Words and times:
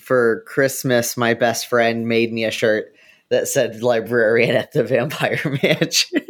for 0.00 0.42
Christmas, 0.46 1.16
my 1.16 1.34
best 1.34 1.68
friend 1.68 2.06
made 2.08 2.32
me 2.32 2.44
a 2.44 2.50
shirt 2.50 2.94
that 3.30 3.48
said 3.48 3.82
librarian 3.82 4.56
at 4.56 4.72
the 4.72 4.84
Vampire 4.84 5.58
Mansion. 5.62 6.20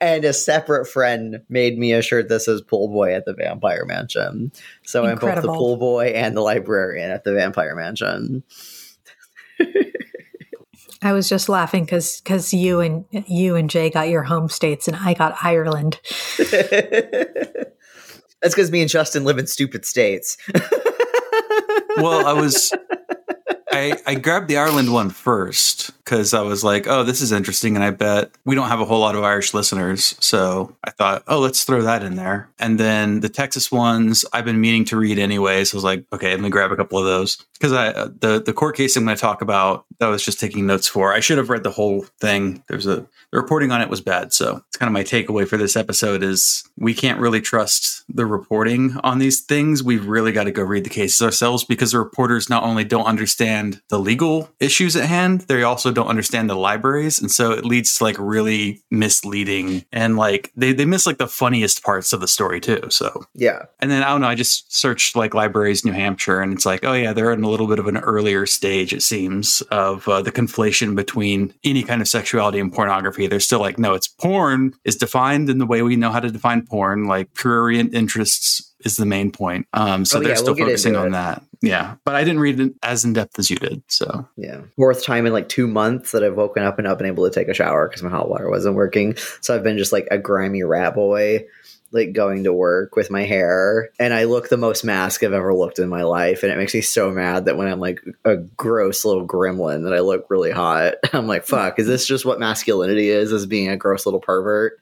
and 0.00 0.24
a 0.24 0.32
separate 0.32 0.86
friend 0.86 1.42
made 1.48 1.78
me 1.78 1.92
a 1.92 2.02
shirt 2.02 2.28
that 2.28 2.40
says 2.40 2.62
pool 2.62 2.88
boy 2.88 3.14
at 3.14 3.24
the 3.24 3.34
Vampire 3.34 3.84
Mansion. 3.84 4.52
So 4.84 5.04
I'm 5.04 5.18
both 5.18 5.42
the 5.42 5.48
pool 5.48 5.76
boy 5.76 6.06
and 6.06 6.36
the 6.36 6.40
librarian 6.40 7.10
at 7.10 7.24
the 7.24 7.34
Vampire 7.34 7.76
Mansion. 7.76 8.42
I 11.02 11.12
was 11.12 11.28
just 11.28 11.48
laughing 11.48 11.84
because 11.84 12.20
because 12.20 12.52
you 12.52 12.80
and 12.80 13.06
you 13.10 13.56
and 13.56 13.70
Jay 13.70 13.88
got 13.88 14.10
your 14.10 14.22
home 14.22 14.50
states 14.50 14.86
and 14.86 14.96
I 14.96 15.14
got 15.14 15.36
Ireland. 15.42 15.98
That's 18.42 18.54
because 18.54 18.70
me 18.70 18.82
and 18.82 18.90
Justin 18.90 19.24
live 19.24 19.38
in 19.38 19.46
stupid 19.46 19.84
states. 19.86 20.36
Well, 21.96 22.26
I 22.26 22.32
was 22.32 22.72
I 23.70 23.96
I 24.06 24.14
grabbed 24.16 24.48
the 24.48 24.58
Ireland 24.58 24.92
one 24.92 25.10
first 25.10 25.90
because 25.98 26.34
I 26.34 26.42
was 26.42 26.64
like, 26.64 26.86
oh, 26.86 27.04
this 27.04 27.20
is 27.20 27.32
interesting, 27.32 27.76
and 27.76 27.84
I 27.84 27.90
bet 27.90 28.30
we 28.44 28.54
don't 28.54 28.68
have 28.68 28.80
a 28.80 28.84
whole 28.84 29.00
lot 29.00 29.14
of 29.14 29.22
Irish 29.22 29.54
listeners, 29.54 30.16
so 30.20 30.76
I 30.84 30.90
thought, 30.90 31.22
oh, 31.28 31.38
let's 31.38 31.64
throw 31.64 31.82
that 31.82 32.02
in 32.02 32.16
there. 32.16 32.48
And 32.58 32.78
then 32.78 33.20
the 33.20 33.28
Texas 33.28 33.70
ones, 33.70 34.24
I've 34.32 34.44
been 34.44 34.60
meaning 34.60 34.84
to 34.86 34.96
read 34.96 35.18
anyway, 35.18 35.64
so 35.64 35.76
I 35.76 35.78
was 35.78 35.84
like, 35.84 36.04
okay, 36.12 36.30
let 36.30 36.40
me 36.40 36.50
grab 36.50 36.72
a 36.72 36.76
couple 36.76 36.98
of 36.98 37.04
those 37.04 37.38
because 37.60 37.72
I 37.74 37.88
uh, 37.88 38.08
the 38.20 38.40
the 38.40 38.54
court 38.54 38.74
case 38.74 38.96
I'm 38.96 39.04
going 39.04 39.16
to 39.16 39.20
talk 39.20 39.42
about 39.42 39.84
that 39.98 40.06
I 40.06 40.08
was 40.08 40.24
just 40.24 40.40
taking 40.40 40.66
notes 40.66 40.88
for. 40.88 41.12
I 41.12 41.20
should 41.20 41.36
have 41.36 41.50
read 41.50 41.62
the 41.62 41.70
whole 41.70 42.02
thing. 42.18 42.64
There's 42.68 42.86
a 42.86 43.06
the 43.32 43.38
reporting 43.38 43.70
on 43.70 43.82
it 43.82 43.90
was 43.90 44.00
bad, 44.00 44.32
so 44.32 44.62
it's 44.68 44.76
kind 44.76 44.88
of 44.88 44.92
my 44.94 45.04
takeaway 45.04 45.46
for 45.46 45.56
this 45.56 45.76
episode 45.76 46.22
is 46.22 46.64
we 46.76 46.94
can't 46.94 47.20
really 47.20 47.40
trust 47.40 48.02
the 48.08 48.24
reporting 48.24 48.96
on 49.04 49.18
these 49.18 49.42
things. 49.42 49.82
We've 49.82 50.06
really 50.06 50.32
got 50.32 50.44
to 50.44 50.50
go 50.50 50.62
read 50.62 50.84
the 50.84 50.90
cases 50.90 51.20
ourselves 51.20 51.64
because 51.64 51.92
the 51.92 51.98
reporters 51.98 52.48
not 52.48 52.64
only 52.64 52.84
don't 52.84 53.04
understand 53.04 53.82
the 53.88 53.98
legal 53.98 54.50
issues 54.58 54.96
at 54.96 55.08
hand, 55.08 55.42
they 55.42 55.62
also 55.62 55.92
don't 55.92 56.08
understand 56.08 56.48
the 56.48 56.56
libraries, 56.56 57.20
and 57.20 57.30
so 57.30 57.52
it 57.52 57.64
leads 57.64 57.98
to 57.98 58.04
like 58.04 58.16
really 58.18 58.80
misleading 58.90 59.84
and 59.92 60.16
like 60.16 60.50
they 60.56 60.72
they 60.72 60.86
miss 60.86 61.06
like 61.06 61.18
the 61.18 61.28
funniest 61.28 61.82
parts 61.82 62.14
of 62.14 62.20
the 62.20 62.28
story 62.28 62.60
too. 62.60 62.80
So 62.88 63.26
yeah. 63.34 63.66
and 63.80 63.90
then 63.90 64.02
I 64.02 64.08
don't 64.08 64.22
know. 64.22 64.28
I 64.28 64.34
just 64.34 64.72
searched 64.74 65.14
like 65.14 65.34
libraries 65.34 65.84
New 65.84 65.92
Hampshire, 65.92 66.40
and 66.40 66.54
it's 66.54 66.64
like, 66.64 66.84
oh 66.84 66.94
yeah, 66.94 67.12
they're 67.12 67.32
in 67.32 67.49
little 67.50 67.66
bit 67.66 67.78
of 67.78 67.86
an 67.86 67.96
earlier 67.98 68.46
stage, 68.46 68.92
it 68.92 69.02
seems, 69.02 69.60
of 69.70 70.06
uh, 70.08 70.22
the 70.22 70.32
conflation 70.32 70.94
between 70.96 71.52
any 71.64 71.82
kind 71.82 72.00
of 72.00 72.08
sexuality 72.08 72.58
and 72.60 72.72
pornography. 72.72 73.26
They're 73.26 73.40
still 73.40 73.60
like, 73.60 73.78
no, 73.78 73.94
it's 73.94 74.08
porn 74.08 74.72
is 74.84 74.96
defined 74.96 75.50
in 75.50 75.58
the 75.58 75.66
way 75.66 75.82
we 75.82 75.96
know 75.96 76.10
how 76.10 76.20
to 76.20 76.30
define 76.30 76.66
porn. 76.66 77.04
Like 77.06 77.34
prurient 77.34 77.94
interests 77.94 78.66
is 78.84 78.96
the 78.96 79.04
main 79.06 79.30
point. 79.30 79.66
Um, 79.74 80.04
so 80.06 80.18
Oh, 80.18 80.20
they're 80.22 80.30
yeah, 80.30 80.36
still 80.36 80.54
we'll 80.54 80.64
focusing 80.66 80.96
on 80.96 81.08
it. 81.08 81.10
that. 81.10 81.42
Yeah, 81.62 81.96
but 82.06 82.14
I 82.14 82.24
didn't 82.24 82.40
read 82.40 82.58
it 82.60 82.72
as 82.82 83.04
in 83.04 83.12
depth 83.12 83.38
as 83.38 83.50
you 83.50 83.56
did. 83.56 83.82
So 83.88 84.26
Yeah. 84.38 84.62
Fourth 84.76 85.04
time 85.04 85.26
in 85.26 85.34
like 85.34 85.50
two 85.50 85.66
months 85.66 86.12
that 86.12 86.24
I've 86.24 86.36
woken 86.36 86.64
up 86.64 86.78
and 86.78 86.86
not 86.86 86.96
been 86.96 87.06
able 87.06 87.28
to 87.28 87.34
take 87.34 87.48
a 87.48 87.54
shower 87.54 87.86
because 87.88 88.02
my 88.02 88.08
hot 88.08 88.30
water 88.30 88.48
wasn't 88.48 88.76
working. 88.76 89.16
So 89.42 89.54
I've 89.54 89.62
been 89.62 89.76
just 89.76 89.92
like 89.92 90.08
a 90.10 90.16
grimy 90.16 90.62
rat 90.62 90.94
boy, 90.94 91.44
like 91.92 92.12
going 92.12 92.44
to 92.44 92.52
work 92.52 92.96
with 92.96 93.10
my 93.10 93.22
hair. 93.22 93.90
And 93.98 94.14
I 94.14 94.24
look 94.24 94.48
the 94.48 94.56
most 94.56 94.84
mask 94.84 95.22
I've 95.22 95.32
ever 95.32 95.54
looked 95.54 95.78
in 95.78 95.88
my 95.88 96.02
life. 96.02 96.42
And 96.42 96.52
it 96.52 96.56
makes 96.56 96.74
me 96.74 96.80
so 96.80 97.10
mad 97.10 97.46
that 97.46 97.56
when 97.56 97.68
I'm 97.68 97.80
like 97.80 98.00
a 98.24 98.36
gross 98.36 99.04
little 99.04 99.26
gremlin 99.26 99.84
that 99.84 99.94
I 99.94 100.00
look 100.00 100.26
really 100.30 100.52
hot. 100.52 100.94
I'm 101.12 101.26
like, 101.26 101.44
fuck, 101.44 101.78
is 101.78 101.86
this 101.86 102.06
just 102.06 102.24
what 102.24 102.40
masculinity 102.40 103.08
is, 103.08 103.32
as 103.32 103.46
being 103.46 103.68
a 103.68 103.76
gross 103.76 104.06
little 104.06 104.20
pervert? 104.20 104.78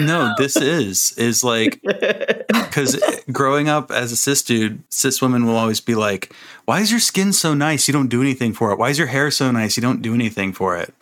no, 0.00 0.34
this 0.38 0.56
is 0.56 1.12
is 1.12 1.44
like 1.44 1.80
because 1.82 3.00
eh, 3.00 3.20
growing 3.32 3.68
up 3.68 3.90
as 3.90 4.12
a 4.12 4.16
cis 4.16 4.42
dude, 4.42 4.82
cis 4.90 5.20
women 5.20 5.46
will 5.46 5.56
always 5.56 5.80
be 5.80 5.94
like, 5.94 6.32
"Why 6.64 6.80
is 6.80 6.90
your 6.90 7.00
skin 7.00 7.32
so 7.32 7.54
nice? 7.54 7.88
You 7.88 7.92
don't 7.92 8.08
do 8.08 8.20
anything 8.20 8.52
for 8.52 8.72
it. 8.72 8.78
Why 8.78 8.90
is 8.90 8.98
your 8.98 9.06
hair 9.08 9.30
so 9.30 9.50
nice? 9.50 9.76
You 9.76 9.82
don't 9.82 10.02
do 10.02 10.14
anything 10.14 10.52
for 10.52 10.76
it." 10.76 10.92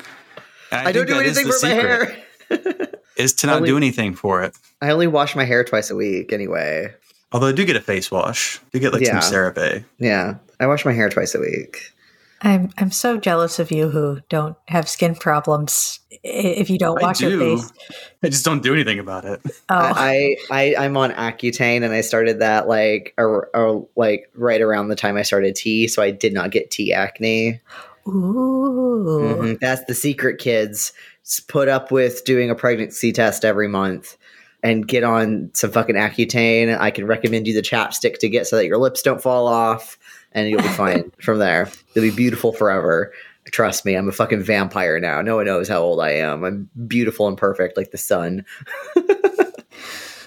And 0.70 0.88
I, 0.88 0.92
don't 0.92 1.06
do 1.06 1.20
anything 1.20 1.46
for 1.46 1.58
my 1.62 1.68
hair. 1.68 2.24
Is 3.16 3.32
to 3.34 3.46
not 3.46 3.56
Only- 3.56 3.68
do 3.68 3.76
anything 3.76 4.14
for 4.14 4.42
it. 4.42 4.56
I 4.82 4.90
only 4.90 5.06
wash 5.06 5.36
my 5.36 5.44
hair 5.44 5.62
twice 5.64 5.90
a 5.90 5.94
week 5.96 6.32
anyway. 6.32 6.92
Although 7.32 7.48
I 7.48 7.52
do 7.52 7.64
get 7.64 7.76
a 7.76 7.80
face 7.80 8.10
wash, 8.10 8.60
you 8.72 8.80
get 8.80 8.92
like 8.92 9.02
Yeah. 9.02 9.20
some 9.20 9.32
CeraVe. 9.32 9.84
Yeah. 9.98 10.34
I 10.60 10.66
wash 10.66 10.84
my 10.84 10.92
hair 10.92 11.08
twice 11.08 11.34
a 11.34 11.40
week. 11.40 11.90
I'm 12.42 12.70
I'm 12.76 12.90
so 12.90 13.16
jealous 13.16 13.58
of 13.58 13.70
you 13.72 13.88
who 13.88 14.18
don't 14.28 14.56
have 14.68 14.88
skin 14.88 15.14
problems 15.14 16.00
if 16.22 16.68
you 16.68 16.78
don't 16.78 17.02
I 17.02 17.06
wash 17.06 17.20
your 17.22 17.38
face. 17.38 17.72
I 18.22 18.28
just 18.28 18.44
don't 18.44 18.62
do 18.62 18.74
anything 18.74 18.98
about 18.98 19.24
it. 19.24 19.40
Oh, 19.46 19.52
I, 19.70 20.36
I 20.50 20.74
I'm 20.78 20.96
on 20.96 21.10
Accutane 21.12 21.82
and 21.84 21.94
I 21.94 22.02
started 22.02 22.40
that 22.40 22.68
like 22.68 23.14
or, 23.16 23.48
or 23.54 23.88
like 23.96 24.30
right 24.34 24.60
around 24.60 24.88
the 24.88 24.96
time 24.96 25.16
I 25.16 25.22
started 25.22 25.54
tea, 25.56 25.88
so 25.88 26.02
I 26.02 26.10
did 26.10 26.34
not 26.34 26.50
get 26.50 26.70
tea 26.70 26.92
acne. 26.92 27.60
ooh. 28.06 29.38
Mhm. 29.40 29.60
That's 29.60 29.84
the 29.86 29.94
secret, 29.94 30.38
kids. 30.38 30.92
Put 31.48 31.68
up 31.68 31.90
with 31.90 32.24
doing 32.24 32.50
a 32.50 32.54
pregnancy 32.54 33.12
test 33.12 33.44
every 33.44 33.68
month 33.68 34.16
and 34.62 34.88
get 34.88 35.04
on 35.04 35.50
some 35.52 35.70
fucking 35.70 35.94
Accutane. 35.94 36.76
I 36.78 36.90
can 36.90 37.06
recommend 37.06 37.46
you 37.46 37.54
the 37.54 37.62
chapstick 37.62 38.18
to 38.18 38.28
get 38.28 38.46
so 38.46 38.56
that 38.56 38.66
your 38.66 38.78
lips 38.78 39.02
don't 39.02 39.22
fall 39.22 39.46
off, 39.46 39.98
and 40.32 40.48
you'll 40.48 40.62
be 40.62 40.68
fine 40.70 41.12
from 41.22 41.38
there. 41.38 41.70
You'll 41.94 42.04
be 42.04 42.10
beautiful 42.10 42.52
forever. 42.52 43.12
Trust 43.46 43.84
me, 43.84 43.94
I'm 43.94 44.08
a 44.08 44.12
fucking 44.12 44.42
vampire 44.42 44.98
now. 44.98 45.20
No 45.20 45.36
one 45.36 45.44
knows 45.44 45.68
how 45.68 45.80
old 45.80 46.00
I 46.00 46.12
am. 46.12 46.44
I'm 46.44 46.70
beautiful 46.86 47.28
and 47.28 47.36
perfect 47.36 47.76
like 47.76 47.90
the 47.90 47.98
sun. 47.98 48.44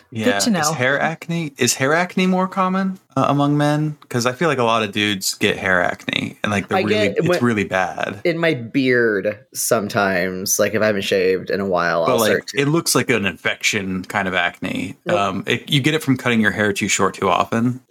Yeah. 0.09 0.39
to 0.39 0.49
know. 0.49 0.61
Is 0.61 0.69
hair 0.69 0.99
acne 0.99 1.53
is 1.57 1.73
hair 1.75 1.93
acne 1.93 2.27
more 2.27 2.47
common 2.47 2.97
uh, 3.17 3.25
among 3.27 3.57
men? 3.57 3.97
Because 4.01 4.25
I 4.25 4.31
feel 4.31 4.47
like 4.47 4.57
a 4.57 4.63
lot 4.63 4.81
of 4.83 4.91
dudes 4.93 5.33
get 5.35 5.57
hair 5.57 5.81
acne, 5.81 6.37
and 6.43 6.51
like 6.51 6.69
they're 6.69 6.77
I 6.77 6.81
really 6.81 7.07
get- 7.09 7.17
it's 7.17 7.27
when- 7.27 7.43
really 7.43 7.63
bad. 7.65 8.21
in 8.23 8.37
my 8.37 8.53
beard 8.53 9.37
sometimes 9.53 10.59
like 10.59 10.73
if 10.73 10.81
i 10.81 10.85
haven't 10.87 11.01
shaved 11.03 11.49
in 11.49 11.59
a 11.59 11.65
while 11.65 12.05
but 12.05 12.11
i'll 12.13 12.19
like 12.19 12.27
start 12.29 12.47
to, 12.47 12.61
it 12.61 12.67
looks 12.67 12.95
like 12.95 13.09
an 13.09 13.25
infection 13.25 14.03
kind 14.05 14.27
of 14.27 14.33
acne. 14.33 14.95
Um, 15.07 15.43
it, 15.45 15.69
you 15.69 15.81
get 15.81 15.93
it 15.93 16.01
from 16.03 16.15
cutting 16.17 16.39
your 16.41 16.51
hair 16.51 16.71
too 16.73 16.87
short 16.87 17.13
too 17.15 17.29
often. 17.29 17.81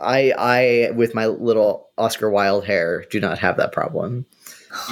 i 0.00 0.32
i 0.38 0.90
with 0.92 1.14
my 1.14 1.26
little 1.26 1.88
oscar 1.98 2.30
wilde 2.30 2.64
hair 2.64 3.04
do 3.10 3.20
not 3.20 3.38
have 3.38 3.56
that 3.56 3.72
problem 3.72 4.24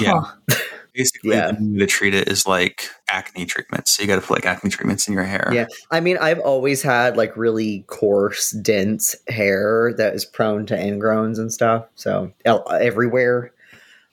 Yeah. 0.01 0.21
Huh. 0.51 0.57
Basically, 0.95 1.31
Yeah. 1.37 1.53
the 1.53 1.65
way 1.73 1.79
to 1.79 1.87
treat 1.87 2.15
it 2.15 2.29
is 2.29 2.47
like 2.47 2.89
acne 3.09 3.47
treatments. 3.47 3.93
So 3.93 4.03
you 4.03 4.09
got 4.09 4.17
to 4.17 4.21
put 4.27 4.37
like 4.37 4.47
acne 4.47 4.71
treatments 4.71 5.09
in 5.09 5.15
your 5.15 5.25
hair. 5.25 5.51
yeah 5.53 5.67
i 5.91 6.01
mean 6.01 6.17
i've 6.19 6.39
always 6.41 6.83
had 6.83 7.17
like 7.17 7.37
really 7.37 7.85
coarse 7.89 8.51
dense 8.53 9.15
hair 9.29 9.93
that 9.97 10.15
is 10.15 10.25
prone 10.25 10.67
to 10.67 10.75
ingrowns 10.77 11.39
and 11.39 11.53
stuff 11.53 11.87
so 11.95 12.33
everywhere 12.71 13.53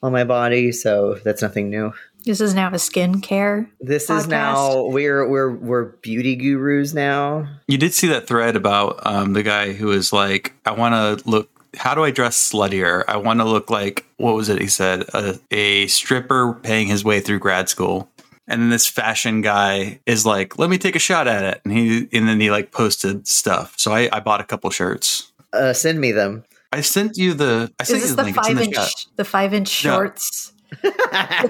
on 0.02 0.12
my 0.12 0.24
body 0.24 0.72
so 0.72 1.14
that's 1.24 1.42
nothing 1.42 1.68
new 1.70 1.92
This 2.24 2.40
is 2.40 2.54
now 2.54 2.68
a 2.68 2.72
skincare. 2.72 3.68
this 3.80 4.10
is 4.10 4.26
now 4.26 4.84
we're 4.86 5.26
we're 5.28 5.50
we're 5.54 5.84
beauty 6.02 6.36
gurus 6.36 6.92
now 6.94 7.46
You 7.68 7.78
did 7.78 7.92
see 7.94 8.06
that 8.08 8.26
thread 8.26 8.56
about 8.56 9.00
um, 9.06 9.32
the 9.32 9.42
guy 9.42 9.72
who 9.72 9.86
was 9.86 10.12
like, 10.12 10.52
I 10.66 10.72
want 10.72 10.94
to 11.20 11.28
look. 11.28 11.48
How 11.76 11.94
do 11.94 12.02
I 12.04 12.10
dress 12.10 12.36
sluttier? 12.52 13.04
I 13.08 13.16
want 13.16 13.40
to 13.40 13.44
look 13.44 13.70
like 13.70 14.04
what 14.16 14.34
was 14.34 14.48
it? 14.48 14.60
He 14.60 14.66
said 14.68 15.02
a, 15.14 15.38
a 15.50 15.86
stripper 15.86 16.54
paying 16.62 16.86
his 16.88 17.04
way 17.04 17.20
through 17.20 17.38
grad 17.38 17.68
school, 17.68 18.08
and 18.48 18.60
then 18.62 18.70
this 18.70 18.86
fashion 18.86 19.40
guy 19.40 20.00
is 20.06 20.26
like, 20.26 20.58
"Let 20.58 20.70
me 20.70 20.78
take 20.78 20.96
a 20.96 21.00
shot 21.00 21.28
at 21.28 21.44
it," 21.44 21.60
and 21.64 21.72
he 21.72 22.08
and 22.12 22.28
then 22.28 22.40
he 22.40 22.50
like 22.50 22.72
posted 22.72 23.26
stuff. 23.28 23.74
So 23.76 23.92
I, 23.92 24.08
I 24.12 24.20
bought 24.20 24.40
a 24.40 24.44
couple 24.44 24.70
shirts. 24.70 25.30
uh 25.52 25.72
send 25.72 26.00
me 26.00 26.12
them 26.12 26.44
I 26.72 26.80
sent 26.82 27.16
you 27.16 27.34
the. 27.34 27.72
I 27.78 27.82
Is 27.82 27.88
sent 27.88 28.00
this 28.02 28.10
you 28.10 28.16
the 28.16 28.22
the 28.22 28.26
link. 28.26 28.36
Five 28.36 28.56
the 28.58 28.66
chat. 28.66 28.84
inch 28.84 29.06
the 29.16 29.24
five 29.24 29.54
inch 29.54 29.84
No. 29.84 29.94
shorts? 29.96 30.52
The, 30.82 30.90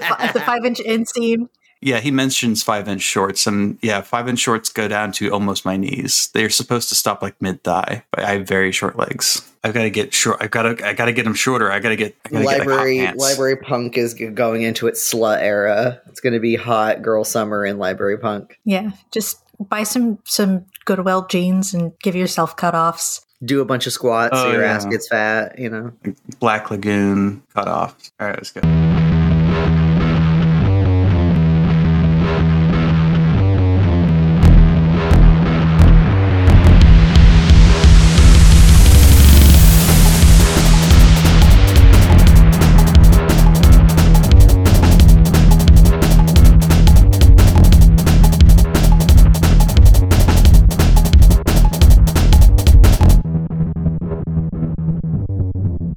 fi- 0.07 0.31
the 0.33 0.39
five 0.41 0.65
inch 0.65 0.79
inseam. 0.79 1.47
Yeah, 1.79 1.99
he 1.99 2.09
mentions 2.11 2.61
five 2.63 2.87
inch 2.87 3.01
shorts, 3.01 3.45
and 3.47 3.77
yeah, 3.81 4.01
five 4.01 4.27
inch 4.27 4.39
shorts 4.39 4.69
go 4.69 4.87
down 4.87 5.11
to 5.13 5.29
almost 5.31 5.65
my 5.65 5.77
knees. 5.77 6.29
They're 6.33 6.49
supposed 6.49 6.89
to 6.89 6.95
stop 6.95 7.21
like 7.21 7.39
mid 7.41 7.63
thigh, 7.63 8.03
but 8.11 8.23
I 8.23 8.33
have 8.33 8.47
very 8.47 8.71
short 8.71 8.97
legs. 8.97 9.47
I've 9.63 9.73
got 9.73 9.83
to 9.83 9.89
get 9.91 10.13
short. 10.13 10.37
I've 10.41 10.49
got 10.51 10.63
to. 10.63 10.87
I 10.87 10.93
got 10.93 11.05
to 11.05 11.13
get 11.13 11.23
them 11.23 11.35
shorter. 11.35 11.71
I 11.71 11.79
got 11.79 11.89
to 11.89 11.95
get. 11.95 12.15
I 12.25 12.29
gotta 12.29 12.45
library 12.45 12.97
get, 12.97 13.17
like, 13.17 13.29
library 13.31 13.57
punk 13.57 13.97
is 13.97 14.13
going 14.15 14.63
into 14.63 14.87
its 14.87 15.13
slut 15.13 15.39
era. 15.41 16.01
It's 16.07 16.19
going 16.19 16.33
to 16.33 16.39
be 16.39 16.55
hot 16.55 17.01
girl 17.03 17.23
summer 17.23 17.65
in 17.65 17.77
library 17.77 18.17
punk. 18.17 18.59
Yeah, 18.65 18.91
just 19.11 19.39
buy 19.59 19.83
some 19.83 20.17
some 20.23 20.65
Goodwill 20.85 21.27
jeans 21.27 21.73
and 21.75 21.93
give 21.99 22.15
yourself 22.15 22.57
cutoffs. 22.57 23.23
Do 23.43 23.61
a 23.61 23.65
bunch 23.65 23.85
of 23.87 23.93
squats 23.93 24.35
so 24.35 24.47
Oh, 24.47 24.51
your 24.51 24.61
yeah. 24.61 24.73
ass 24.73 24.85
gets 24.85 25.07
fat. 25.07 25.59
You 25.59 25.69
know. 25.69 25.91
Black 26.39 26.71
Lagoon 26.71 27.43
cut 27.53 27.67
off. 27.67 27.95
All 28.19 28.27
right, 28.27 28.37
let's 28.37 28.51
go. 28.51 28.61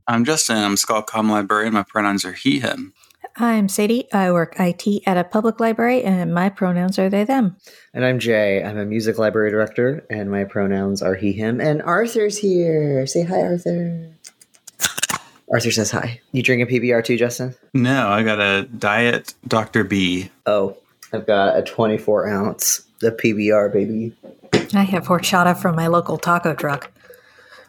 I'm 0.07 0.25
Justin. 0.25 0.59
I'm 0.59 0.73
a 0.73 0.77
ScholComm 0.77 1.31
librarian. 1.31 1.73
My 1.73 1.83
pronouns 1.83 2.25
are 2.25 2.33
he, 2.33 2.61
him. 2.61 2.93
I'm 3.37 3.69
Sadie. 3.69 4.13
I 4.13 4.31
work 4.31 4.55
IT 4.61 5.03
at 5.07 5.17
a 5.17 5.25
public 5.25 5.59
library, 5.59 6.05
and 6.05 6.33
my 6.33 6.51
pronouns 6.51 6.99
are 6.99 7.09
they, 7.09 7.25
them. 7.25 7.57
And 7.95 8.05
I'm 8.05 8.19
Jay. 8.19 8.63
I'm 8.63 8.79
a 8.79 8.85
music 8.85 9.19
library 9.19 9.51
director, 9.51 10.07
and 10.11 10.31
my 10.31 10.45
pronouns 10.45 11.03
are 11.03 11.15
he, 11.15 11.33
him. 11.33 11.61
And 11.61 11.83
Arthur's 11.83 12.37
here. 12.37 13.07
Say 13.07 13.25
hi, 13.25 13.41
Arthur. 13.41 14.11
Arthur 15.53 15.71
says 15.71 15.91
hi. 15.91 16.21
You 16.33 16.43
drinking 16.43 16.69
PBR 16.69 17.05
too, 17.05 17.17
Justin? 17.17 17.55
No, 17.73 18.09
I 18.09 18.23
got 18.23 18.41
a 18.41 18.69
diet 18.79 19.35
Dr. 19.49 19.85
B. 19.85 20.31
Oh, 20.47 20.77
I've 21.13 21.27
got 21.27 21.57
a 21.57 21.63
24 21.63 22.29
ounce, 22.29 22.87
the 23.01 23.11
PBR, 23.11 23.73
baby. 23.73 24.15
I 24.75 24.83
have 24.83 25.07
horchata 25.07 25.57
from 25.57 25.77
my 25.77 25.87
local 25.87 26.19
taco 26.19 26.55
truck. 26.55 26.91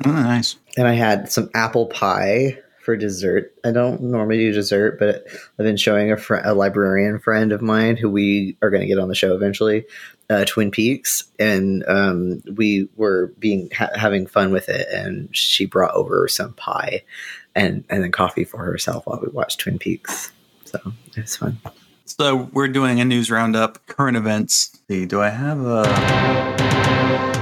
Oh, 0.06 0.12
nice. 0.12 0.58
And 0.78 0.88
I 0.88 0.94
had 0.94 1.32
some 1.32 1.50
apple 1.54 1.88
pie 1.88 2.60
for 2.86 2.96
dessert. 2.96 3.54
I 3.64 3.72
don't 3.72 4.00
normally 4.02 4.38
do 4.38 4.52
dessert, 4.52 5.00
but 5.00 5.26
I've 5.28 5.66
been 5.66 5.78
showing 5.78 6.12
a, 6.12 6.18
fr- 6.18 6.36
a 6.44 6.54
librarian 6.54 7.20
friend 7.20 7.52
of 7.52 7.62
mine 7.62 7.98
who 7.98 8.10
we 8.10 8.58
are 8.62 8.70
going 8.70 8.82
to 8.82 8.88
get 8.88 9.00
on 9.00 9.08
the 9.08 9.16
show 9.16 9.34
eventually, 9.34 9.86
uh, 10.30 10.46
Twin 10.46 10.70
Peaks, 10.70 11.26
and 11.40 11.84
um, 11.88 12.44
we 12.56 12.88
were 12.96 13.34
being 13.40 13.70
ha- 13.76 13.90
having 13.96 14.28
fun 14.28 14.52
with 14.52 14.70
it, 14.70 14.88
and 14.94 15.36
she 15.36 15.66
brought 15.66 15.96
over 15.96 16.28
some 16.28 16.54
pie 16.54 17.04
and 17.56 17.84
and 17.90 18.04
then 18.04 18.12
coffee 18.12 18.44
for 18.44 18.64
herself 18.64 19.08
while 19.08 19.20
we 19.20 19.30
watched 19.30 19.62
Twin 19.62 19.80
Peaks. 19.80 20.32
So 20.66 20.80
it's 21.16 21.38
fun. 21.38 21.60
So 22.06 22.50
we're 22.54 22.68
doing 22.68 23.00
a 23.00 23.06
news 23.06 23.32
roundup, 23.32 23.86
current 23.88 24.18
events. 24.18 24.78
See, 24.88 25.06
do 25.06 25.22
I 25.22 25.30
have 25.30 25.60
a? 25.66 27.35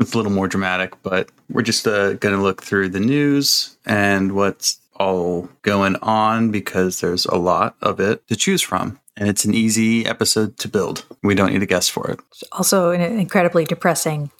It's 0.00 0.14
a 0.14 0.16
little 0.16 0.32
more 0.32 0.48
dramatic, 0.48 0.94
but 1.02 1.30
we're 1.50 1.62
just 1.62 1.86
uh, 1.86 2.14
going 2.14 2.34
to 2.34 2.42
look 2.42 2.62
through 2.62 2.88
the 2.88 3.00
news 3.00 3.76
and 3.84 4.32
what's 4.32 4.80
all 4.96 5.48
going 5.62 5.96
on 5.96 6.50
because 6.50 7.00
there's 7.00 7.26
a 7.26 7.36
lot 7.36 7.76
of 7.82 8.00
it 8.00 8.26
to 8.28 8.36
choose 8.36 8.62
from. 8.62 8.98
And 9.16 9.28
it's 9.28 9.44
an 9.44 9.52
easy 9.52 10.06
episode 10.06 10.56
to 10.58 10.68
build. 10.68 11.04
We 11.22 11.34
don't 11.34 11.52
need 11.52 11.62
a 11.62 11.66
guest 11.66 11.90
for 11.90 12.10
it. 12.10 12.20
It's 12.30 12.44
also 12.52 12.90
an 12.90 13.02
incredibly 13.02 13.66
depressing 13.66 14.30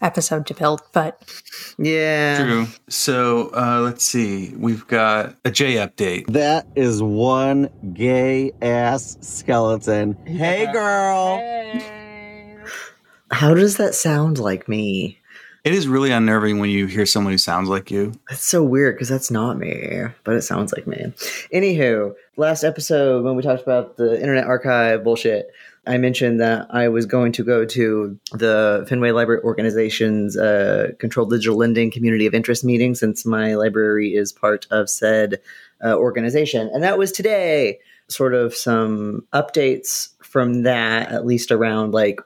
episode 0.00 0.46
to 0.48 0.54
build, 0.54 0.82
but 0.92 1.22
Yeah, 1.78 2.44
True. 2.44 2.66
So 2.88 3.50
uh, 3.54 3.80
let's 3.82 4.04
see. 4.04 4.52
We've 4.56 4.86
got 4.88 5.36
a 5.44 5.50
J 5.50 5.74
update. 5.74 6.26
That 6.32 6.66
is 6.74 7.02
one 7.02 7.70
gay 7.92 8.52
ass 8.60 9.16
skeleton. 9.20 10.16
Hey, 10.26 10.70
girl. 10.72 11.40
How 13.34 13.52
does 13.52 13.78
that 13.78 13.96
sound 13.96 14.38
like 14.38 14.68
me? 14.68 15.18
It 15.64 15.74
is 15.74 15.88
really 15.88 16.12
unnerving 16.12 16.60
when 16.60 16.70
you 16.70 16.86
hear 16.86 17.04
someone 17.04 17.32
who 17.32 17.38
sounds 17.38 17.68
like 17.68 17.90
you. 17.90 18.12
That's 18.28 18.44
so 18.44 18.62
weird 18.62 18.94
because 18.94 19.08
that's 19.08 19.28
not 19.28 19.58
me, 19.58 20.04
but 20.22 20.36
it 20.36 20.42
sounds 20.42 20.72
like 20.72 20.86
me. 20.86 21.12
Anywho, 21.52 22.14
last 22.36 22.62
episode 22.62 23.24
when 23.24 23.34
we 23.34 23.42
talked 23.42 23.62
about 23.62 23.96
the 23.96 24.20
Internet 24.20 24.46
Archive 24.46 25.02
bullshit, 25.02 25.50
I 25.84 25.98
mentioned 25.98 26.40
that 26.40 26.68
I 26.70 26.86
was 26.88 27.06
going 27.06 27.32
to 27.32 27.42
go 27.42 27.64
to 27.64 28.16
the 28.30 28.86
Fenway 28.88 29.10
Library 29.10 29.42
Organization's 29.42 30.36
uh, 30.36 30.92
Controlled 31.00 31.30
Digital 31.30 31.56
Lending 31.56 31.90
Community 31.90 32.26
of 32.26 32.34
Interest 32.34 32.62
meeting 32.62 32.94
since 32.94 33.26
my 33.26 33.56
library 33.56 34.14
is 34.14 34.30
part 34.30 34.68
of 34.70 34.88
said 34.88 35.40
uh, 35.84 35.96
organization. 35.96 36.70
And 36.72 36.84
that 36.84 36.98
was 36.98 37.10
today. 37.10 37.80
Sort 38.08 38.34
of 38.34 38.54
some 38.54 39.26
updates 39.32 40.10
from 40.22 40.64
that, 40.64 41.10
at 41.10 41.24
least 41.24 41.50
around 41.50 41.94
like 41.94 42.20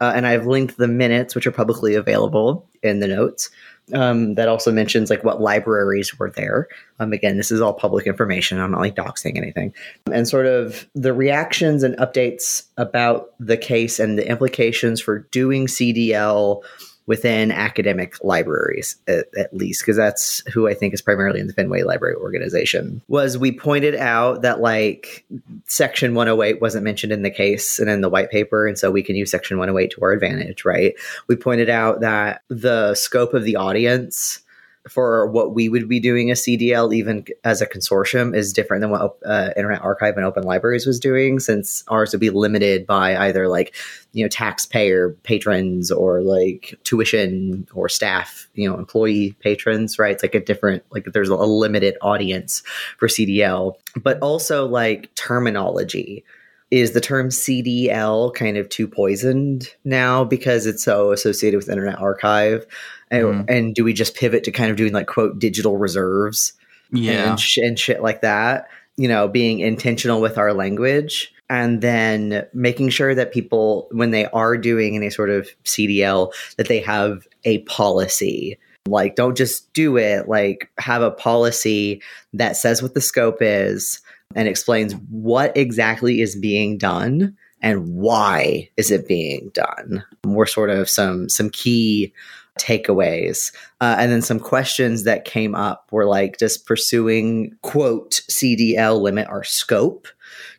uh, 0.00 0.12
and 0.14 0.26
I've 0.26 0.46
linked 0.46 0.76
the 0.76 0.88
minutes, 0.88 1.34
which 1.34 1.46
are 1.46 1.52
publicly 1.52 1.94
available 1.94 2.68
in 2.82 3.00
the 3.00 3.08
notes. 3.08 3.50
Um, 3.92 4.36
that 4.36 4.46
also 4.46 4.70
mentions 4.70 5.10
like 5.10 5.24
what 5.24 5.40
libraries 5.40 6.16
were 6.16 6.30
there. 6.30 6.68
Um, 7.00 7.12
again, 7.12 7.36
this 7.36 7.50
is 7.50 7.60
all 7.60 7.74
public 7.74 8.06
information. 8.06 8.60
I'm 8.60 8.70
not 8.70 8.80
like 8.80 8.94
doxing 8.94 9.36
anything. 9.36 9.74
And 10.12 10.28
sort 10.28 10.46
of 10.46 10.88
the 10.94 11.12
reactions 11.12 11.82
and 11.82 11.96
updates 11.96 12.66
about 12.76 13.30
the 13.40 13.56
case 13.56 13.98
and 13.98 14.16
the 14.16 14.28
implications 14.28 15.00
for 15.00 15.20
doing 15.32 15.66
CDL 15.66 16.62
within 17.10 17.50
academic 17.50 18.22
libraries, 18.22 18.94
at, 19.08 19.26
at 19.36 19.52
least, 19.52 19.82
because 19.82 19.96
that's 19.96 20.44
who 20.52 20.68
I 20.68 20.74
think 20.74 20.94
is 20.94 21.02
primarily 21.02 21.40
in 21.40 21.48
the 21.48 21.52
Fenway 21.52 21.82
Library 21.82 22.14
Organization. 22.14 23.02
Was 23.08 23.36
we 23.36 23.50
pointed 23.50 23.96
out 23.96 24.42
that 24.42 24.60
like 24.60 25.24
Section 25.66 26.14
108 26.14 26.60
wasn't 26.60 26.84
mentioned 26.84 27.12
in 27.12 27.22
the 27.22 27.30
case 27.30 27.80
and 27.80 27.90
in 27.90 28.00
the 28.00 28.08
white 28.08 28.30
paper, 28.30 28.64
and 28.64 28.78
so 28.78 28.92
we 28.92 29.02
can 29.02 29.16
use 29.16 29.28
Section 29.28 29.58
108 29.58 29.90
to 29.90 30.00
our 30.02 30.12
advantage, 30.12 30.64
right? 30.64 30.94
We 31.26 31.34
pointed 31.34 31.68
out 31.68 31.98
that 31.98 32.42
the 32.46 32.94
scope 32.94 33.34
of 33.34 33.42
the 33.42 33.56
audience 33.56 34.42
for 34.88 35.26
what 35.26 35.54
we 35.54 35.68
would 35.68 35.88
be 35.88 36.00
doing 36.00 36.30
a 36.30 36.34
CDL, 36.34 36.94
even 36.94 37.24
as 37.44 37.60
a 37.60 37.66
consortium, 37.66 38.34
is 38.34 38.52
different 38.52 38.80
than 38.80 38.90
what 38.90 39.16
uh, 39.26 39.50
Internet 39.56 39.82
Archive 39.82 40.16
and 40.16 40.24
Open 40.24 40.42
Libraries 40.42 40.86
was 40.86 40.98
doing, 40.98 41.38
since 41.38 41.84
ours 41.88 42.12
would 42.12 42.20
be 42.20 42.30
limited 42.30 42.86
by 42.86 43.16
either 43.16 43.48
like 43.48 43.74
you 44.12 44.24
know 44.24 44.28
taxpayer 44.28 45.10
patrons 45.22 45.90
or 45.90 46.22
like 46.22 46.78
tuition 46.84 47.66
or 47.74 47.88
staff, 47.88 48.48
you 48.54 48.68
know, 48.68 48.76
employee 48.76 49.36
patrons, 49.40 49.98
right? 49.98 50.12
It's 50.12 50.22
like 50.22 50.34
a 50.34 50.40
different 50.40 50.82
like 50.90 51.04
there's 51.12 51.28
a 51.28 51.36
limited 51.36 51.96
audience 52.00 52.62
for 52.98 53.08
CDL, 53.08 53.74
but 53.96 54.18
also 54.20 54.66
like 54.66 55.14
terminology 55.14 56.24
is 56.70 56.92
the 56.92 57.00
term 57.00 57.28
CDL 57.30 58.32
kind 58.34 58.56
of 58.56 58.68
too 58.68 58.86
poisoned 58.86 59.68
now 59.84 60.24
because 60.24 60.66
it's 60.66 60.82
so 60.84 61.12
associated 61.12 61.56
with 61.56 61.68
Internet 61.68 61.98
Archive? 61.98 62.66
And, 63.10 63.24
Mhm. 63.24 63.44
and 63.48 63.74
do 63.74 63.82
we 63.84 63.92
just 63.92 64.14
pivot 64.14 64.44
to 64.44 64.52
kind 64.52 64.70
of 64.70 64.76
doing 64.76 64.92
like 64.92 65.06
quote 65.08 65.38
digital 65.38 65.76
reserves 65.76 66.52
Yeah. 66.92 67.30
and, 67.30 67.40
sh- 67.40 67.58
and 67.58 67.78
shit 67.78 68.02
like 68.02 68.20
that? 68.22 68.68
You 68.96 69.08
know, 69.08 69.26
being 69.28 69.60
intentional 69.60 70.20
with 70.20 70.38
our 70.38 70.52
language 70.52 71.32
and 71.48 71.80
then 71.80 72.46
making 72.54 72.90
sure 72.90 73.14
that 73.16 73.32
people, 73.32 73.88
when 73.90 74.12
they 74.12 74.26
are 74.26 74.56
doing 74.56 74.94
any 74.94 75.10
sort 75.10 75.30
of 75.30 75.48
CDL, 75.64 76.32
that 76.56 76.68
they 76.68 76.78
have 76.80 77.26
a 77.44 77.58
policy. 77.62 78.56
Like, 78.86 79.16
don't 79.16 79.36
just 79.36 79.72
do 79.72 79.96
it. 79.96 80.28
Like, 80.28 80.68
have 80.78 81.02
a 81.02 81.10
policy 81.10 82.00
that 82.34 82.56
says 82.56 82.82
what 82.82 82.94
the 82.94 83.00
scope 83.00 83.38
is 83.40 84.00
and 84.34 84.48
explains 84.48 84.94
what 85.10 85.56
exactly 85.56 86.20
is 86.20 86.36
being 86.36 86.78
done 86.78 87.36
and 87.62 87.94
why 87.94 88.70
is 88.76 88.90
it 88.90 89.06
being 89.06 89.50
done. 89.52 90.04
More 90.24 90.46
sort 90.46 90.70
of 90.70 90.88
some 90.88 91.28
some 91.28 91.50
key 91.50 92.12
takeaways. 92.58 93.52
Uh, 93.80 93.96
and 93.98 94.12
then 94.12 94.22
some 94.22 94.38
questions 94.38 95.04
that 95.04 95.24
came 95.24 95.54
up 95.54 95.88
were 95.90 96.04
like 96.04 96.36
does 96.36 96.58
pursuing 96.58 97.56
quote 97.62 98.22
cdl 98.30 99.00
limit 99.00 99.28
our 99.28 99.44
scope? 99.44 100.06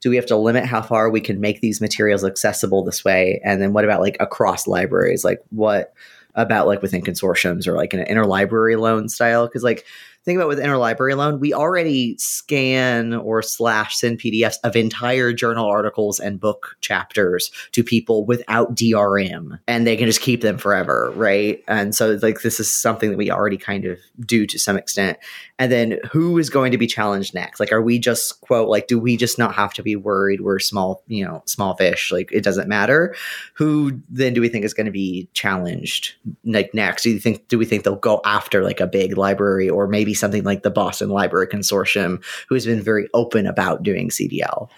Do 0.01 0.09
we 0.09 0.15
have 0.15 0.25
to 0.27 0.35
limit 0.35 0.65
how 0.65 0.81
far 0.81 1.09
we 1.09 1.21
can 1.21 1.39
make 1.39 1.61
these 1.61 1.81
materials 1.81 2.23
accessible 2.23 2.83
this 2.83 3.05
way? 3.05 3.41
And 3.43 3.61
then 3.61 3.73
what 3.73 3.85
about 3.85 4.01
like 4.01 4.17
across 4.19 4.67
libraries? 4.67 5.23
Like 5.23 5.41
what 5.49 5.93
about 6.35 6.67
like 6.67 6.81
within 6.81 7.01
consortiums 7.01 7.67
or 7.67 7.73
like 7.73 7.93
an 7.93 8.05
interlibrary 8.05 8.79
loan 8.79 9.09
style? 9.09 9.47
Because 9.47 9.63
like 9.63 9.85
think 10.25 10.37
about 10.37 10.47
with 10.47 10.59
interlibrary 10.59 11.15
loan 11.15 11.39
we 11.39 11.53
already 11.53 12.17
scan 12.17 13.13
or 13.13 13.41
slash 13.41 13.97
send 13.97 14.19
pdfs 14.19 14.57
of 14.63 14.75
entire 14.75 15.33
journal 15.33 15.65
articles 15.65 16.19
and 16.19 16.39
book 16.39 16.75
chapters 16.81 17.51
to 17.71 17.83
people 17.83 18.25
without 18.25 18.75
drm 18.75 19.59
and 19.67 19.85
they 19.85 19.95
can 19.95 20.07
just 20.07 20.21
keep 20.21 20.41
them 20.41 20.57
forever 20.57 21.11
right? 21.15 21.63
And 21.67 21.93
so 21.95 22.19
like 22.21 22.41
this 22.41 22.59
is 22.59 22.69
something 22.69 23.11
that 23.11 23.17
we 23.17 23.31
already 23.31 23.57
kind 23.57 23.85
of 23.85 23.99
do 24.19 24.45
to 24.47 24.59
some 24.59 24.77
extent. 24.77 25.17
And 25.59 25.71
then 25.71 25.99
who 26.11 26.37
is 26.37 26.49
going 26.49 26.71
to 26.71 26.77
be 26.77 26.87
challenged 26.87 27.33
next? 27.33 27.59
Like 27.59 27.71
are 27.71 27.81
we 27.81 27.99
just 27.99 28.41
quote 28.41 28.69
like 28.69 28.87
do 28.87 28.99
we 28.99 29.17
just 29.17 29.37
not 29.37 29.53
have 29.55 29.73
to 29.73 29.83
be 29.83 29.95
worried 29.95 30.41
we're 30.41 30.59
small 30.59 31.03
you 31.07 31.23
know 31.23 31.43
small 31.45 31.75
fish? 31.75 32.11
Like 32.11 32.31
it 32.31 32.43
doesn't 32.43 32.67
matter. 32.67 33.15
Who 33.55 34.01
then 34.09 34.33
do 34.33 34.41
we 34.41 34.49
think 34.49 34.65
is 34.65 34.73
going 34.73 34.85
to 34.85 34.91
be 34.91 35.29
challenged 35.33 36.13
like 36.43 36.73
next? 36.73 37.03
Do 37.03 37.11
you 37.11 37.19
think 37.19 37.47
do 37.47 37.57
we 37.57 37.65
think 37.65 37.83
they'll 37.83 37.95
go 37.95 38.21
after 38.25 38.63
like 38.63 38.79
a 38.79 38.87
big 38.87 39.17
library 39.17 39.69
or 39.69 39.87
maybe 39.87 40.10
something 40.13 40.43
like 40.43 40.63
the 40.63 40.69
boston 40.69 41.09
library 41.09 41.47
consortium 41.47 42.23
who 42.47 42.55
has 42.55 42.65
been 42.65 42.81
very 42.81 43.07
open 43.13 43.45
about 43.45 43.83
doing 43.83 44.09
cdl 44.09 44.69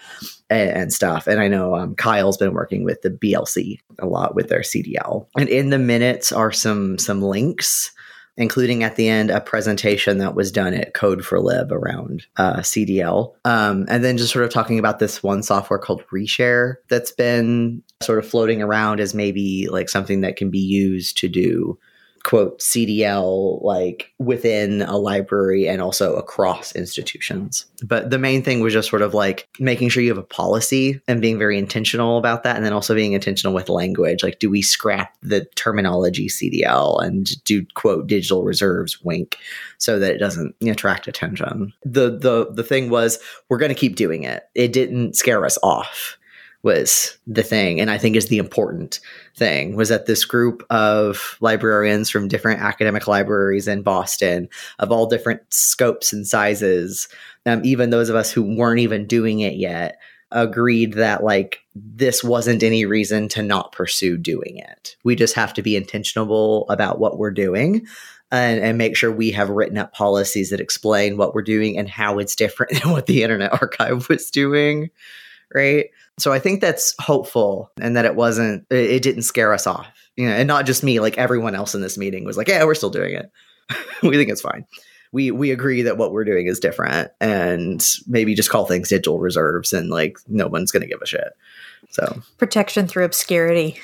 and, 0.50 0.70
and 0.70 0.92
stuff 0.92 1.26
and 1.26 1.40
i 1.40 1.48
know 1.48 1.74
um, 1.74 1.94
kyle's 1.94 2.36
been 2.36 2.52
working 2.52 2.84
with 2.84 3.02
the 3.02 3.10
blc 3.10 3.78
a 3.98 4.06
lot 4.06 4.34
with 4.34 4.48
their 4.48 4.60
cdl 4.60 5.26
and 5.36 5.48
in 5.48 5.70
the 5.70 5.78
minutes 5.78 6.32
are 6.32 6.52
some 6.52 6.98
some 6.98 7.22
links 7.22 7.92
including 8.36 8.82
at 8.82 8.96
the 8.96 9.08
end 9.08 9.30
a 9.30 9.40
presentation 9.40 10.18
that 10.18 10.34
was 10.34 10.50
done 10.50 10.74
at 10.74 10.94
Code4Lib 10.94 11.70
around 11.70 12.26
uh, 12.36 12.56
CDL. 12.56 13.34
Um, 13.44 13.86
and 13.88 14.02
then 14.02 14.16
just 14.16 14.32
sort 14.32 14.44
of 14.44 14.50
talking 14.50 14.78
about 14.78 14.98
this 14.98 15.22
one 15.22 15.42
software 15.42 15.78
called 15.78 16.04
Reshare 16.12 16.76
that's 16.88 17.12
been 17.12 17.82
sort 18.02 18.18
of 18.18 18.28
floating 18.28 18.60
around 18.60 19.00
as 19.00 19.14
maybe 19.14 19.68
like 19.70 19.88
something 19.88 20.22
that 20.22 20.36
can 20.36 20.50
be 20.50 20.58
used 20.58 21.16
to 21.18 21.28
do 21.28 21.78
quote 22.24 22.58
CDL 22.58 23.62
like 23.62 24.12
within 24.18 24.82
a 24.82 24.96
library 24.96 25.68
and 25.68 25.80
also 25.80 26.16
across 26.16 26.74
institutions. 26.74 27.66
But 27.84 28.10
the 28.10 28.18
main 28.18 28.42
thing 28.42 28.60
was 28.60 28.72
just 28.72 28.88
sort 28.88 29.02
of 29.02 29.12
like 29.14 29.46
making 29.60 29.90
sure 29.90 30.02
you 30.02 30.08
have 30.08 30.18
a 30.18 30.22
policy 30.22 31.00
and 31.06 31.20
being 31.20 31.38
very 31.38 31.58
intentional 31.58 32.16
about 32.16 32.42
that 32.42 32.56
and 32.56 32.64
then 32.64 32.72
also 32.72 32.94
being 32.94 33.12
intentional 33.12 33.54
with 33.54 33.68
language. 33.68 34.22
Like 34.22 34.38
do 34.38 34.48
we 34.48 34.62
scrap 34.62 35.14
the 35.22 35.44
terminology 35.54 36.28
CDL 36.28 37.02
and 37.04 37.44
do 37.44 37.64
quote 37.74 38.06
digital 38.06 38.42
reserves 38.42 39.02
wink 39.04 39.36
so 39.76 39.98
that 39.98 40.14
it 40.14 40.18
doesn't 40.18 40.54
attract 40.62 41.06
attention. 41.06 41.74
The 41.84 42.10
the 42.18 42.50
the 42.50 42.64
thing 42.64 42.88
was 42.88 43.18
we're 43.50 43.58
going 43.58 43.68
to 43.68 43.74
keep 43.74 43.96
doing 43.96 44.24
it. 44.24 44.44
It 44.54 44.72
didn't 44.72 45.14
scare 45.14 45.44
us 45.44 45.58
off 45.62 46.16
was 46.64 47.18
the 47.26 47.42
thing 47.42 47.80
and 47.80 47.90
i 47.90 47.98
think 47.98 48.16
is 48.16 48.28
the 48.28 48.38
important 48.38 49.00
thing 49.36 49.76
was 49.76 49.90
that 49.90 50.06
this 50.06 50.24
group 50.24 50.64
of 50.70 51.36
librarians 51.40 52.10
from 52.10 52.28
different 52.28 52.60
academic 52.60 53.06
libraries 53.06 53.68
in 53.68 53.82
boston 53.82 54.48
of 54.78 54.90
all 54.90 55.06
different 55.06 55.40
scopes 55.50 56.12
and 56.12 56.26
sizes 56.26 57.08
um, 57.46 57.60
even 57.64 57.90
those 57.90 58.08
of 58.08 58.16
us 58.16 58.32
who 58.32 58.42
weren't 58.56 58.80
even 58.80 59.06
doing 59.06 59.40
it 59.40 59.54
yet 59.54 59.98
agreed 60.34 60.94
that 60.94 61.22
like 61.22 61.60
this 61.74 62.24
wasn't 62.24 62.62
any 62.62 62.84
reason 62.84 63.28
to 63.28 63.42
not 63.42 63.72
pursue 63.72 64.18
doing 64.18 64.58
it. 64.58 64.96
We 65.04 65.14
just 65.14 65.34
have 65.34 65.54
to 65.54 65.62
be 65.62 65.76
intentional 65.76 66.68
about 66.68 66.98
what 66.98 67.18
we're 67.18 67.30
doing 67.30 67.86
and, 68.32 68.60
and, 68.60 68.76
make 68.76 68.96
sure 68.96 69.12
we 69.12 69.30
have 69.30 69.48
written 69.48 69.78
up 69.78 69.92
policies 69.92 70.50
that 70.50 70.60
explain 70.60 71.16
what 71.16 71.34
we're 71.34 71.42
doing 71.42 71.78
and 71.78 71.88
how 71.88 72.18
it's 72.18 72.34
different 72.34 72.72
than 72.82 72.90
what 72.90 73.06
the 73.06 73.22
internet 73.22 73.52
archive 73.52 74.08
was 74.08 74.30
doing 74.30 74.90
right 75.54 75.90
so 76.18 76.32
I 76.32 76.38
think 76.38 76.60
that's 76.60 76.94
hopeful 76.98 77.70
and 77.80 77.96
that 77.96 78.04
it 78.04 78.14
wasn't, 78.14 78.66
it 78.70 79.02
didn't 79.02 79.22
scare 79.22 79.52
us 79.52 79.66
off. 79.66 79.86
You 80.16 80.28
know, 80.28 80.34
and 80.34 80.46
not 80.46 80.66
just 80.66 80.84
me, 80.84 81.00
like 81.00 81.18
everyone 81.18 81.54
else 81.54 81.74
in 81.74 81.80
this 81.80 81.98
meeting 81.98 82.24
was 82.24 82.36
like, 82.36 82.48
yeah, 82.48 82.64
we're 82.64 82.74
still 82.74 82.90
doing 82.90 83.14
it. 83.14 83.30
we 84.02 84.16
think 84.16 84.30
it's 84.30 84.40
fine. 84.40 84.64
We, 85.12 85.30
we 85.30 85.50
agree 85.50 85.82
that 85.82 85.96
what 85.96 86.12
we're 86.12 86.24
doing 86.24 86.46
is 86.46 86.60
different 86.60 87.10
and 87.20 87.84
maybe 88.06 88.34
just 88.34 88.50
call 88.50 88.64
things 88.64 88.88
digital 88.88 89.18
reserves 89.18 89.72
and 89.72 89.90
like 89.90 90.18
no 90.28 90.46
one's 90.46 90.70
going 90.70 90.82
to 90.82 90.88
give 90.88 91.02
a 91.02 91.06
shit. 91.06 91.32
So 91.90 92.20
protection 92.38 92.86
through 92.86 93.04
obscurity. 93.04 93.78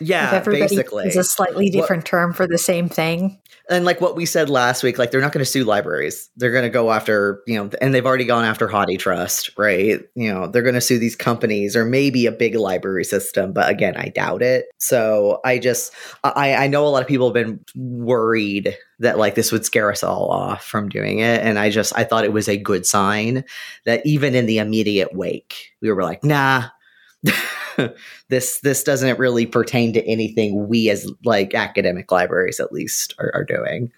Yeah, 0.00 0.28
if 0.28 0.32
everybody 0.34 0.76
basically. 0.76 1.06
is 1.06 1.16
a 1.16 1.24
slightly 1.24 1.70
different 1.70 2.04
term 2.04 2.32
for 2.32 2.46
the 2.46 2.58
same 2.58 2.88
thing 2.88 3.38
and 3.68 3.84
like 3.84 4.00
what 4.00 4.14
we 4.14 4.26
said 4.26 4.48
last 4.48 4.82
week, 4.82 4.98
like 4.98 5.10
they're 5.10 5.20
not 5.20 5.32
going 5.32 5.44
to 5.44 5.50
sue 5.50 5.64
libraries. 5.64 6.30
They're 6.36 6.52
going 6.52 6.64
to 6.64 6.70
go 6.70 6.92
after, 6.92 7.42
you 7.46 7.56
know, 7.56 7.70
and 7.80 7.92
they've 7.92 8.06
already 8.06 8.24
gone 8.24 8.44
after 8.44 8.68
HathiTrust, 8.68 9.58
right? 9.58 10.00
You 10.14 10.32
know, 10.32 10.46
they're 10.46 10.62
going 10.62 10.76
to 10.76 10.80
sue 10.80 10.98
these 10.98 11.16
companies 11.16 11.74
or 11.74 11.84
maybe 11.84 12.26
a 12.26 12.32
big 12.32 12.54
library 12.54 13.04
system, 13.04 13.52
but 13.52 13.68
again, 13.68 13.96
I 13.96 14.08
doubt 14.08 14.42
it. 14.42 14.66
So 14.78 15.40
I 15.44 15.58
just, 15.58 15.92
I, 16.22 16.54
I 16.54 16.66
know 16.68 16.86
a 16.86 16.90
lot 16.90 17.02
of 17.02 17.08
people 17.08 17.26
have 17.26 17.34
been 17.34 17.60
worried 17.74 18.76
that 19.00 19.18
like 19.18 19.34
this 19.34 19.50
would 19.50 19.64
scare 19.64 19.90
us 19.90 20.04
all 20.04 20.30
off 20.30 20.64
from 20.64 20.88
doing 20.88 21.18
it. 21.18 21.42
And 21.42 21.58
I 21.58 21.70
just, 21.70 21.92
I 21.96 22.04
thought 22.04 22.24
it 22.24 22.32
was 22.32 22.48
a 22.48 22.56
good 22.56 22.86
sign 22.86 23.44
that 23.84 24.06
even 24.06 24.34
in 24.34 24.46
the 24.46 24.58
immediate 24.58 25.12
wake, 25.14 25.74
we 25.82 25.90
were 25.90 26.04
like, 26.04 26.22
nah, 26.22 26.68
this 28.28 28.60
this 28.60 28.82
doesn't 28.82 29.18
really 29.18 29.46
pertain 29.46 29.92
to 29.92 30.04
anything 30.06 30.68
we 30.68 30.90
as 30.90 31.10
like 31.24 31.54
academic 31.54 32.10
libraries 32.10 32.60
at 32.60 32.72
least 32.72 33.14
are, 33.18 33.30
are 33.34 33.44
doing. 33.44 33.92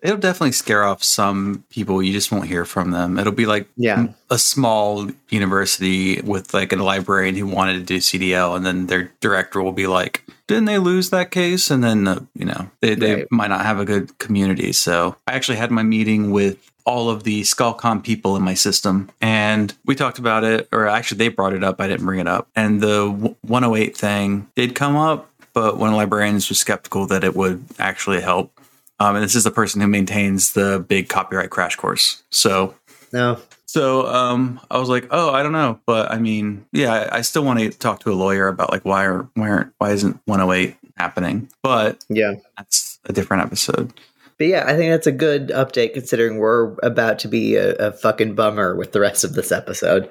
It'll 0.00 0.16
definitely 0.16 0.52
scare 0.52 0.84
off 0.84 1.02
some 1.02 1.64
people. 1.70 2.00
You 2.00 2.12
just 2.12 2.30
won't 2.30 2.46
hear 2.46 2.64
from 2.64 2.92
them. 2.92 3.18
It'll 3.18 3.32
be 3.32 3.46
like 3.46 3.68
yeah. 3.76 4.06
a 4.30 4.38
small 4.38 5.10
university 5.28 6.20
with 6.20 6.54
like 6.54 6.72
a 6.72 6.76
librarian 6.76 7.34
who 7.34 7.48
wanted 7.48 7.74
to 7.74 7.80
do 7.80 7.96
cdl 7.96 8.54
and 8.54 8.64
then 8.64 8.86
their 8.86 9.10
director 9.20 9.60
will 9.60 9.72
be 9.72 9.88
like 9.88 10.22
didn't 10.48 10.64
they 10.64 10.78
lose 10.78 11.10
that 11.10 11.30
case? 11.30 11.70
And 11.70 11.84
then 11.84 12.08
uh, 12.08 12.20
you 12.34 12.46
know 12.46 12.68
they, 12.80 12.96
they 12.96 13.14
right. 13.14 13.26
might 13.30 13.48
not 13.48 13.64
have 13.64 13.78
a 13.78 13.84
good 13.84 14.18
community. 14.18 14.72
So 14.72 15.14
i 15.28 15.32
actually 15.32 15.58
had 15.58 15.70
my 15.70 15.84
meeting 15.84 16.32
with 16.32 16.67
all 16.88 17.10
of 17.10 17.22
the 17.22 17.42
ScholComm 17.42 18.02
people 18.02 18.34
in 18.34 18.42
my 18.42 18.54
system. 18.54 19.10
And 19.20 19.74
we 19.84 19.94
talked 19.94 20.18
about 20.18 20.42
it, 20.42 20.68
or 20.72 20.88
actually, 20.88 21.18
they 21.18 21.28
brought 21.28 21.52
it 21.52 21.62
up. 21.62 21.82
I 21.82 21.86
didn't 21.86 22.06
bring 22.06 22.18
it 22.18 22.26
up. 22.26 22.48
And 22.56 22.80
the 22.80 23.10
108 23.42 23.94
thing 23.94 24.48
did 24.56 24.74
come 24.74 24.96
up, 24.96 25.30
but 25.52 25.76
one 25.76 25.90
of 25.90 25.92
the 25.92 25.98
librarians 25.98 26.48
was 26.48 26.58
skeptical 26.58 27.06
that 27.08 27.24
it 27.24 27.36
would 27.36 27.62
actually 27.78 28.22
help. 28.22 28.58
Um, 29.00 29.16
and 29.16 29.22
this 29.22 29.34
is 29.34 29.44
the 29.44 29.50
person 29.50 29.82
who 29.82 29.86
maintains 29.86 30.54
the 30.54 30.82
big 30.88 31.10
copyright 31.10 31.50
crash 31.50 31.76
course. 31.76 32.22
So, 32.30 32.74
no. 33.12 33.38
So 33.66 34.06
um, 34.06 34.58
I 34.70 34.78
was 34.78 34.88
like, 34.88 35.08
oh, 35.10 35.30
I 35.30 35.42
don't 35.42 35.52
know, 35.52 35.78
but 35.84 36.10
I 36.10 36.18
mean, 36.18 36.64
yeah, 36.72 36.92
I, 37.12 37.18
I 37.18 37.20
still 37.20 37.44
want 37.44 37.58
to 37.58 37.68
talk 37.68 38.00
to 38.00 38.10
a 38.10 38.14
lawyer 38.14 38.48
about 38.48 38.72
like 38.72 38.86
why 38.86 39.04
or 39.04 39.28
why 39.34 39.50
are 39.50 39.72
why 39.76 39.88
why 39.88 39.92
isn't 39.92 40.18
108 40.24 40.74
happening? 40.96 41.50
But 41.62 42.02
yeah, 42.08 42.36
that's 42.56 42.98
a 43.04 43.12
different 43.12 43.42
episode. 43.42 43.92
But 44.38 44.46
yeah, 44.46 44.64
I 44.66 44.76
think 44.76 44.92
that's 44.92 45.06
a 45.06 45.12
good 45.12 45.48
update 45.48 45.94
considering 45.94 46.38
we're 46.38 46.76
about 46.82 47.18
to 47.20 47.28
be 47.28 47.56
a, 47.56 47.74
a 47.74 47.92
fucking 47.92 48.34
bummer 48.34 48.76
with 48.76 48.92
the 48.92 49.00
rest 49.00 49.24
of 49.24 49.34
this 49.34 49.50
episode. 49.50 50.08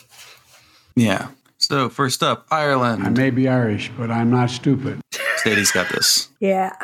yeah. 0.96 1.28
So 1.56 1.88
first 1.88 2.22
up, 2.22 2.46
Ireland. 2.50 3.04
I 3.04 3.10
may 3.10 3.30
be 3.30 3.48
Irish, 3.48 3.90
but 3.96 4.10
I'm 4.10 4.30
not 4.30 4.50
stupid. 4.50 5.00
Sadie's 5.38 5.72
got 5.72 5.88
this. 5.88 6.28
Yeah. 6.40 6.76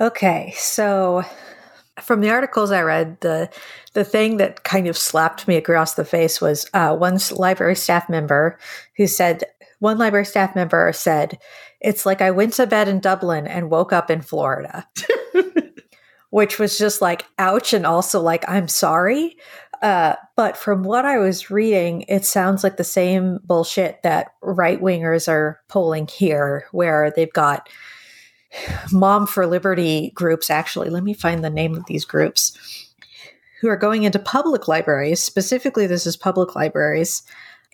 Okay. 0.00 0.54
So 0.56 1.24
from 2.00 2.20
the 2.20 2.30
articles 2.30 2.70
I 2.70 2.82
read, 2.82 3.20
the 3.20 3.50
the 3.94 4.04
thing 4.04 4.38
that 4.38 4.64
kind 4.64 4.86
of 4.86 4.96
slapped 4.96 5.46
me 5.46 5.56
across 5.56 5.94
the 5.94 6.04
face 6.04 6.40
was 6.40 6.68
uh, 6.72 6.96
one 6.96 7.18
library 7.32 7.76
staff 7.76 8.08
member 8.08 8.58
who 8.96 9.06
said 9.06 9.44
one 9.80 9.98
library 9.98 10.24
staff 10.24 10.54
member 10.54 10.92
said, 10.92 11.38
"It's 11.80 12.06
like 12.06 12.22
I 12.22 12.30
went 12.30 12.54
to 12.54 12.66
bed 12.66 12.88
in 12.88 13.00
Dublin 13.00 13.46
and 13.46 13.70
woke 13.70 13.92
up 13.92 14.10
in 14.10 14.22
Florida." 14.22 14.86
which 16.32 16.58
was 16.58 16.78
just 16.78 17.02
like, 17.02 17.26
ouch, 17.38 17.74
and 17.74 17.84
also 17.84 18.18
like, 18.18 18.42
I'm 18.48 18.66
sorry. 18.66 19.36
Uh, 19.82 20.14
but 20.34 20.56
from 20.56 20.82
what 20.82 21.04
I 21.04 21.18
was 21.18 21.50
reading, 21.50 22.06
it 22.08 22.24
sounds 22.24 22.64
like 22.64 22.78
the 22.78 22.84
same 22.84 23.38
bullshit 23.44 24.02
that 24.02 24.32
right 24.40 24.80
wingers 24.80 25.28
are 25.28 25.60
pulling 25.68 26.06
here, 26.06 26.64
where 26.72 27.12
they've 27.14 27.32
got 27.34 27.68
Mom 28.90 29.26
for 29.26 29.46
Liberty 29.46 30.10
groups. 30.14 30.48
Actually, 30.48 30.88
let 30.88 31.04
me 31.04 31.12
find 31.12 31.44
the 31.44 31.50
name 31.50 31.74
of 31.74 31.84
these 31.84 32.06
groups 32.06 32.56
who 33.60 33.68
are 33.68 33.76
going 33.76 34.04
into 34.04 34.18
public 34.18 34.66
libraries. 34.68 35.22
Specifically, 35.22 35.86
this 35.86 36.06
is 36.06 36.16
public 36.16 36.54
libraries 36.56 37.24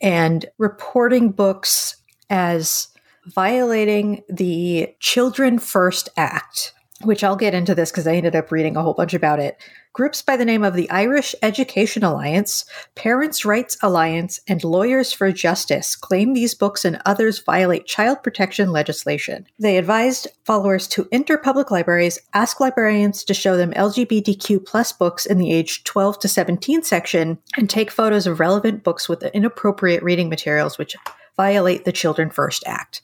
and 0.03 0.47
reporting 0.59 1.31
books 1.31 1.95
as 2.29 2.89
violating 3.27 4.25
the 4.29 4.93
Children 4.99 5.61
First 5.61 6.09
Act 6.17 6.73
which 7.03 7.23
I'll 7.23 7.37
get 7.37 7.55
into 7.55 7.75
this 7.75 7.91
because 7.91 8.07
I 8.07 8.15
ended 8.15 8.35
up 8.35 8.51
reading 8.51 8.77
a 8.77 8.83
whole 8.83 8.95
bunch 8.95 9.15
about 9.15 9.39
it. 9.39 9.57
Groups 9.93 10.21
by 10.23 10.37
the 10.37 10.45
name 10.45 10.65
of 10.65 10.75
the 10.75 10.91
Irish 10.91 11.35
Education 11.43 12.05
Alliance, 12.05 12.65
Parents' 12.95 13.45
Rights 13.45 13.77
Alliance, 13.83 14.41
and 14.49 14.63
Lawyers 14.63 15.13
for 15.13 15.31
Justice 15.33 15.97
claim 15.97 16.35
these 16.35 16.55
books 16.55 16.85
and 16.85 17.01
others 17.07 17.41
violate 17.41 17.87
child 17.87 18.23
protection 18.23 18.71
legislation. 18.71 19.47
They 19.59 19.77
advised 19.77 20.29
followers 20.45 20.87
to 20.89 21.09
enter 21.11 21.39
public 21.39 21.71
libraries, 21.71 22.19
ask 22.35 22.61
librarians 22.61 23.25
to 23.25 23.35
show 23.35 23.57
them 23.57 23.73
LGBTQ 23.73 24.65
plus 24.67 24.93
books 24.93 25.27
in 25.27 25.39
the 25.39 25.53
age 25.53 25.85
12 25.85 26.19
to 26.21 26.29
17 26.29 26.83
section, 26.83 27.39
and 27.57 27.71
take 27.71 27.91
photos 27.91 28.27
of 28.27 28.41
relevant 28.41 28.85
books 28.85 29.09
with 29.09 29.23
inappropriate 29.23 30.03
reading 30.03 30.29
materials 30.29 30.79
which 30.79 30.97
violate 31.37 31.85
the 31.85 31.93
Children 31.93 32.31
First 32.31 32.65
Act. 32.67 33.03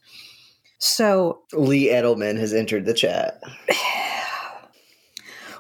So 0.78 1.42
Lee 1.52 1.88
Edelman 1.88 2.38
has 2.38 2.52
entered 2.52 2.86
the 2.86 2.94
chat. 2.94 3.42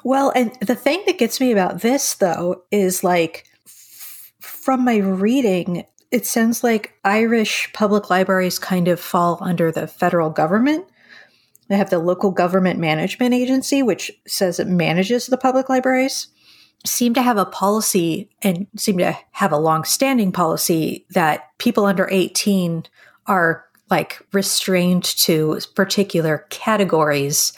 Well, 0.06 0.34
and 0.36 0.52
the 0.60 0.74
thing 0.74 1.02
that 1.06 1.18
gets 1.18 1.40
me 1.40 1.50
about 1.50 1.80
this 1.80 2.14
though 2.16 2.62
is 2.70 3.02
like 3.02 3.46
f- 3.66 4.34
from 4.38 4.84
my 4.84 4.98
reading, 4.98 5.86
it 6.10 6.26
sounds 6.26 6.62
like 6.62 6.92
Irish 7.04 7.72
public 7.72 8.10
libraries 8.10 8.58
kind 8.58 8.86
of 8.86 9.00
fall 9.00 9.38
under 9.40 9.72
the 9.72 9.86
federal 9.86 10.28
government. 10.28 10.84
They 11.68 11.76
have 11.76 11.88
the 11.88 11.98
local 11.98 12.30
government 12.30 12.78
management 12.78 13.32
agency, 13.32 13.82
which 13.82 14.12
says 14.26 14.60
it 14.60 14.68
manages 14.68 15.26
the 15.26 15.38
public 15.38 15.70
libraries. 15.70 16.28
Seem 16.84 17.14
to 17.14 17.22
have 17.22 17.38
a 17.38 17.46
policy 17.46 18.28
and 18.42 18.66
seem 18.76 18.98
to 18.98 19.16
have 19.32 19.52
a 19.52 19.56
long 19.56 19.84
standing 19.84 20.32
policy 20.32 21.06
that 21.10 21.48
people 21.56 21.86
under 21.86 22.06
18 22.10 22.84
are 23.26 23.64
like 23.94 24.20
restrained 24.32 25.04
to 25.04 25.60
particular 25.76 26.46
categories 26.50 27.52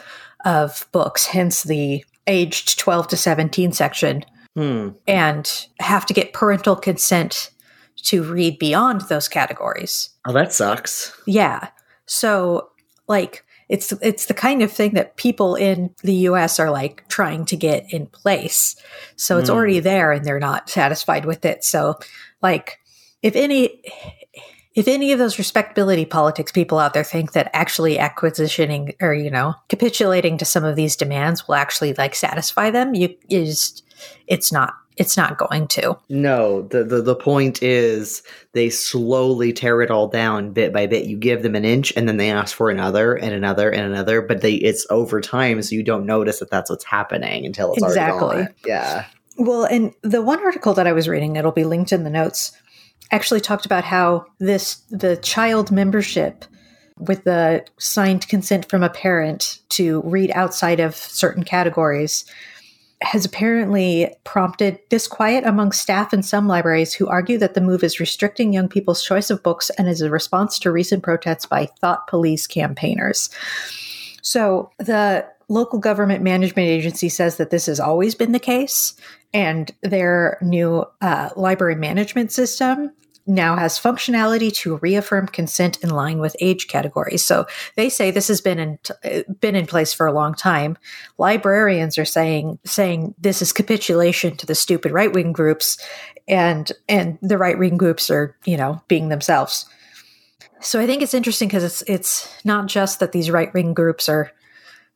of 0.45 0.87
books, 0.93 1.25
hence 1.25 1.63
the 1.63 2.05
aged 2.27 2.79
12 2.79 3.09
to 3.09 3.17
17 3.17 3.73
section, 3.73 4.23
hmm. 4.55 4.91
and 5.07 5.67
have 5.81 6.05
to 6.05 6.13
get 6.13 6.35
parental 6.35 6.77
consent 6.77 7.51
to 8.03 8.23
read 8.23 8.59
beyond 8.59 9.01
those 9.09 9.29
categories. 9.29 10.11
Oh, 10.27 10.33
that 10.35 10.53
sucks. 10.53 11.19
Yeah. 11.25 11.71
So, 12.05 12.69
like, 13.09 13.43
it's 13.71 13.93
it's 14.03 14.27
the 14.27 14.35
kind 14.35 14.61
of 14.61 14.71
thing 14.71 14.93
that 14.93 15.17
people 15.17 15.55
in 15.55 15.95
the 16.03 16.29
US 16.29 16.61
are 16.61 16.71
like 16.71 17.09
trying 17.09 17.47
to 17.47 17.57
get 17.57 17.91
in 17.91 18.09
place. 18.09 18.77
So 19.17 19.39
it's 19.39 19.49
mm. 19.49 19.55
already 19.55 19.81
there 19.81 20.13
and 20.13 20.23
they're 20.23 20.39
not 20.39 20.69
satisfied 20.69 21.25
with 21.25 21.47
it. 21.47 21.65
So 21.65 21.99
like 22.43 22.79
if 23.23 23.35
any 23.35 23.83
if 24.77 24.87
any 24.87 25.11
of 25.11 25.19
those 25.19 25.39
respectability 25.39 26.05
politics 26.05 26.53
people 26.53 26.79
out 26.79 26.95
there 26.95 27.03
think 27.03 27.33
that 27.33 27.51
actually 27.53 27.97
acquisitioning 27.97 28.95
or 29.01 29.13
you 29.13 29.31
know 29.31 29.55
capitulating 29.69 30.39
to 30.39 30.45
some 30.45 30.65
of 30.65 30.77
these 30.77 30.95
demands 30.95 31.49
will 31.49 31.57
actually 31.57 31.95
like 31.95 32.15
satisfy 32.15 32.71
them 32.71 32.95
you 32.95 33.13
is 33.29 33.83
it's 34.29 34.53
not 34.53 34.75
it's 34.97 35.17
not 35.17 35.37
going 35.37 35.69
to 35.69 35.99
No, 36.09 36.63
the, 36.63 36.83
the 36.83 37.03
the 37.03 37.15
point 37.15 37.63
is 37.63 38.23
they 38.53 38.71
slowly 38.71 39.53
tear 39.53 39.83
it 39.83 39.91
all 39.91 40.09
down 40.09 40.53
bit 40.53 40.73
by 40.73 40.87
bit. 40.87 41.05
You 41.05 41.19
give 41.19 41.43
them 41.43 41.55
an 41.55 41.67
inch, 41.67 41.93
and 41.97 42.09
then 42.09 42.17
they 42.17 42.31
ask 42.31 42.57
for 42.57 42.71
another 42.71 43.15
and 43.15 43.35
another 43.35 43.69
and 43.69 43.83
another. 43.83 44.23
But 44.23 44.41
they 44.41 44.55
it's 44.55 44.87
over 44.89 45.21
time, 45.21 45.61
so 45.61 45.75
you 45.75 45.83
don't 45.83 46.07
notice 46.07 46.39
that 46.39 46.51
that's 46.51 46.71
what's 46.71 46.85
happening 46.85 47.45
until 47.45 47.75
it's 47.75 47.83
Exactly. 47.83 48.47
Yeah, 48.65 49.05
well 49.39 49.65
and 49.65 49.93
the 50.03 50.23
one 50.23 50.41
article 50.41 50.75
that 50.75 50.87
i 50.87 50.93
was 50.93 51.09
reading 51.09 51.37
it'll 51.37 51.53
be 51.53 51.65
linked 51.65 51.93
in 51.93 52.05
the 52.05 52.11
notes 52.11 52.53
actually 53.11 53.41
talked 53.41 53.67
about 53.67 53.85
how 53.85 54.27
this 54.39 54.77
the 54.91 55.17
child 55.19 55.71
membership 55.71 56.45
with 56.99 57.25
the 57.25 57.65
signed 57.79 58.27
consent 58.29 58.69
from 58.69 58.83
a 58.83 58.91
parent 58.91 59.61
to 59.69 60.03
read 60.05 60.31
outside 60.33 60.81
of 60.81 60.95
certain 60.95 61.45
categories 61.45 62.25
has 63.03 63.27
apparently 63.27 64.15
prompted 64.25 64.79
disquiet 64.89 65.45
among 65.45 65.71
staff 65.73 66.15
in 66.15 66.23
some 66.23 66.49
libraries 66.49 66.95
who 66.95 67.07
argue 67.07 67.37
that 67.37 67.53
the 67.53 67.61
move 67.61 67.85
is 67.85 68.01
restricting 68.01 68.53
young 68.53 68.69
people's 68.69 69.05
choice 69.05 69.29
of 69.29 69.43
books 69.43 69.71
and 69.71 69.87
is 69.87 70.01
a 70.01 70.11
response 70.11 70.59
to 70.59 70.73
recent 70.73 71.03
protests 71.03 71.45
by 71.45 71.67
thought 71.81 72.07
police 72.07 72.47
campaigners. 72.47 73.29
So 74.23 74.71
the 74.79 75.27
local 75.49 75.79
government 75.79 76.23
management 76.23 76.69
agency 76.69 77.11
says 77.11 77.37
that 77.37 77.51
this 77.51 77.67
has 77.67 77.79
always 77.79 78.15
been 78.15 78.33
the 78.33 78.41
case, 78.41 78.95
and 79.37 79.71
their 79.83 80.39
new 80.41 80.83
uh, 81.03 81.29
library 81.37 81.75
management 81.75 82.33
system 82.33 82.91
now 83.27 83.55
has 83.55 83.79
functionality 83.79 84.51
to 84.51 84.79
reaffirm 84.79 85.27
consent 85.27 85.77
in 85.85 85.91
line 85.91 86.21
with 86.21 86.35
age 86.41 86.69
categories. 86.69 87.23
So 87.23 87.47
they 87.75 87.91
say 87.91 88.11
this 88.11 88.29
has 88.29 88.41
been 88.41 88.59
in 88.59 88.79
been 89.41 89.55
in 89.55 89.67
place 89.67 89.93
for 89.93 90.07
a 90.07 90.13
long 90.13 90.33
time. 90.33 90.79
Librarians 91.19 91.99
are 91.99 92.07
saying 92.07 92.59
saying 92.65 93.15
this 93.19 93.43
is 93.43 93.53
capitulation 93.53 94.39
to 94.39 94.47
the 94.47 94.55
stupid 94.55 94.91
right 94.91 95.13
wing 95.13 95.33
groups, 95.33 95.77
and 96.27 96.73
and 96.89 97.19
the 97.21 97.37
right 97.37 97.59
wing 97.59 97.77
groups 97.77 98.09
are 98.09 98.35
you 98.47 98.57
know 98.57 98.81
being 98.89 99.11
themselves. 99.11 99.67
So 100.61 100.81
I 100.81 100.87
think 100.87 101.03
it's 101.03 101.13
interesting 101.13 101.49
because 101.49 101.65
it's 101.65 101.83
it's 101.83 102.43
not 102.43 102.69
just 102.69 103.01
that 103.01 103.13
these 103.13 103.31
right 103.31 103.53
wing 103.53 103.75
groups 103.75 104.09
are 104.09 104.33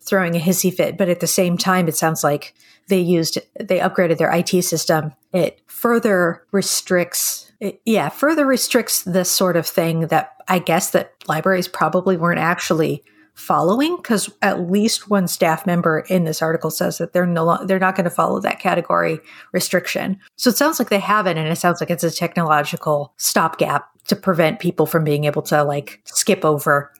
throwing 0.01 0.35
a 0.35 0.41
hissy 0.41 0.73
fit, 0.73 0.97
but 0.97 1.11
at 1.11 1.21
the 1.21 1.27
same 1.27 1.59
time, 1.59 1.89
it 1.89 1.97
sounds 1.97 2.25
like 2.25 2.55
they 2.91 3.01
used 3.01 3.39
they 3.59 3.79
upgraded 3.79 4.19
their 4.19 4.31
IT 4.31 4.63
system. 4.65 5.13
It 5.33 5.61
further 5.67 6.45
restricts, 6.53 7.51
it, 7.61 7.81
yeah, 7.87 8.11
further 8.11 8.45
restricts 8.45 9.03
this 9.03 9.31
sort 9.31 9.57
of 9.57 9.67
thing 9.67 10.09
that 10.09 10.35
I 10.49 10.59
guess 10.59 10.91
that 10.91 11.15
libraries 11.27 11.69
probably 11.69 12.19
weren't 12.19 12.41
actually 12.41 13.03
following 13.35 13.97
because 13.97 14.29
at 14.43 14.71
least 14.71 15.09
one 15.09 15.27
staff 15.27 15.65
member 15.65 16.01
in 16.11 16.25
this 16.25 16.43
article 16.43 16.71
says 16.71 16.99
that 16.99 17.15
they're 17.15 17.27
no 17.27 17.65
they're 17.65 17.79
not 17.79 17.97
going 17.97 18.05
to 18.05 18.11
follow 18.11 18.41
that 18.41 18.61
category 18.61 19.19
restriction. 19.53 20.19
So 20.37 20.51
it 20.51 20.57
sounds 20.57 20.79
like 20.79 20.91
they 20.91 21.01
haven't, 21.01 21.39
and 21.39 21.49
it 21.49 21.57
sounds 21.57 21.81
like 21.81 21.91
it's 21.91 22.05
a 22.05 22.11
technological 22.11 23.15
stopgap 23.17 23.89
to 24.09 24.17
prevent 24.17 24.61
people 24.61 24.87
from 24.87 25.05
being 25.05 25.25
able 25.25 25.43
to 25.43 25.63
like 25.63 26.01
skip 26.05 26.45
over 26.45 26.93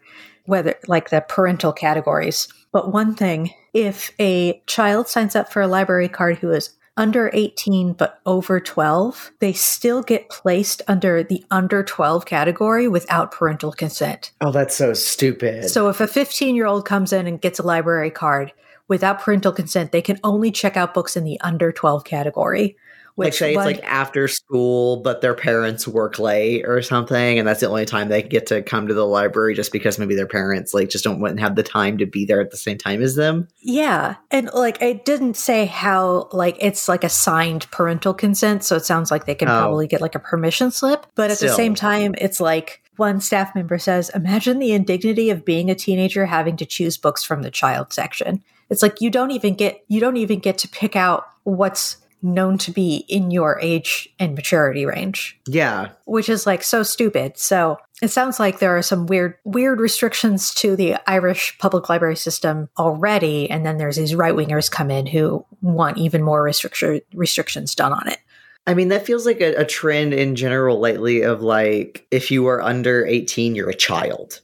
whether 0.47 0.75
like 0.89 1.11
the 1.11 1.21
parental 1.21 1.73
categories. 1.73 2.49
But 2.73 2.93
one 2.93 3.15
thing, 3.15 3.53
if 3.75 4.13
a 4.21 4.63
child 4.67 5.09
signs 5.09 5.35
up 5.35 5.53
for 5.53 5.63
a 5.63 5.67
library 5.67 6.09
card 6.09 6.39
who 6.39 6.51
is 6.53 6.71
under 6.97 7.31
18 7.33 7.95
but 7.95 8.21
over 8.27 8.61
12, 8.61 9.33
they 9.39 9.53
still 9.53 10.03
get 10.03 10.29
placed 10.29 10.83
under 10.87 11.23
the 11.23 11.45
under 11.51 11.83
12 11.83 12.27
category 12.27 12.89
without 12.89 13.33
parental 13.33 13.73
consent. 13.73 14.33
Oh, 14.41 14.53
that's 14.53 14.77
so 14.77 14.93
stupid. 14.93 15.71
So 15.71 15.89
if 15.89 16.01
a 16.01 16.07
15 16.07 16.55
year 16.55 16.67
old 16.67 16.85
comes 16.85 17.13
in 17.13 17.27
and 17.27 17.41
gets 17.41 17.59
a 17.59 17.65
library 17.65 18.11
card 18.11 18.53
without 18.89 19.21
parental 19.21 19.53
consent, 19.53 19.93
they 19.93 20.03
can 20.03 20.21
only 20.23 20.51
check 20.51 20.77
out 20.77 20.95
books 20.95 21.17
in 21.17 21.25
the 21.25 21.41
under 21.41 21.73
12 21.73 22.05
category. 22.05 22.77
Like 23.17 23.35
say 23.35 23.51
it's 23.55 23.57
like 23.65 23.83
after 23.85 24.29
school, 24.29 24.99
but 24.99 25.21
their 25.21 25.35
parents 25.35 25.87
work 25.87 26.19
late 26.19 26.65
or 26.67 26.81
something, 26.83 27.39
and 27.39 27.47
that's 27.47 27.61
the 27.61 27.69
only 27.69 27.85
time 27.85 28.09
they 28.09 28.23
get 28.23 28.47
to 28.47 28.63
come 28.63 28.89
to 28.89 28.95
the 28.95 29.07
library 29.07 29.55
just 29.55 29.73
because 29.73 29.99
maybe 29.99 30.15
their 30.15 30.27
parents 30.27 30.73
like 30.73 30.89
just 30.89 31.05
don't 31.05 31.21
wouldn't 31.21 31.41
have 31.41 31.57
the 31.57 31.63
time 31.63 31.99
to 31.99 32.07
be 32.07 32.25
there 32.25 32.41
at 32.41 32.51
the 32.51 32.57
same 32.57 32.79
time 32.79 33.03
as 33.03 33.15
them. 33.15 33.49
Yeah. 33.61 34.17
And 34.31 34.51
like 34.55 34.81
it 34.81 35.05
didn't 35.05 35.35
say 35.35 35.67
how 35.67 36.29
like 36.33 36.57
it's 36.61 36.89
like 36.89 37.05
a 37.05 37.09
signed 37.09 37.71
parental 37.71 38.15
consent, 38.15 38.65
so 38.65 38.77
it 38.77 38.85
sounds 38.85 39.11
like 39.11 39.27
they 39.27 39.35
can 39.35 39.49
Oh. 39.49 39.61
probably 39.61 39.87
get 39.87 40.01
like 40.01 40.15
a 40.15 40.21
permission 40.21 40.71
slip, 40.71 41.07
but 41.15 41.31
at 41.31 41.39
the 41.39 41.49
same 41.51 41.75
time 41.75 42.15
it's 42.19 42.41
like 42.41 42.83
one 42.97 43.21
staff 43.21 43.55
member 43.55 43.79
says, 43.79 44.11
"Imagine 44.15 44.59
the 44.59 44.73
indignity 44.73 45.31
of 45.31 45.45
being 45.45 45.71
a 45.71 45.75
teenager 45.75 46.27
having 46.27 46.57
to 46.59 46.67
choose 46.67 46.97
books 46.99 47.25
from 47.25 47.43
the 47.43 47.51
child 47.51 47.93
section." 47.93 48.43
It's 48.69 48.83
like 48.83 49.01
you 49.01 49.11
don't 49.11 49.31
even 49.33 49.55
get 49.55 49.83
you 49.89 50.01
don't 50.01 50.17
even 50.17 50.39
get 50.39 50.59
to 50.59 50.69
pick 50.69 50.95
out 50.97 51.27
what's 51.45 51.97
known 52.23 52.59
to 52.59 52.71
be 52.71 53.05
in 53.09 53.31
your 53.31 53.59
age 53.61 54.09
and 54.19 54.35
maturity 54.35 54.85
range 54.85 55.39
Yeah, 55.47 55.91
which 56.05 56.29
is 56.29 56.47
like 56.47 56.63
so 56.63 56.83
stupid. 56.83 57.39
So 57.39 57.79
it 58.03 58.09
sounds 58.09 58.41
like 58.41 58.59
there 58.59 58.77
are 58.77 58.83
some 58.83 59.07
weird, 59.07 59.35
weird 59.45 59.79
restrictions 59.79 60.55
to 60.55 60.75
the 60.75 60.97
Irish 61.07 61.59
public 61.59 61.89
library 61.89 62.17
system 62.17 62.69
already, 62.79 63.51
and 63.51 63.65
then 63.65 63.77
there's 63.77 63.97
these 63.97 64.15
right 64.15 64.35
wingers 64.35 64.71
come 64.71 64.91
in 64.91 65.07
who 65.07 65.45
want 65.61 65.99
even 65.99 66.23
more 66.23 66.43
restriction 66.43 67.01
restrictions 67.15 67.75
done 67.75 67.93
on 67.93 68.09
it. 68.09 68.19
I 68.67 68.75
mean 68.75 68.89
that 68.89 69.07
feels 69.07 69.27
like 69.27 69.41
a, 69.41 69.55
a 69.55 69.65
trend 69.65 70.13
in 70.13 70.37
general 70.37 70.79
lately 70.79 71.23
of 71.23 71.43
like 71.43 72.07
if 72.11 72.31
you 72.31 72.47
are 72.47 72.63
under 72.63 73.07
eighteen, 73.07 73.55
you're 73.55 73.71
a 73.71 73.75
child. 73.75 74.41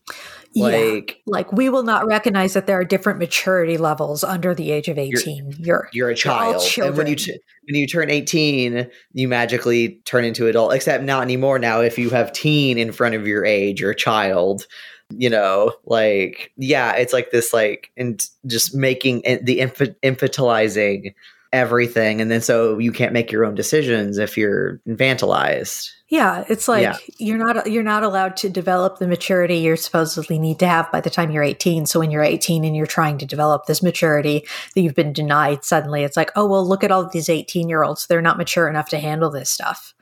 Yeah, 0.56 0.64
Like 0.66 1.22
like 1.26 1.52
we 1.52 1.68
will 1.68 1.82
not 1.82 2.06
recognize 2.06 2.54
that 2.54 2.66
there 2.66 2.80
are 2.80 2.84
different 2.84 3.18
maturity 3.18 3.76
levels 3.76 4.24
under 4.24 4.54
the 4.54 4.70
age 4.70 4.88
of 4.88 4.96
eighteen. 4.98 5.54
You're, 5.58 5.88
you're 5.92 6.10
a 6.10 6.14
They're 6.16 6.32
all 6.32 6.58
child, 6.58 6.88
and 6.88 6.96
when 6.96 7.06
you 7.06 7.16
t- 7.16 7.38
when 7.68 7.74
you 7.74 7.86
turn 7.86 8.10
eighteen, 8.10 8.88
you 9.12 9.28
magically 9.28 10.00
turn 10.04 10.24
into 10.24 10.46
adult. 10.46 10.72
Except 10.72 11.04
not 11.04 11.22
anymore. 11.22 11.58
Now, 11.58 11.80
if 11.82 11.98
you 11.98 12.08
have 12.10 12.32
teen 12.32 12.78
in 12.78 12.90
front 12.92 13.14
of 13.14 13.26
your 13.26 13.44
age, 13.44 13.80
you're 13.80 13.90
a 13.90 13.96
child. 13.96 14.66
You 15.10 15.30
know, 15.30 15.74
like 15.84 16.52
yeah, 16.56 16.94
it's 16.94 17.12
like 17.12 17.30
this, 17.30 17.52
like 17.52 17.90
and 17.96 18.26
just 18.46 18.74
making 18.74 19.20
it- 19.24 19.44
the 19.44 19.58
infa- 19.58 19.94
infantilizing 20.02 21.14
everything, 21.52 22.20
and 22.20 22.30
then 22.30 22.40
so 22.40 22.78
you 22.78 22.92
can't 22.92 23.12
make 23.12 23.30
your 23.32 23.44
own 23.44 23.54
decisions 23.54 24.18
if 24.18 24.36
you're 24.36 24.80
infantilized. 24.88 25.90
Yeah, 26.08 26.44
it's 26.48 26.68
like 26.68 26.82
Yeah. 26.82 26.96
you're 27.18 27.38
not 27.38 27.70
you're 27.70 27.82
not 27.82 28.02
allowed 28.04 28.36
to 28.38 28.48
develop 28.48 28.98
the 28.98 29.08
maturity 29.08 29.56
you're 29.56 29.76
supposedly 29.76 30.38
need 30.38 30.58
to 30.60 30.66
have 30.68 30.90
by 30.92 31.00
the 31.00 31.10
time 31.10 31.30
you're 31.30 31.42
18. 31.42 31.86
So 31.86 31.98
when 31.98 32.10
you're 32.12 32.22
18 32.22 32.64
and 32.64 32.76
you're 32.76 32.86
trying 32.86 33.18
to 33.18 33.26
develop 33.26 33.66
this 33.66 33.82
maturity 33.82 34.46
that 34.74 34.80
you've 34.80 34.94
been 34.94 35.12
denied, 35.12 35.64
suddenly 35.64 36.04
it's 36.04 36.16
like, 36.16 36.30
oh 36.36 36.46
well, 36.46 36.66
look 36.66 36.84
at 36.84 36.92
all 36.92 37.08
these 37.08 37.28
18 37.28 37.68
year 37.68 37.82
olds. 37.82 38.06
They're 38.06 38.22
not 38.22 38.38
mature 38.38 38.68
enough 38.68 38.88
to 38.90 38.98
handle 38.98 39.30
this 39.30 39.50
stuff. 39.50 39.94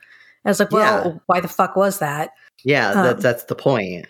And 0.43 0.51
it's 0.51 0.59
like, 0.59 0.71
well, 0.71 1.03
Yeah. 1.05 1.13
why 1.25 1.39
the 1.39 1.47
fuck 1.47 1.75
was 1.75 1.97
that? 1.99 2.31
Yeah, 2.63 2.91
Um, 2.91 3.03
that, 3.03 3.19
that's 3.21 3.45
the 3.45 3.55
point. 3.55 4.05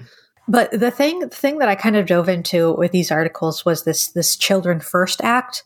But 0.48 0.72
the 0.72 0.92
thing 0.92 1.20
the 1.22 1.30
thing 1.30 1.58
that 1.60 1.70
I 1.70 1.76
kind 1.76 1.96
of 1.96 2.06
dove 2.06 2.30
into 2.30 2.74
with 2.74 2.92
these 2.92 3.10
articles 3.12 3.64
was 3.66 3.84
this 3.84 4.10
this 4.10 4.36
Children 4.36 4.80
First 4.80 5.22
Act 5.24 5.64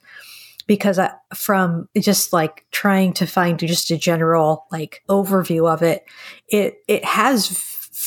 because 0.70 1.00
I, 1.00 1.12
from 1.34 1.90
just 2.00 2.32
like 2.32 2.64
trying 2.70 3.14
to 3.14 3.26
find 3.26 3.58
just 3.58 3.90
a 3.90 3.98
general 3.98 4.68
like 4.72 5.04
overview 5.10 5.68
of 5.68 5.82
it, 5.82 6.06
it 6.48 6.84
it 6.88 7.04
has 7.04 7.50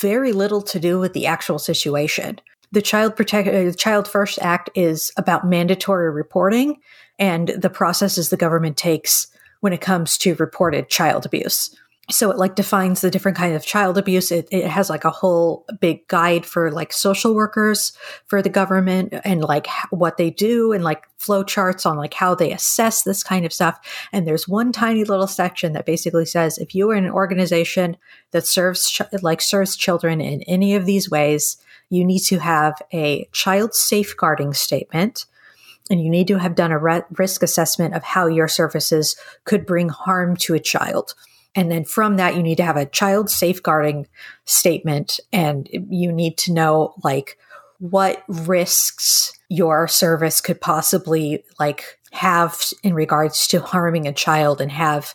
very 0.01 0.33
little 0.33 0.63
to 0.63 0.79
do 0.79 1.01
with 1.01 1.13
the 1.13 1.27
actual 1.27 1.59
situation. 1.59 2.41
The 2.71 2.81
Child 2.81 3.17
Protect 3.17 3.49
uh, 3.49 3.73
Child 3.77 4.07
First 4.07 4.39
Act 4.41 4.71
is 4.77 5.11
about 5.17 5.45
mandatory 5.45 6.09
reporting 6.13 6.79
and 7.19 7.49
the 7.49 7.69
processes 7.69 8.29
the 8.29 8.37
government 8.37 8.77
takes 8.77 9.27
when 9.59 9.73
it 9.73 9.81
comes 9.81 10.17
to 10.19 10.37
reported 10.37 10.89
child 10.89 11.27
abuse 11.27 11.77
so 12.13 12.31
it 12.31 12.37
like 12.37 12.55
defines 12.55 13.01
the 13.01 13.11
different 13.11 13.39
kind 13.39 13.55
of 13.55 13.65
child 13.65 13.97
abuse. 13.97 14.31
It, 14.31 14.47
it 14.51 14.67
has 14.67 14.91
like 14.91 15.05
a 15.05 15.11
whole 15.11 15.65
big 15.81 16.07
guide 16.09 16.45
for 16.45 16.71
like 16.71 16.93
social 16.93 17.35
workers 17.35 17.93
for 18.27 18.43
the 18.43 18.51
government 18.51 19.15
and 19.25 19.41
like 19.41 19.67
what 19.91 20.17
they 20.17 20.31
do 20.31 20.73
and 20.73 20.85
like 20.85 21.05
flow 21.19 21.43
charts 21.43 21.87
on 21.87 21.97
like 21.97 22.15
how 22.15 22.35
they 22.35 22.53
assess 22.53 23.03
this 23.03 23.25
kind 23.25 23.47
of 23.47 23.53
stuff. 23.53 23.79
And 24.13 24.27
there's 24.27 24.47
one 24.47 24.73
tiny 24.73 25.05
little 25.05 25.27
section 25.27 25.73
that 25.73 25.87
basically 25.87 26.27
says 26.27 26.59
if 26.59 26.75
you 26.75 26.91
are 26.91 26.95
in 26.95 27.05
an 27.05 27.13
organization 27.13 27.97
that 28.33 28.47
serves 28.47 28.91
ch- 28.91 29.03
like 29.23 29.41
serves 29.41 29.77
children 29.77 30.21
in 30.21 30.43
any 30.43 30.75
of 30.75 30.87
these 30.87 31.11
ways 31.11 31.57
you 31.89 32.05
need 32.05 32.21
to 32.21 32.39
have 32.39 32.81
a 32.93 33.29
child 33.33 33.75
safeguarding 33.75 34.55
statement. 34.55 35.27
And 35.91 36.03
you 36.03 36.09
need 36.09 36.29
to 36.29 36.39
have 36.39 36.55
done 36.55 36.73
a 36.73 36.79
re- 36.79 37.03
risk 37.19 37.43
assessment 37.43 37.95
of 37.95 38.03
how 38.03 38.27
your 38.29 38.49
services 38.49 39.17
could 39.45 39.67
bring 39.67 39.91
harm 39.91 40.37
to 40.37 40.55
a 40.55 40.61
child 40.61 41.15
and 41.55 41.71
then 41.71 41.85
from 41.85 42.17
that, 42.17 42.35
you 42.35 42.43
need 42.43 42.57
to 42.57 42.65
have 42.65 42.77
a 42.77 42.87
child 42.87 43.31
safeguarding 43.31 44.07
statement 44.45 45.21
and 45.33 45.69
you 45.71 46.11
need 46.11 46.39
to 46.39 46.53
know 46.53 46.95
like 47.05 47.39
what 47.79 48.23
risks 48.29 49.33
your 49.49 49.87
service 49.87 50.41
could 50.41 50.61
possibly 50.61 51.45
like 51.59 51.99
have 52.13 52.59
in 52.83 52.95
regards 52.95 53.47
to 53.49 53.61
harming 53.61 54.07
a 54.07 54.13
child 54.13 54.61
and 54.61 54.73
have 54.73 55.15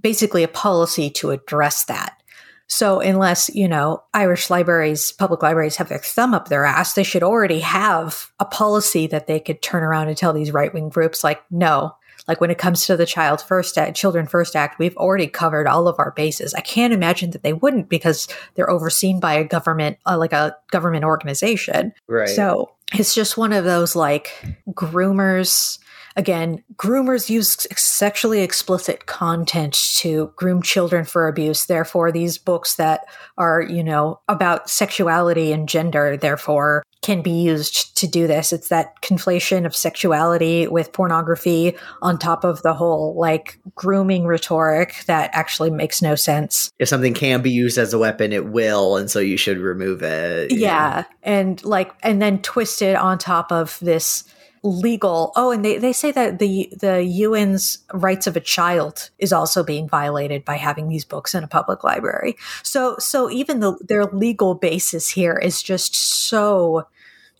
basically 0.00 0.42
a 0.42 0.48
policy 0.48 1.10
to 1.10 1.30
address 1.30 1.84
that. 1.84 2.20
So 2.68 2.98
unless, 2.98 3.48
you 3.54 3.68
know, 3.68 4.02
Irish 4.12 4.50
libraries, 4.50 5.12
public 5.12 5.40
libraries 5.42 5.76
have 5.76 5.88
their 5.88 6.00
thumb 6.00 6.34
up 6.34 6.48
their 6.48 6.64
ass, 6.64 6.94
they 6.94 7.04
should 7.04 7.22
already 7.22 7.60
have 7.60 8.32
a 8.40 8.44
policy 8.44 9.06
that 9.06 9.28
they 9.28 9.38
could 9.38 9.62
turn 9.62 9.84
around 9.84 10.08
and 10.08 10.16
tell 10.16 10.32
these 10.32 10.50
right 10.50 10.74
wing 10.74 10.88
groups 10.88 11.22
like, 11.22 11.40
no, 11.50 11.94
like 12.28 12.40
when 12.40 12.50
it 12.50 12.58
comes 12.58 12.86
to 12.86 12.96
the 12.96 13.06
child 13.06 13.40
first 13.40 13.78
act, 13.78 13.96
children 13.96 14.26
first 14.26 14.56
act, 14.56 14.78
we've 14.78 14.96
already 14.96 15.26
covered 15.26 15.66
all 15.66 15.88
of 15.88 15.96
our 15.98 16.12
bases. 16.12 16.54
I 16.54 16.60
can't 16.60 16.92
imagine 16.92 17.30
that 17.30 17.42
they 17.42 17.52
wouldn't 17.52 17.88
because 17.88 18.28
they're 18.54 18.70
overseen 18.70 19.20
by 19.20 19.34
a 19.34 19.44
government, 19.44 19.98
uh, 20.06 20.18
like 20.18 20.32
a 20.32 20.56
government 20.70 21.04
organization. 21.04 21.92
Right. 22.08 22.28
So 22.28 22.72
it's 22.92 23.14
just 23.14 23.36
one 23.36 23.52
of 23.52 23.64
those 23.64 23.96
like 23.96 24.32
groomers. 24.70 25.78
Again, 26.18 26.64
groomers 26.76 27.28
use 27.28 27.66
sexually 27.76 28.40
explicit 28.40 29.04
content 29.04 29.74
to 29.98 30.32
groom 30.36 30.62
children 30.62 31.04
for 31.04 31.28
abuse. 31.28 31.66
Therefore, 31.66 32.10
these 32.10 32.38
books 32.38 32.76
that 32.76 33.06
are, 33.36 33.60
you 33.60 33.84
know, 33.84 34.20
about 34.26 34.70
sexuality 34.70 35.52
and 35.52 35.68
gender, 35.68 36.16
therefore, 36.16 36.82
can 37.06 37.22
be 37.22 37.30
used 37.30 37.96
to 37.96 38.08
do 38.08 38.26
this. 38.26 38.52
It's 38.52 38.68
that 38.68 39.00
conflation 39.00 39.64
of 39.64 39.76
sexuality 39.76 40.66
with 40.66 40.92
pornography 40.92 41.76
on 42.02 42.18
top 42.18 42.42
of 42.42 42.62
the 42.62 42.74
whole 42.74 43.14
like 43.14 43.60
grooming 43.76 44.26
rhetoric 44.26 45.04
that 45.06 45.30
actually 45.32 45.70
makes 45.70 46.02
no 46.02 46.16
sense. 46.16 46.72
if 46.80 46.88
something 46.88 47.14
can 47.14 47.42
be 47.42 47.50
used 47.52 47.78
as 47.78 47.94
a 47.94 47.98
weapon, 47.98 48.32
it 48.32 48.46
will, 48.46 48.96
and 48.96 49.08
so 49.08 49.20
you 49.20 49.36
should 49.36 49.58
remove 49.58 50.02
it. 50.02 50.50
Yeah. 50.50 51.04
And 51.22 51.64
like, 51.64 51.92
and 52.02 52.20
then 52.20 52.42
twist 52.42 52.82
it 52.82 52.96
on 52.96 53.18
top 53.18 53.52
of 53.52 53.78
this 53.80 54.24
legal. 54.64 55.30
Oh, 55.36 55.52
and 55.52 55.64
they, 55.64 55.78
they 55.78 55.92
say 55.92 56.10
that 56.10 56.40
the, 56.40 56.68
the 56.76 57.24
UN's 57.24 57.78
rights 57.94 58.26
of 58.26 58.36
a 58.36 58.40
child 58.40 59.10
is 59.20 59.32
also 59.32 59.62
being 59.62 59.88
violated 59.88 60.44
by 60.44 60.56
having 60.56 60.88
these 60.88 61.04
books 61.04 61.36
in 61.36 61.44
a 61.44 61.48
public 61.48 61.84
library. 61.84 62.36
So, 62.64 62.96
so 62.98 63.30
even 63.30 63.60
the, 63.60 63.78
their 63.80 64.06
legal 64.06 64.56
basis 64.56 65.08
here 65.08 65.36
is 65.36 65.62
just 65.62 65.94
so, 65.94 66.88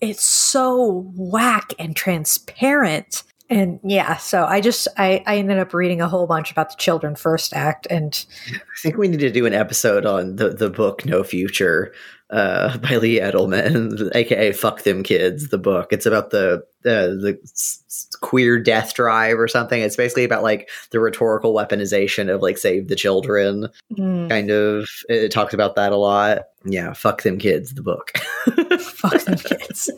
it's 0.00 0.24
so 0.24 1.10
whack 1.14 1.72
and 1.78 1.94
transparent. 1.96 3.22
And 3.48 3.78
yeah, 3.84 4.16
so 4.16 4.44
I 4.44 4.60
just, 4.60 4.88
I, 4.98 5.22
I 5.24 5.36
ended 5.38 5.58
up 5.58 5.72
reading 5.72 6.00
a 6.00 6.08
whole 6.08 6.26
bunch 6.26 6.50
about 6.50 6.70
the 6.70 6.76
Children 6.76 7.14
First 7.14 7.54
Act 7.54 7.86
and 7.88 8.26
I 8.50 8.58
think 8.82 8.96
we 8.96 9.06
need 9.06 9.20
to 9.20 9.30
do 9.30 9.46
an 9.46 9.54
episode 9.54 10.04
on 10.04 10.36
the, 10.36 10.48
the 10.50 10.68
book 10.68 11.06
No 11.06 11.22
Future 11.22 11.92
uh, 12.30 12.76
by 12.78 12.96
Lee 12.96 13.20
Edelman, 13.20 14.10
aka 14.14 14.52
"Fuck 14.52 14.82
Them 14.82 15.02
Kids." 15.02 15.48
The 15.48 15.58
book. 15.58 15.92
It's 15.92 16.06
about 16.06 16.30
the 16.30 16.64
the, 16.82 17.16
the 17.20 18.18
queer 18.20 18.58
death 18.58 18.94
drive 18.94 19.38
or 19.38 19.48
something. 19.48 19.80
It's 19.80 19.96
basically 19.96 20.24
about 20.24 20.42
like 20.42 20.68
the 20.90 21.00
rhetorical 21.00 21.54
weaponization 21.54 22.32
of 22.32 22.42
like 22.42 22.58
"Save 22.58 22.88
the 22.88 22.96
Children." 22.96 23.68
mm, 23.92 24.28
Kind 24.28 24.50
of. 24.50 24.88
It 25.08 25.30
talks 25.30 25.54
about 25.54 25.76
that 25.76 25.92
a 25.92 25.96
lot. 25.96 26.46
Yeah, 26.64 26.92
"Fuck 26.94 27.22
Them 27.22 27.38
Kids." 27.38 27.74
The 27.74 27.82
book. 27.82 28.12
fuck 28.78 29.22
them 29.24 29.38
kids. 29.38 29.90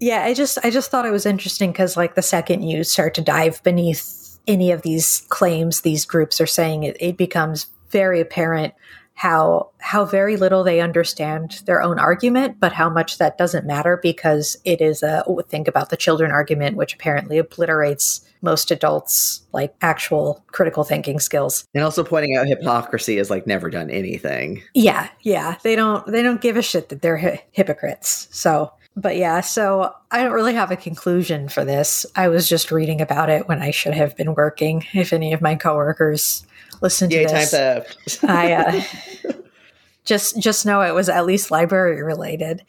yeah, 0.00 0.24
I 0.24 0.34
just 0.34 0.58
I 0.64 0.70
just 0.70 0.90
thought 0.90 1.06
it 1.06 1.12
was 1.12 1.26
interesting 1.26 1.72
because 1.72 1.96
like 1.96 2.14
the 2.14 2.22
second 2.22 2.62
you 2.62 2.84
start 2.84 3.14
to 3.14 3.22
dive 3.22 3.62
beneath 3.62 4.38
any 4.46 4.70
of 4.70 4.82
these 4.82 5.24
claims 5.28 5.80
these 5.80 6.04
groups 6.04 6.40
are 6.40 6.46
saying, 6.46 6.84
it, 6.84 6.96
it 7.00 7.16
becomes 7.16 7.66
very 7.90 8.20
apparent 8.20 8.74
how 9.14 9.70
how 9.78 10.04
very 10.04 10.36
little 10.36 10.64
they 10.64 10.80
understand 10.80 11.62
their 11.66 11.80
own 11.80 11.98
argument, 11.98 12.58
but 12.58 12.72
how 12.72 12.90
much 12.90 13.18
that 13.18 13.38
doesn't 13.38 13.66
matter 13.66 13.98
because 14.02 14.56
it 14.64 14.80
is 14.80 15.02
a 15.02 15.24
think 15.48 15.68
about 15.68 15.90
the 15.90 15.96
children 15.96 16.32
argument, 16.32 16.76
which 16.76 16.94
apparently 16.94 17.38
obliterates 17.38 18.23
most 18.44 18.70
adults 18.70 19.42
like 19.52 19.74
actual 19.80 20.44
critical 20.48 20.84
thinking 20.84 21.18
skills. 21.18 21.66
and 21.74 21.82
also 21.82 22.04
pointing 22.04 22.36
out 22.36 22.46
hypocrisy 22.46 23.16
has 23.16 23.30
like 23.30 23.46
never 23.46 23.70
done 23.70 23.90
anything. 23.90 24.62
Yeah, 24.74 25.08
yeah. 25.22 25.56
They 25.62 25.74
don't 25.74 26.06
they 26.06 26.22
don't 26.22 26.40
give 26.40 26.56
a 26.56 26.62
shit 26.62 26.90
that 26.90 27.02
they're 27.02 27.16
hy- 27.16 27.44
hypocrites. 27.52 28.28
So, 28.30 28.72
but 28.96 29.16
yeah, 29.16 29.40
so 29.40 29.94
I 30.10 30.22
don't 30.22 30.32
really 30.32 30.54
have 30.54 30.70
a 30.70 30.76
conclusion 30.76 31.48
for 31.48 31.64
this. 31.64 32.06
I 32.14 32.28
was 32.28 32.48
just 32.48 32.70
reading 32.70 33.00
about 33.00 33.30
it 33.30 33.48
when 33.48 33.60
I 33.62 33.70
should 33.70 33.94
have 33.94 34.16
been 34.16 34.34
working. 34.34 34.84
If 34.92 35.12
any 35.12 35.32
of 35.32 35.40
my 35.40 35.56
coworkers 35.56 36.46
listen 36.80 37.08
to 37.10 37.16
Yay, 37.16 37.24
time 37.24 37.34
this, 37.34 37.50
theft. 37.50 38.24
I 38.24 38.52
uh, 38.52 38.82
just 40.04 40.38
just 40.38 40.66
know 40.66 40.82
it 40.82 40.94
was 40.94 41.08
at 41.08 41.26
least 41.26 41.50
library 41.50 42.02
related. 42.02 42.62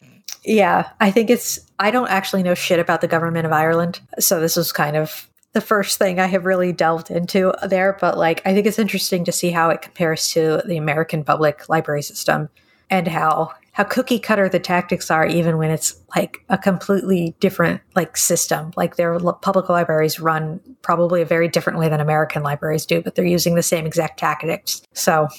Yeah, 0.43 0.89
I 0.99 1.11
think 1.11 1.29
it's. 1.29 1.59
I 1.79 1.91
don't 1.91 2.09
actually 2.09 2.43
know 2.43 2.53
shit 2.53 2.79
about 2.79 3.01
the 3.01 3.07
government 3.07 3.45
of 3.45 3.51
Ireland, 3.51 3.99
so 4.19 4.39
this 4.39 4.55
was 4.55 4.71
kind 4.71 4.95
of 4.95 5.27
the 5.55 5.61
first 5.61 5.97
thing 5.97 6.19
I 6.19 6.25
have 6.27 6.45
really 6.45 6.73
delved 6.73 7.09
into 7.09 7.53
there. 7.65 7.97
But 7.99 8.17
like, 8.17 8.41
I 8.45 8.53
think 8.53 8.67
it's 8.67 8.77
interesting 8.77 9.23
to 9.23 9.31
see 9.31 9.51
how 9.51 9.69
it 9.69 9.81
compares 9.81 10.29
to 10.33 10.61
the 10.65 10.75
American 10.75 11.23
public 11.23 11.69
library 11.69 12.03
system 12.03 12.49
and 12.89 13.07
how 13.07 13.53
how 13.71 13.85
cookie 13.85 14.19
cutter 14.19 14.47
the 14.49 14.59
tactics 14.59 15.09
are, 15.09 15.25
even 15.25 15.57
when 15.57 15.71
it's 15.71 15.95
like 16.13 16.43
a 16.49 16.57
completely 16.57 17.35
different 17.39 17.81
like 17.95 18.17
system. 18.17 18.71
Like 18.75 18.97
their 18.97 19.17
public 19.19 19.69
libraries 19.69 20.19
run 20.19 20.59
probably 20.81 21.21
a 21.21 21.25
very 21.25 21.47
different 21.47 21.79
way 21.79 21.87
than 21.87 22.01
American 22.01 22.43
libraries 22.43 22.85
do, 22.85 23.01
but 23.01 23.15
they're 23.15 23.25
using 23.25 23.55
the 23.55 23.63
same 23.63 23.85
exact 23.85 24.19
tactics. 24.19 24.81
So 24.93 25.29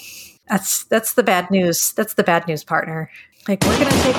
that's 0.49 0.85
that's 0.85 1.13
the 1.13 1.23
bad 1.23 1.51
news. 1.51 1.93
That's 1.93 2.15
the 2.15 2.25
bad 2.25 2.49
news, 2.49 2.65
partner. 2.65 3.11
Like 3.47 3.63
we're 3.65 3.79
gonna 3.79 4.03
take 4.03 4.17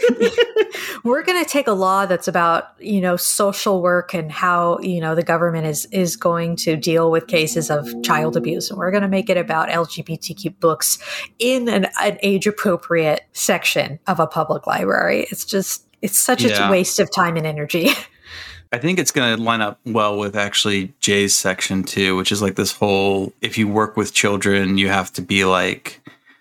we're 1.04 1.22
going 1.22 1.42
to 1.42 1.48
take 1.48 1.66
a 1.66 1.72
law 1.72 2.06
that's 2.06 2.28
about 2.28 2.70
you 2.78 3.00
know 3.00 3.16
social 3.16 3.82
work 3.82 4.14
and 4.14 4.30
how 4.30 4.78
you 4.80 5.00
know 5.00 5.14
the 5.14 5.22
government 5.22 5.66
is 5.66 5.86
is 5.86 6.16
going 6.16 6.56
to 6.56 6.76
deal 6.76 7.10
with 7.10 7.26
cases 7.26 7.70
of 7.70 7.88
child 8.02 8.36
abuse. 8.36 8.70
And 8.70 8.78
we're 8.78 8.90
going 8.90 9.02
to 9.02 9.08
make 9.08 9.28
it 9.30 9.36
about 9.36 9.68
lgbtq 9.68 10.58
books 10.60 10.98
in 11.38 11.68
an, 11.68 11.86
an 12.00 12.18
age 12.22 12.46
appropriate 12.46 13.22
section 13.32 13.98
of 14.06 14.20
a 14.20 14.26
public 14.26 14.66
library. 14.66 15.26
It's 15.30 15.44
just 15.44 15.86
it's 16.02 16.18
such 16.18 16.42
Yeah. 16.42 16.68
a 16.68 16.70
waste 16.70 16.98
of 16.98 17.10
time 17.10 17.36
and 17.36 17.46
energy. 17.46 17.88
I 18.72 18.78
think 18.78 18.98
it's 18.98 19.12
going 19.12 19.36
to 19.36 19.42
line 19.42 19.60
up 19.60 19.78
well 19.86 20.18
with 20.18 20.34
actually 20.34 20.92
Jay's 20.98 21.34
section 21.36 21.84
too, 21.84 22.16
which 22.16 22.32
is 22.32 22.42
like 22.42 22.56
this 22.56 22.72
whole 22.72 23.32
if 23.40 23.56
you 23.56 23.68
work 23.68 23.96
with 23.96 24.12
children, 24.12 24.78
you 24.78 24.88
have 24.88 25.12
to 25.12 25.22
be 25.22 25.44
like, 25.44 26.00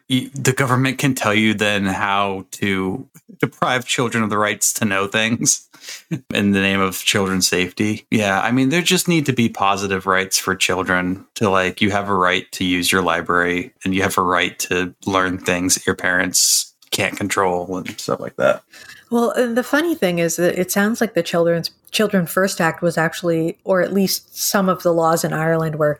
the 0.09 0.53
government 0.55 0.97
can 0.97 1.15
tell 1.15 1.33
you 1.33 1.53
then 1.53 1.85
how 1.85 2.45
to 2.51 3.07
deprive 3.39 3.85
children 3.85 4.23
of 4.23 4.29
the 4.29 4.37
rights 4.37 4.73
to 4.73 4.85
know 4.85 5.07
things 5.07 5.67
in 6.33 6.51
the 6.51 6.61
name 6.61 6.79
of 6.79 6.97
children's 6.97 7.47
safety. 7.47 8.05
Yeah. 8.11 8.41
I 8.41 8.51
mean, 8.51 8.69
there 8.69 8.81
just 8.81 9.07
need 9.07 9.25
to 9.25 9.33
be 9.33 9.49
positive 9.49 10.05
rights 10.05 10.37
for 10.37 10.55
children 10.55 11.25
to 11.35 11.49
like, 11.49 11.81
you 11.81 11.91
have 11.91 12.09
a 12.09 12.15
right 12.15 12.51
to 12.53 12.63
use 12.63 12.91
your 12.91 13.01
library 13.01 13.73
and 13.83 13.93
you 13.93 14.01
have 14.03 14.17
a 14.17 14.21
right 14.21 14.57
to 14.59 14.93
learn 15.05 15.37
things 15.37 15.75
that 15.75 15.85
your 15.85 15.95
parents 15.95 16.73
can't 16.91 17.17
control 17.17 17.77
and 17.77 17.99
stuff 17.99 18.19
like 18.19 18.35
that. 18.35 18.63
Well, 19.09 19.33
the 19.53 19.63
funny 19.63 19.95
thing 19.95 20.19
is 20.19 20.37
that 20.37 20.57
it 20.57 20.71
sounds 20.71 20.99
like 20.99 21.13
the 21.13 21.23
Children's 21.23 21.71
Children 21.91 22.25
First 22.25 22.59
Act 22.59 22.81
was 22.81 22.97
actually, 22.97 23.59
or 23.63 23.81
at 23.81 23.93
least 23.93 24.35
some 24.35 24.69
of 24.69 24.81
the 24.81 24.93
laws 24.93 25.23
in 25.23 25.33
Ireland 25.33 25.75
were 25.75 25.99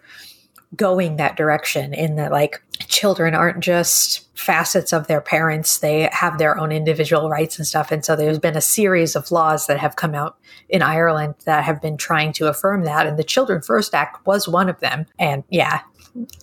going 0.76 1.18
that 1.18 1.38
direction 1.38 1.94
in 1.94 2.16
that 2.16 2.32
like 2.32 2.62
children 2.88 3.36
aren't 3.36 3.60
just 3.60 4.28
facets 4.38 4.92
of 4.92 5.08
their 5.08 5.22
parents 5.22 5.78
they 5.78 6.10
have 6.12 6.38
their 6.38 6.58
own 6.58 6.72
individual 6.72 7.30
rights 7.30 7.58
and 7.58 7.68
stuff. 7.68 7.92
And 7.92 8.04
so 8.04 8.16
there's 8.16 8.40
been 8.40 8.58
a 8.58 8.62
series 8.62 9.16
of 9.16 9.32
laws 9.32 9.68
that 9.68 9.80
have 9.80 9.96
come 9.96 10.16
out 10.16 10.38
in 10.68 10.82
Ireland 10.82 11.36
that 11.46 11.64
have 11.64 11.82
been 11.82 11.98
trying 11.98 12.34
to 12.34 12.48
affirm 12.48 12.84
that. 12.84 13.08
And 13.08 13.18
the 13.18 13.24
Children 13.24 13.62
First 13.62 13.94
Act 13.94 14.26
was 14.26 14.48
one 14.48 14.70
of 14.70 14.80
them. 14.80 15.06
And 15.20 15.44
yeah 15.50 15.82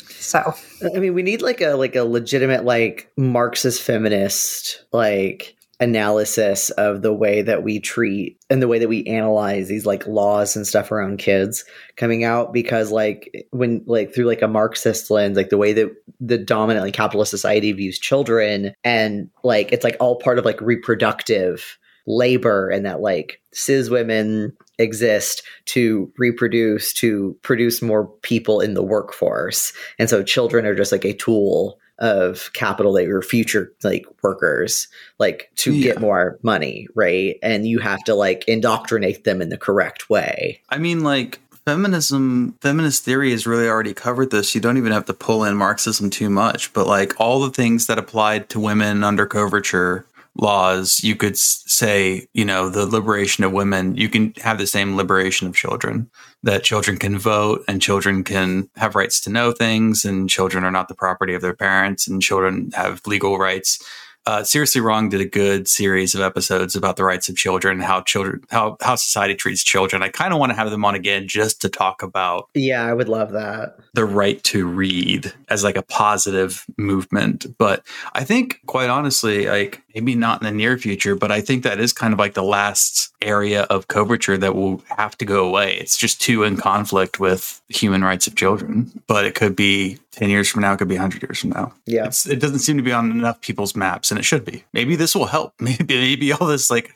so. 0.08 0.54
I 0.94 0.98
mean, 0.98 1.14
we 1.14 1.22
need 1.22 1.42
like 1.42 1.60
a 1.60 1.74
like 1.74 1.96
a 1.96 2.04
legitimate 2.04 2.64
like 2.64 3.10
Marxist 3.16 3.82
feminist 3.82 4.84
like 4.92 5.56
analysis 5.80 6.68
of 6.70 7.00
the 7.00 7.12
way 7.12 7.40
that 7.40 7.62
we 7.62 7.80
treat 7.80 8.38
and 8.50 8.60
the 8.60 8.68
way 8.68 8.78
that 8.78 8.88
we 8.88 9.04
analyze 9.06 9.68
these 9.68 9.86
like 9.86 10.06
laws 10.06 10.54
and 10.54 10.66
stuff 10.66 10.92
around 10.92 11.18
kids 11.18 11.64
coming 11.96 12.22
out 12.22 12.52
because 12.52 12.92
like 12.92 13.46
when 13.50 13.82
like 13.86 14.14
through 14.14 14.26
like 14.26 14.42
a 14.42 14.48
marxist 14.48 15.10
lens 15.10 15.38
like 15.38 15.48
the 15.48 15.56
way 15.56 15.72
that 15.72 15.90
the 16.20 16.36
dominant 16.36 16.84
like 16.84 16.94
capitalist 16.94 17.30
society 17.30 17.72
views 17.72 17.98
children 17.98 18.74
and 18.84 19.30
like 19.42 19.72
it's 19.72 19.84
like 19.84 19.96
all 20.00 20.16
part 20.16 20.38
of 20.38 20.44
like 20.44 20.60
reproductive 20.60 21.78
labor 22.06 22.68
and 22.68 22.84
that 22.84 23.00
like 23.00 23.40
cis 23.52 23.88
women 23.88 24.54
exist 24.78 25.42
to 25.66 26.12
reproduce 26.18 26.92
to 26.92 27.36
produce 27.42 27.82
more 27.82 28.06
people 28.22 28.60
in 28.60 28.74
the 28.74 28.82
workforce. 28.82 29.72
And 29.98 30.08
so 30.08 30.22
children 30.22 30.66
are 30.66 30.74
just 30.74 30.92
like 30.92 31.04
a 31.04 31.12
tool 31.12 31.78
of 32.00 32.50
capital 32.54 32.92
that 32.94 33.04
your 33.04 33.22
future 33.22 33.72
like 33.82 34.06
workers 34.22 34.88
like 35.18 35.50
to 35.56 35.72
Yeah. 35.72 35.82
get 35.82 36.00
more 36.00 36.38
money 36.42 36.88
right 36.94 37.36
and 37.42 37.66
you 37.66 37.78
have 37.78 38.02
to 38.04 38.14
like 38.14 38.44
indoctrinate 38.48 39.24
them 39.24 39.42
in 39.42 39.50
the 39.50 39.58
correct 39.58 40.08
way 40.08 40.60
I 40.70 40.78
mean, 40.78 41.02
like 41.02 41.40
feminism, 41.66 42.56
feminist 42.62 43.04
theory 43.04 43.30
has 43.30 43.46
really 43.46 43.68
already 43.68 43.94
covered 43.94 44.30
this. 44.30 44.54
You 44.54 44.60
don't 44.60 44.78
even 44.78 44.92
have 44.92 45.04
to 45.04 45.14
pull 45.14 45.44
in 45.44 45.56
Marxism 45.56 46.10
too 46.10 46.30
much, 46.30 46.72
but 46.72 46.86
like 46.86 47.14
all 47.20 47.40
the 47.40 47.50
things 47.50 47.86
that 47.86 47.98
applied 47.98 48.48
to 48.50 48.58
women 48.60 49.04
under 49.04 49.26
coverture 49.26 50.06
laws, 50.36 51.00
you 51.04 51.16
could 51.16 51.36
say, 51.36 52.26
you 52.32 52.44
know, 52.44 52.68
the 52.70 52.86
liberation 52.86 53.44
of 53.44 53.52
women, 53.52 53.96
you 53.96 54.08
can 54.08 54.32
have 54.42 54.58
the 54.58 54.66
same 54.66 54.96
liberation 54.96 55.46
of 55.48 55.54
children, 55.54 56.10
that 56.42 56.64
children 56.64 56.96
can 56.96 57.18
vote 57.18 57.64
and 57.68 57.82
children 57.82 58.24
can 58.24 58.68
have 58.76 58.94
rights 58.94 59.20
to 59.22 59.30
know 59.30 59.52
things 59.52 60.04
and 60.04 60.30
children 60.30 60.64
are 60.64 60.70
not 60.70 60.88
the 60.88 60.94
property 60.94 61.34
of 61.34 61.42
their 61.42 61.54
parents 61.54 62.08
and 62.08 62.22
children 62.22 62.70
have 62.74 63.00
legal 63.06 63.38
rights. 63.38 63.78
Uh, 64.26 64.40
Srsly 64.40 64.82
Wrong 64.82 65.08
did 65.08 65.22
a 65.22 65.24
good 65.24 65.66
series 65.66 66.14
of 66.14 66.20
episodes 66.20 66.76
about 66.76 66.96
the 66.96 67.04
rights 67.04 67.30
of 67.30 67.36
children 67.36 67.78
and 67.78 67.82
how 67.82 68.02
children, 68.02 68.42
how, 68.50 68.76
how 68.82 68.94
society 68.94 69.34
treats 69.34 69.64
children. 69.64 70.02
I 70.02 70.08
kind 70.10 70.34
of 70.34 70.38
want 70.38 70.50
to 70.50 70.56
have 70.56 70.70
them 70.70 70.84
on 70.84 70.94
again 70.94 71.26
just 71.26 71.62
to 71.62 71.70
talk 71.70 72.02
about 72.02 72.48
Yeah, 72.54 72.84
I 72.84 72.92
would 72.92 73.08
love 73.08 73.32
that. 73.32 73.78
the 73.94 74.04
right 74.04 74.42
to 74.44 74.66
read 74.66 75.32
as 75.48 75.64
like 75.64 75.76
a 75.76 75.82
positive 75.82 76.66
movement. 76.76 77.46
But 77.56 77.82
I 78.12 78.24
think, 78.24 78.60
quite 78.66 78.90
honestly, 78.90 79.46
like 79.46 79.82
maybe 79.94 80.14
not 80.14 80.40
in 80.40 80.46
the 80.46 80.52
near 80.52 80.78
future, 80.78 81.14
but 81.14 81.32
I 81.32 81.40
think 81.40 81.62
that 81.62 81.80
is 81.80 81.92
kind 81.92 82.12
of 82.12 82.18
like 82.18 82.34
the 82.34 82.42
last 82.42 83.12
area 83.22 83.62
of 83.64 83.88
coverture 83.88 84.38
that 84.38 84.54
will 84.54 84.82
have 84.96 85.16
to 85.18 85.24
go 85.24 85.46
away. 85.46 85.76
It's 85.76 85.96
just 85.96 86.20
too 86.20 86.42
in 86.42 86.56
conflict 86.56 87.20
with 87.20 87.60
human 87.68 88.02
rights 88.02 88.26
of 88.26 88.36
children. 88.36 88.90
But 89.06 89.24
it 89.24 89.34
could 89.34 89.56
be 89.56 89.98
10 90.12 90.30
years 90.30 90.48
from 90.48 90.62
now, 90.62 90.72
it 90.72 90.78
could 90.78 90.88
be 90.88 90.94
100 90.94 91.22
years 91.22 91.40
from 91.40 91.50
now. 91.50 91.72
Yeah. 91.86 92.06
It's, 92.06 92.26
it 92.26 92.40
doesn't 92.40 92.60
seem 92.60 92.76
to 92.76 92.82
be 92.82 92.92
on 92.92 93.10
enough 93.10 93.40
people's 93.40 93.76
maps, 93.76 94.10
and 94.10 94.18
it 94.18 94.24
should 94.24 94.44
be. 94.44 94.64
Maybe 94.72 94.96
this 94.96 95.14
will 95.14 95.26
help. 95.26 95.54
Maybe, 95.60 96.00
maybe 96.00 96.32
all 96.32 96.46
this 96.46 96.70
like 96.70 96.94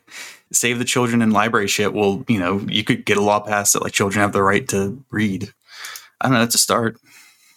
save 0.53 0.79
the 0.79 0.85
children 0.85 1.23
in 1.23 1.31
library 1.31 1.69
shit 1.69 1.93
will, 1.93 2.25
you 2.29 2.39
know, 2.39 2.59
you 2.69 2.85
could 2.85 3.05
get 3.05 3.17
a 3.17 3.23
law 3.23 3.41
passed 3.41 3.73
that 3.73 3.83
like 3.83 3.93
children 3.93 4.21
have 4.21 4.33
the 4.33 4.43
right 4.43 4.67
to 4.69 5.03
read. 5.11 5.53
I 6.21 6.27
don't 6.27 6.35
know. 6.35 6.41
That's 6.41 6.55
a 6.55 6.59
start. 6.59 6.97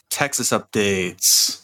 Texas 0.09 0.51
updates. 0.51 1.63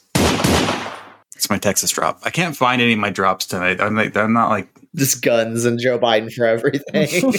It's 1.44 1.50
my 1.50 1.58
Texas 1.58 1.92
drop. 1.92 2.22
I 2.24 2.30
can't 2.30 2.56
find 2.56 2.82
any 2.82 2.94
of 2.94 3.00
my 3.00 3.10
drops 3.10 3.46
tonight. 3.46 3.82
I'm 3.82 3.98
like, 3.98 4.16
I'm 4.16 4.32
not 4.32 4.50
like, 4.50 4.70
Just 4.96 5.22
guns 5.22 5.66
and 5.66 5.78
Joe 5.78 6.00
Biden 6.00 6.32
for 6.32 6.46
everything. 6.46 7.34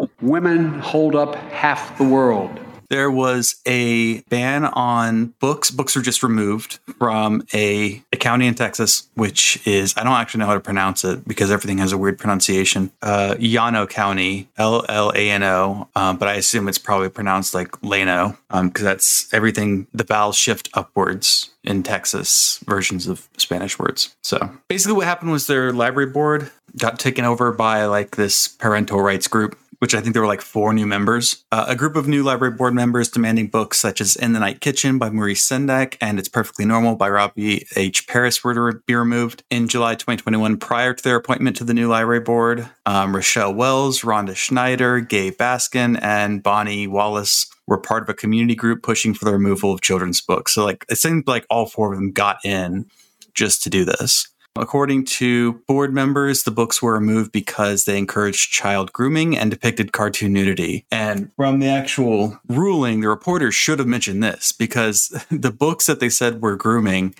Women 0.22 0.78
hold 0.78 1.14
up 1.14 1.34
half 1.34 1.98
the 1.98 2.04
world. 2.04 2.58
There 2.90 3.10
was 3.10 3.56
a 3.66 4.20
ban 4.22 4.64
on 4.64 5.26
books. 5.38 5.70
Books 5.70 5.96
were 5.96 6.02
just 6.02 6.22
removed 6.22 6.80
from 6.98 7.46
a, 7.54 8.02
a 8.12 8.16
county 8.16 8.46
in 8.46 8.54
Texas, 8.54 9.08
which 9.14 9.66
is, 9.66 9.94
I 9.96 10.02
don't 10.02 10.12
actually 10.12 10.40
know 10.40 10.46
how 10.46 10.54
to 10.54 10.60
pronounce 10.60 11.04
it 11.04 11.26
because 11.26 11.50
everything 11.50 11.78
has 11.78 11.92
a 11.92 11.98
weird 11.98 12.18
pronunciation. 12.18 12.90
Uh, 13.00 13.36
Llano 13.38 13.86
County, 13.86 14.48
L 14.58 14.84
L 14.88 15.12
A 15.14 15.30
N 15.30 15.42
O, 15.42 15.88
um, 15.94 16.18
but 16.18 16.28
I 16.28 16.34
assume 16.34 16.68
it's 16.68 16.78
probably 16.78 17.08
pronounced 17.08 17.54
like 17.54 17.70
Lano 17.80 18.36
because 18.50 18.84
that's 18.84 19.32
everything, 19.32 19.86
the 19.94 20.04
vowels 20.04 20.36
shift 20.36 20.68
upwards 20.74 21.50
in 21.62 21.82
Texas 21.82 22.58
versions 22.66 23.06
of 23.06 23.28
Spanish 23.36 23.78
words. 23.78 24.14
So 24.22 24.50
basically, 24.68 24.96
what 24.96 25.06
happened 25.06 25.30
was 25.30 25.46
their 25.46 25.72
library 25.72 26.10
board 26.10 26.50
got 26.76 26.98
taken 26.98 27.24
over 27.24 27.52
by 27.52 27.84
like 27.84 28.16
this 28.16 28.48
parental 28.48 29.00
rights 29.00 29.28
group 29.28 29.58
which 29.80 29.94
I 29.94 30.00
think 30.00 30.12
there 30.12 30.22
were 30.22 30.28
like 30.28 30.42
four 30.42 30.72
new 30.72 30.86
members. 30.86 31.44
Uh, 31.50 31.64
a 31.68 31.74
group 31.74 31.96
of 31.96 32.06
new 32.06 32.22
library 32.22 32.54
board 32.54 32.74
members 32.74 33.08
demanding 33.08 33.48
books 33.48 33.78
such 33.78 34.00
as 34.00 34.14
In 34.14 34.34
the 34.34 34.40
Night 34.40 34.60
Kitchen 34.60 34.98
by 34.98 35.10
Maurice 35.10 35.46
Sendak 35.46 35.96
and 36.00 36.18
It's 36.18 36.28
Perfectly 36.28 36.66
Normal 36.66 36.96
by 36.96 37.08
Robie 37.08 37.66
H. 37.76 38.04
Harris 38.08 38.44
were 38.44 38.54
to 38.54 38.60
re- 38.60 38.72
be 38.86 38.94
removed. 38.94 39.42
In 39.50 39.68
July 39.68 39.94
2021, 39.94 40.58
prior 40.58 40.92
to 40.92 41.02
their 41.02 41.16
appointment 41.16 41.56
to 41.56 41.64
the 41.64 41.74
new 41.74 41.88
library 41.88 42.20
board, 42.20 42.68
um, 42.84 43.16
Rochelle 43.16 43.54
Wells, 43.54 44.02
Rhonda 44.02 44.36
Schneider, 44.36 45.00
Gay 45.00 45.30
Baskin, 45.30 45.98
and 46.02 46.42
Bonnie 46.42 46.86
Wallace 46.86 47.50
were 47.66 47.78
part 47.78 48.02
of 48.02 48.08
a 48.10 48.14
community 48.14 48.54
group 48.54 48.82
pushing 48.82 49.14
for 49.14 49.24
the 49.24 49.32
removal 49.32 49.72
of 49.72 49.80
children's 49.80 50.20
books. 50.20 50.52
So, 50.52 50.64
like, 50.64 50.84
it 50.90 50.98
seemed 50.98 51.26
like 51.26 51.46
all 51.48 51.66
four 51.66 51.92
of 51.92 51.98
them 51.98 52.12
got 52.12 52.36
in 52.44 52.86
just 53.32 53.62
to 53.62 53.70
do 53.70 53.84
this. 53.84 54.28
According 54.60 55.06
to 55.06 55.54
board 55.66 55.94
members, 55.94 56.42
the 56.42 56.50
books 56.50 56.82
were 56.82 56.92
removed 56.92 57.32
because 57.32 57.84
they 57.86 57.96
encouraged 57.96 58.52
child 58.52 58.92
grooming 58.92 59.34
and 59.34 59.50
depicted 59.50 59.92
cartoon 59.92 60.34
nudity. 60.34 60.84
And 60.90 61.30
from 61.34 61.60
the 61.60 61.68
actual 61.68 62.38
ruling, 62.46 63.00
the 63.00 63.08
reporters 63.08 63.54
should 63.54 63.78
have 63.78 63.88
mentioned 63.88 64.22
this 64.22 64.52
because 64.52 65.08
the 65.30 65.50
books 65.50 65.86
that 65.86 65.98
they 65.98 66.10
said 66.10 66.42
were 66.42 66.56
grooming 66.56 67.14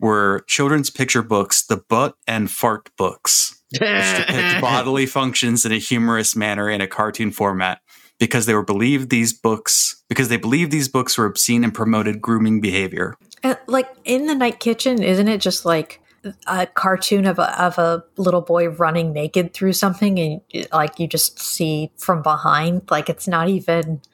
were 0.00 0.42
children's 0.46 0.88
picture 0.88 1.22
books, 1.22 1.62
the 1.62 1.76
butt 1.76 2.16
and 2.26 2.50
fart 2.50 2.88
books, 2.96 3.60
which 3.72 3.80
depict 3.80 4.60
bodily 4.62 5.04
functions 5.04 5.66
in 5.66 5.72
a 5.72 5.78
humorous 5.78 6.34
manner 6.34 6.70
in 6.70 6.80
a 6.80 6.86
cartoon 6.86 7.30
format. 7.30 7.80
Because 8.18 8.46
they 8.46 8.54
were 8.54 8.64
believed 8.64 9.10
these 9.10 9.34
books, 9.34 10.02
because 10.08 10.30
they 10.30 10.38
believed 10.38 10.70
these 10.70 10.88
books 10.88 11.18
were 11.18 11.26
obscene 11.26 11.62
and 11.62 11.74
promoted 11.74 12.22
grooming 12.22 12.62
behavior. 12.62 13.18
And, 13.42 13.58
like 13.66 13.90
in 14.04 14.24
the 14.24 14.34
night 14.34 14.58
kitchen, 14.58 15.02
isn't 15.02 15.28
it 15.28 15.42
just 15.42 15.66
like 15.66 16.00
a 16.46 16.66
cartoon 16.66 17.26
of 17.26 17.38
a 17.38 17.62
of 17.62 17.78
a 17.78 18.04
little 18.16 18.40
boy 18.40 18.68
running 18.68 19.12
naked 19.12 19.52
through 19.52 19.72
something, 19.72 20.18
and 20.18 20.68
like 20.72 20.98
you 20.98 21.06
just 21.06 21.38
see 21.38 21.90
from 21.96 22.22
behind? 22.22 22.82
Like 22.90 23.08
it's 23.08 23.28
not 23.28 23.48
even. 23.48 24.00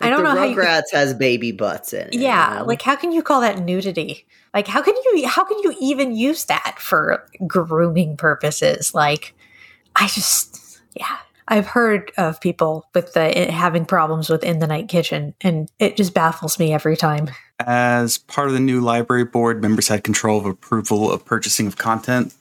I 0.00 0.10
don't 0.10 0.22
know 0.22 0.36
how 0.36 0.44
you. 0.44 0.56
Rugrats 0.56 0.92
has 0.92 1.12
baby 1.12 1.50
butts 1.50 1.92
in. 1.92 2.06
it, 2.08 2.14
Yeah, 2.14 2.62
like 2.62 2.82
how 2.82 2.94
can 2.94 3.10
you 3.10 3.20
call 3.20 3.40
that 3.40 3.58
nudity? 3.58 4.26
Like 4.54 4.68
how 4.68 4.80
can 4.80 4.94
you 4.94 5.26
how 5.26 5.44
can 5.44 5.58
you 5.58 5.74
even 5.80 6.14
use 6.14 6.44
that 6.44 6.78
for 6.78 7.26
grooming 7.46 8.16
purposes? 8.16 8.94
Like 8.94 9.34
I 9.96 10.06
just 10.06 10.80
yeah. 10.94 11.18
I've 11.48 11.66
heard 11.66 12.12
of 12.18 12.40
people 12.40 12.86
with 12.94 13.14
the 13.14 13.50
having 13.50 13.86
problems 13.86 14.28
with 14.28 14.44
in 14.44 14.58
the 14.58 14.66
night 14.66 14.88
kitchen 14.88 15.34
and 15.40 15.70
it 15.78 15.96
just 15.96 16.14
baffles 16.14 16.58
me 16.58 16.72
every 16.72 16.96
time. 16.96 17.30
As 17.58 18.18
part 18.18 18.48
of 18.48 18.54
the 18.54 18.60
new 18.60 18.80
library 18.80 19.24
board, 19.24 19.62
members 19.62 19.88
had 19.88 20.04
control 20.04 20.38
of 20.38 20.46
approval 20.46 21.10
of 21.10 21.24
purchasing 21.24 21.66
of 21.66 21.76
content. 21.76 22.34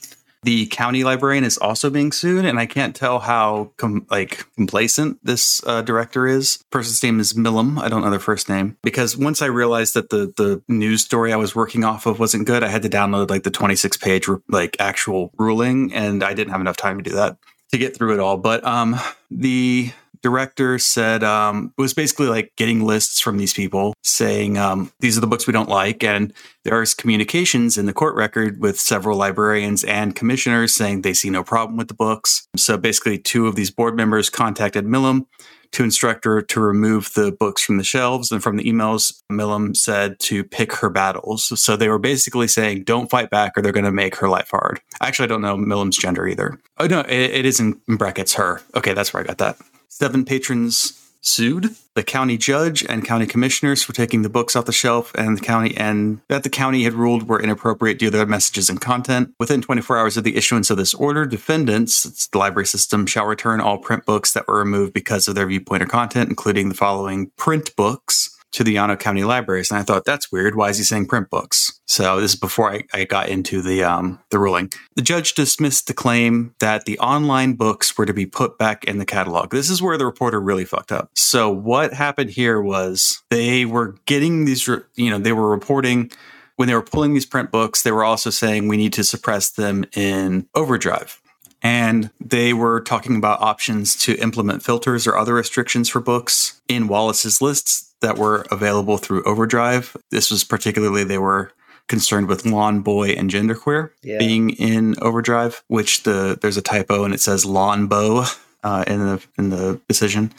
The 0.44 0.68
county 0.68 1.04
librarian 1.04 1.44
is 1.44 1.58
also 1.58 1.90
being 1.90 2.12
sued, 2.12 2.46
and 2.46 2.60
I 2.60 2.68
can't 2.68 2.96
tell 2.96 3.20
how 3.20 3.72
com- 3.78 4.06
like 4.12 4.46
complacent 4.56 5.18
this 5.24 5.66
uh, 5.66 5.82
director 5.82 6.28
is. 6.28 6.64
Person's 6.70 7.02
name 7.02 7.20
is 7.20 7.34
Milum. 7.34 7.82
I 7.82 7.90
don't 7.90 8.04
know 8.04 8.12
their 8.12 8.20
first 8.20 8.48
name 8.48 8.78
because 8.84 9.18
once 9.18 9.42
I 9.42 9.48
realized 9.48 9.96
that 9.96 10.10
the 10.10 10.32
the 10.38 10.62
news 10.68 11.02
story 11.02 11.34
I 11.34 11.38
was 11.38 11.56
working 11.56 11.84
off 11.84 12.06
of 12.06 12.20
wasn't 12.20 12.46
good, 12.46 12.64
I 12.64 12.68
had 12.68 12.84
to 12.84 12.90
download 12.90 13.32
like 13.32 13.44
the 13.44 13.52
26 13.52 13.98
page 13.98 14.30
like 14.48 14.78
actual 14.80 15.32
ruling, 15.38 15.92
and 15.92 16.24
I 16.24 16.36
didn't 16.36 16.52
have 16.52 16.62
enough 16.62 16.78
time 16.78 16.98
to 16.98 17.04
do 17.04 17.16
that 17.16 17.38
to 17.72 17.78
get 17.78 17.96
through 17.96 18.14
it 18.14 18.20
all. 18.20 18.38
But 18.38 18.66
um, 18.66 18.96
the 19.30 19.92
director 20.22 20.80
said 20.80 21.24
um, 21.24 21.74
it 21.78 21.82
was 21.82 21.94
basically 21.94 22.28
like 22.28 22.52
getting 22.56 22.84
lists 22.84 23.20
from 23.20 23.38
these 23.38 23.54
people 23.54 23.94
saying 24.04 24.58
um, 24.58 24.92
these 25.00 25.18
are 25.18 25.22
the 25.22 25.28
books 25.28 25.48
we 25.48 25.54
don't 25.54 25.70
like 25.70 26.04
and 26.04 26.34
there's 26.64 26.94
communications 26.94 27.78
in 27.78 27.86
the 27.86 27.94
court 27.94 28.16
record 28.16 28.60
with 28.60 28.80
several 28.80 29.18
librarians 29.18 29.84
and 29.84 30.16
commissioners 30.16 30.74
saying 30.74 31.02
they 31.02 31.14
see 31.14 31.30
no 31.30 31.44
problem 31.44 31.78
with 31.78 31.88
the 31.88 31.94
books 31.94 32.48
so 32.56 32.78
basically 32.78 33.18
two 33.18 33.48
of 33.48 33.56
these 33.56 33.72
board 33.72 33.96
members 33.96 34.30
contacted 34.30 34.86
milum 34.86 35.26
to 35.72 35.84
instruct 35.84 36.26
her 36.26 36.42
to 36.42 36.60
remove 36.60 37.14
the 37.14 37.32
books 37.32 37.64
from 37.64 37.78
the 37.78 37.84
shelves 37.84 38.32
and 38.32 38.42
from 38.42 38.58
the 38.58 38.64
emails 38.64 39.22
milum 39.32 39.76
said 39.76 40.20
to 40.20 40.44
pick 40.44 40.74
her 40.74 40.90
battles. 40.90 41.60
So 41.62 41.76
they 41.76 41.90
were 41.90 42.00
basically 42.00 42.48
saying 42.48 42.84
don't 42.84 43.10
fight 43.10 43.30
back 43.30 43.58
or 43.58 43.62
they're 43.62 43.72
going 43.72 43.86
to 43.86 43.92
make 43.92 44.16
her 44.18 44.30
life 44.30 44.50
hard. 44.52 44.82
Actually 45.02 45.26
i 45.26 45.28
don't 45.28 45.42
know 45.42 45.58
milum's 45.58 45.98
gender 45.98 46.28
either. 46.28 46.60
Oh 46.78 46.88
no 46.88 47.02
it, 47.02 47.32
it 47.32 47.46
is 47.46 47.60
in 47.60 47.80
brackets 47.88 48.34
her. 48.34 48.62
Okay 48.76 48.94
that's 48.94 49.14
where 49.14 49.24
i 49.24 49.26
got 49.26 49.38
that. 49.40 49.58
Seven 49.88 50.26
patrons 50.26 51.07
sued 51.28 51.76
the 51.94 52.04
county 52.04 52.38
judge 52.38 52.86
and 52.86 53.06
county 53.06 53.26
commissioners 53.26 53.84
for 53.84 53.92
taking 53.92 54.22
the 54.22 54.30
books 54.30 54.56
off 54.56 54.66
the 54.66 54.72
shelf 54.72 55.12
and 55.16 55.38
the 55.38 55.42
county 55.42 55.76
and 55.76 56.22
that 56.30 56.44
the 56.44 56.50
county 56.50 56.84
had 56.84 56.94
ruled 56.94 57.28
were 57.28 57.42
inappropriate 57.42 58.00
due 58.00 58.10
to 58.10 58.18
their 58.18 58.26
messages 58.26 58.70
and 58.70 58.80
content. 58.80 59.34
Within 59.40 59.62
24 59.62 59.98
hours 59.98 60.16
of 60.16 60.24
the 60.24 60.38
issuance 60.38 60.70
of 60.70 60.78
this 60.78 60.94
order, 60.94 61.26
defendants, 61.26 62.28
the 62.28 62.38
library 62.38 62.68
system, 62.68 63.06
shall 63.06 63.26
return 63.26 63.60
all 63.60 63.78
print 63.78 64.06
books 64.06 64.34
that 64.34 64.48
were 64.48 64.60
removed 64.60 64.94
because 64.94 65.28
of 65.28 65.36
their 65.36 65.48
viewpoint 65.48 65.84
or 65.84 65.88
content, 65.88 66.30
including 66.30 66.70
the 66.70 66.76
following 66.76 67.32
print 67.36 67.76
books 67.76 68.37
to 68.54 68.64
the 68.64 68.76
Llano 68.76 68.96
County 68.96 69.24
libraries. 69.24 69.72
And 69.72 69.80
I 69.80 69.84
thought 69.84 70.06
that's 70.06 70.32
weird. 70.32 70.56
Why 70.56 70.70
is 70.70 70.78
he 70.78 70.84
saying 70.84 71.08
print 71.08 71.30
books? 71.30 71.80
So 71.86 72.20
this 72.20 72.34
is 72.34 72.40
before 72.40 72.72
I, 72.72 72.84
I 72.94 73.06
got 73.06 73.30
into 73.30 73.62
the 73.62 73.84
um, 73.84 74.20
the 74.32 74.40
ruling. 74.40 74.72
The 74.96 75.02
judge 75.02 75.34
dismissed 75.34 75.88
the 75.88 75.94
claim 75.94 76.54
that 76.60 76.86
the 76.86 77.00
online 77.00 77.54
books 77.54 77.98
were 77.98 78.06
to 78.06 78.14
be 78.14 78.26
put 78.26 78.58
back 78.58 78.84
in 78.86 78.98
the 78.98 79.06
catalog. 79.06 79.52
This 79.52 79.70
is 79.70 79.82
where 79.82 79.98
the 79.98 80.06
reporter 80.06 80.40
really 80.40 80.66
fucked 80.66 80.92
up. 80.92 81.10
So 81.16 81.50
what 81.50 81.94
happened 81.94 82.32
here 82.32 82.62
was 82.62 83.22
they 83.30 83.66
were 83.66 83.96
getting 84.06 84.46
these, 84.46 84.68
you 84.68 85.10
know, 85.10 85.20
they 85.20 85.34
were 85.34 85.50
reporting 85.50 86.12
when 86.58 86.68
they 86.68 86.74
were 86.74 86.82
pulling 86.82 87.14
these 87.14 87.26
print 87.26 87.52
books, 87.52 87.84
they 87.84 87.92
were 87.92 88.04
also 88.04 88.32
saying 88.32 88.68
we 88.68 88.78
need 88.78 88.94
to 88.94 89.04
suppress 89.04 89.52
them 89.52 89.86
in 89.96 90.48
overdrive. 90.56 91.22
And 91.62 92.10
they 92.20 92.54
were 92.54 92.82
talking 92.82 93.16
about 93.16 93.42
options 93.42 93.96
to 93.98 94.16
implement 94.16 94.64
filters 94.64 95.08
or 95.08 95.18
other 95.18 95.34
restrictions 95.34 95.90
for 95.90 96.00
books 96.00 96.62
in 96.68 96.88
Wallace's 96.88 97.42
lists 97.42 97.87
that 98.02 98.18
were 98.18 98.46
available 98.52 98.98
through 98.98 99.24
Overdrive. 99.24 99.96
This 100.12 100.30
was 100.32 100.44
particularly, 100.44 101.04
they 101.04 101.18
were 101.18 101.52
concerned 101.88 102.28
with 102.28 102.46
lawn 102.46 102.82
boy 102.82 103.10
and 103.12 103.30
genderqueer 103.30 103.92
Yeah. 104.04 104.18
being 104.18 104.50
in 104.52 104.96
Overdrive, 105.02 105.64
which 105.68 106.04
the 106.04 106.38
there's 106.42 106.58
a 106.58 106.62
typo 106.62 107.04
and 107.06 107.14
it 107.14 107.22
says 107.22 107.46
lawn 107.46 107.88
bow 107.88 108.26
uh, 108.64 108.84
in 108.88 109.00
the 109.00 109.24
in 109.38 109.50
the 109.50 109.80
decision. 109.88 110.34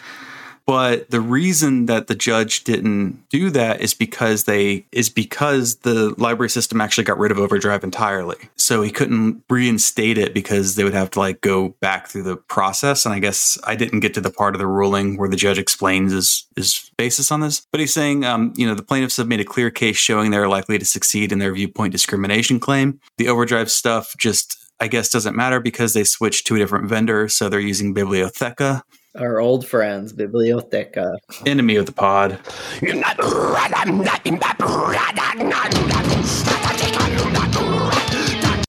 But 0.68 1.10
the 1.10 1.22
reason 1.22 1.86
that 1.86 2.08
the 2.08 2.14
judge 2.14 2.62
didn't 2.62 3.26
do 3.30 3.48
that 3.48 3.80
is 3.80 3.94
because 3.94 4.44
they 4.44 4.84
is 4.92 5.08
because 5.08 5.76
the 5.76 6.14
library 6.18 6.50
system 6.50 6.78
actually 6.78 7.04
got 7.04 7.16
rid 7.16 7.32
of 7.32 7.38
overdrive 7.38 7.82
entirely. 7.82 8.36
So 8.56 8.82
he 8.82 8.90
couldn't 8.90 9.42
reinstate 9.48 10.18
it 10.18 10.34
because 10.34 10.74
they 10.74 10.84
would 10.84 10.92
have 10.92 11.10
to 11.12 11.20
like 11.20 11.40
go 11.40 11.70
back 11.80 12.08
through 12.08 12.24
the 12.24 12.36
process. 12.36 13.06
And 13.06 13.14
I 13.14 13.18
guess 13.18 13.56
I 13.64 13.76
didn't 13.76 14.00
get 14.00 14.12
to 14.12 14.20
the 14.20 14.30
part 14.30 14.54
of 14.54 14.58
the 14.58 14.66
ruling 14.66 15.16
where 15.16 15.30
the 15.30 15.36
judge 15.36 15.56
explains 15.56 16.12
his 16.12 16.44
his 16.54 16.90
basis 16.98 17.32
on 17.32 17.40
this. 17.40 17.66
But 17.72 17.80
he's 17.80 17.94
saying, 17.94 18.26
um, 18.26 18.52
you 18.54 18.66
know, 18.66 18.74
the 18.74 18.82
plaintiffs 18.82 19.16
have 19.16 19.26
made 19.26 19.40
a 19.40 19.46
clear 19.46 19.70
case 19.70 19.96
showing 19.96 20.30
they're 20.30 20.48
likely 20.48 20.78
to 20.78 20.84
succeed 20.84 21.32
in 21.32 21.38
their 21.38 21.54
viewpoint 21.54 21.92
discrimination 21.92 22.60
claim. 22.60 23.00
The 23.16 23.28
overdrive 23.28 23.70
stuff 23.70 24.14
just 24.18 24.58
I 24.80 24.88
guess 24.88 25.08
doesn't 25.08 25.34
matter 25.34 25.60
because 25.60 25.92
they 25.92 26.04
switched 26.04 26.46
to 26.46 26.54
a 26.54 26.58
different 26.58 26.88
vendor, 26.88 27.28
so 27.28 27.48
they're 27.48 27.58
using 27.58 27.94
Bibliotheca, 27.94 28.82
Our 29.16 29.40
old 29.40 29.66
friends, 29.66 30.12
Bibliotheca. 30.12 31.16
enemy 31.46 31.76
of 31.76 31.86
the 31.86 31.92
pod. 31.92 32.38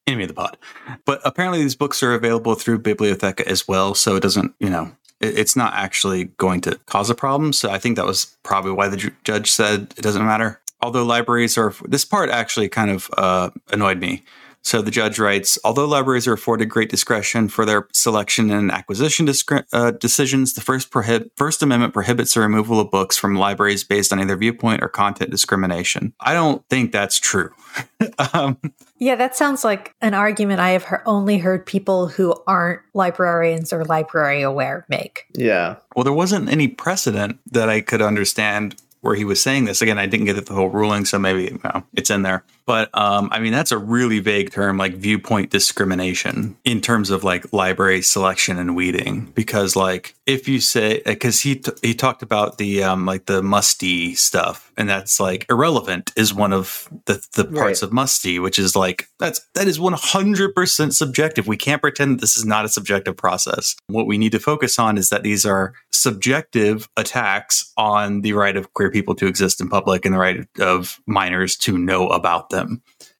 Enemy 0.08 0.24
of 0.24 0.30
the 0.30 0.34
pod. 0.34 0.58
But 1.06 1.22
apparently 1.24 1.62
these 1.62 1.76
books 1.76 2.02
are 2.02 2.14
available 2.14 2.56
through 2.56 2.80
Bibliotheca 2.80 3.46
as 3.46 3.68
well, 3.68 3.94
so 3.94 4.16
it 4.16 4.22
doesn't, 4.24 4.56
you 4.60 4.70
know, 4.70 4.92
it- 5.20 5.38
it's 5.38 5.56
not 5.56 5.74
actually 5.76 6.26
going 6.38 6.62
to 6.62 6.80
cause 6.88 7.10
a 7.12 7.16
problem. 7.16 7.54
So 7.54 7.70
I 7.70 7.78
think 7.78 7.96
that 7.98 8.06
was 8.08 8.36
probably 8.44 8.72
why 8.72 8.88
the 8.88 8.98
ju- 8.98 9.12
judge 9.24 9.52
said 9.52 9.94
it 9.98 10.02
doesn't 10.02 10.26
matter. 10.26 10.60
Although 10.82 11.04
libraries 11.06 11.58
are, 11.58 11.74
this 11.86 12.06
part 12.06 12.30
actually 12.30 12.70
kind 12.70 12.90
of 12.90 13.10
uh, 13.18 13.50
annoyed 13.72 14.00
me. 14.00 14.24
So 14.62 14.82
the 14.82 14.92
judge 14.92 15.18
writes, 15.20 15.58
although 15.64 15.86
libraries 15.86 16.28
are 16.28 16.34
afforded 16.34 16.66
great 16.68 16.90
discretion 16.90 17.48
for 17.48 17.66
their 17.66 17.88
selection 17.94 18.52
and 18.52 18.72
acquisition 18.72 19.26
discre- 19.26 19.66
uh, 19.72 19.92
decisions, 19.92 20.54
the 20.54 20.62
first, 20.62 20.92
prohib- 20.92 21.30
first 21.38 21.64
Amendment 21.64 21.94
prohibits 21.94 22.34
the 22.34 22.42
removal 22.42 22.80
of 22.80 22.92
books 22.92 23.18
from 23.18 23.36
libraries 23.36 23.84
based 23.84 24.12
on 24.12 24.20
either 24.20 24.36
viewpoint 24.36 24.84
or 24.84 24.90
content 24.90 25.32
discrimination. 25.32 26.14
I 26.20 26.34
don't 26.34 26.64
think 26.70 26.92
that's 26.92 27.20
true. 27.20 27.52
um, 28.34 28.58
Yeah, 28.98 29.16
that 29.16 29.36
sounds 29.36 29.64
like 29.64 29.96
an 30.02 30.14
argument 30.14 30.60
I 30.60 30.72
have 30.72 30.84
he- 30.86 30.96
only 31.06 31.38
heard 31.38 31.66
people 31.66 32.08
who 32.08 32.36
aren't 32.46 32.82
librarians 32.94 33.72
or 33.72 33.86
library 33.86 34.42
aware 34.42 34.86
make. 34.90 35.26
Yeah. 35.36 35.78
well, 35.96 36.04
there 36.04 36.14
wasn't 36.14 36.50
any 36.50 36.68
precedent 36.68 37.40
that 37.52 37.70
I 37.70 37.80
could 37.82 38.02
understand 38.02 38.76
where 39.02 39.16
he 39.16 39.24
was 39.24 39.42
saying 39.42 39.66
this. 39.66 39.82
Again, 39.82 39.98
I 39.98 40.06
didn't 40.06 40.26
get 40.26 40.46
the 40.46 40.54
whole 40.54 40.68
ruling, 40.70 41.06
so 41.06 41.18
maybe 41.18 41.44
you 41.44 41.60
know, 41.64 41.84
it's 41.94 42.10
in 42.10 42.24
there. 42.24 42.44
But 42.70 42.96
um, 42.96 43.30
I 43.32 43.40
mean, 43.40 43.52
that's 43.52 43.72
a 43.72 43.80
really 43.80 44.20
vague 44.20 44.52
term, 44.52 44.78
like 44.78 44.94
viewpoint 44.94 45.50
discrimination, 45.50 46.56
in 46.64 46.82
terms 46.82 47.10
of 47.10 47.24
like 47.24 47.52
library 47.52 48.04
selection 48.04 48.60
and 48.60 48.76
weeding. 48.76 49.32
Because 49.34 49.76
like 49.76 50.14
if 50.28 50.48
you 50.48 50.60
say, 50.60 51.02
because 51.04 51.40
he 51.42 51.56
t- 51.56 51.72
he 51.82 51.96
talked 51.96 52.22
about 52.22 52.60
the 52.60 52.84
um, 52.84 53.08
like 53.08 53.26
the 53.26 53.42
musty 53.42 54.14
stuff, 54.14 54.72
and 54.78 54.88
that's 54.88 55.20
like 55.20 55.48
irrelevant 55.50 56.12
is 56.16 56.32
one 56.32 56.54
of 56.54 56.88
the 57.08 57.16
the 57.36 57.46
parts 57.46 57.82
Right. 57.82 57.88
of 57.88 57.92
musty, 57.92 58.38
which 58.38 58.60
is 58.60 58.76
like 58.76 59.08
that's 59.18 59.42
that 59.56 59.68
is 59.68 59.80
one 59.80 59.94
hundred 59.98 60.54
percent 60.54 60.94
subjective. 60.94 61.48
We 61.48 61.58
can't 61.58 61.82
pretend 61.82 62.20
this 62.20 62.38
is 62.38 62.46
not 62.46 62.66
a 62.66 62.70
subjective 62.70 63.18
process. 63.18 63.76
What 63.88 64.06
we 64.06 64.20
need 64.20 64.34
to 64.34 64.40
focus 64.40 64.78
on 64.78 65.00
is 65.00 65.10
that 65.10 65.24
these 65.24 65.44
are 65.44 65.74
subjective 65.92 66.88
attacks 66.98 67.74
on 67.78 68.22
the 68.22 68.34
right 68.34 68.56
of 68.56 68.74
queer 68.74 68.92
people 68.92 69.16
to 69.16 69.26
exist 69.26 69.60
in 69.60 69.70
public 69.70 70.06
and 70.06 70.14
the 70.14 70.20
right 70.20 70.48
of 70.60 71.00
minors 71.08 71.58
to 71.58 71.78
know 71.78 72.08
about 72.10 72.52
them. 72.52 72.59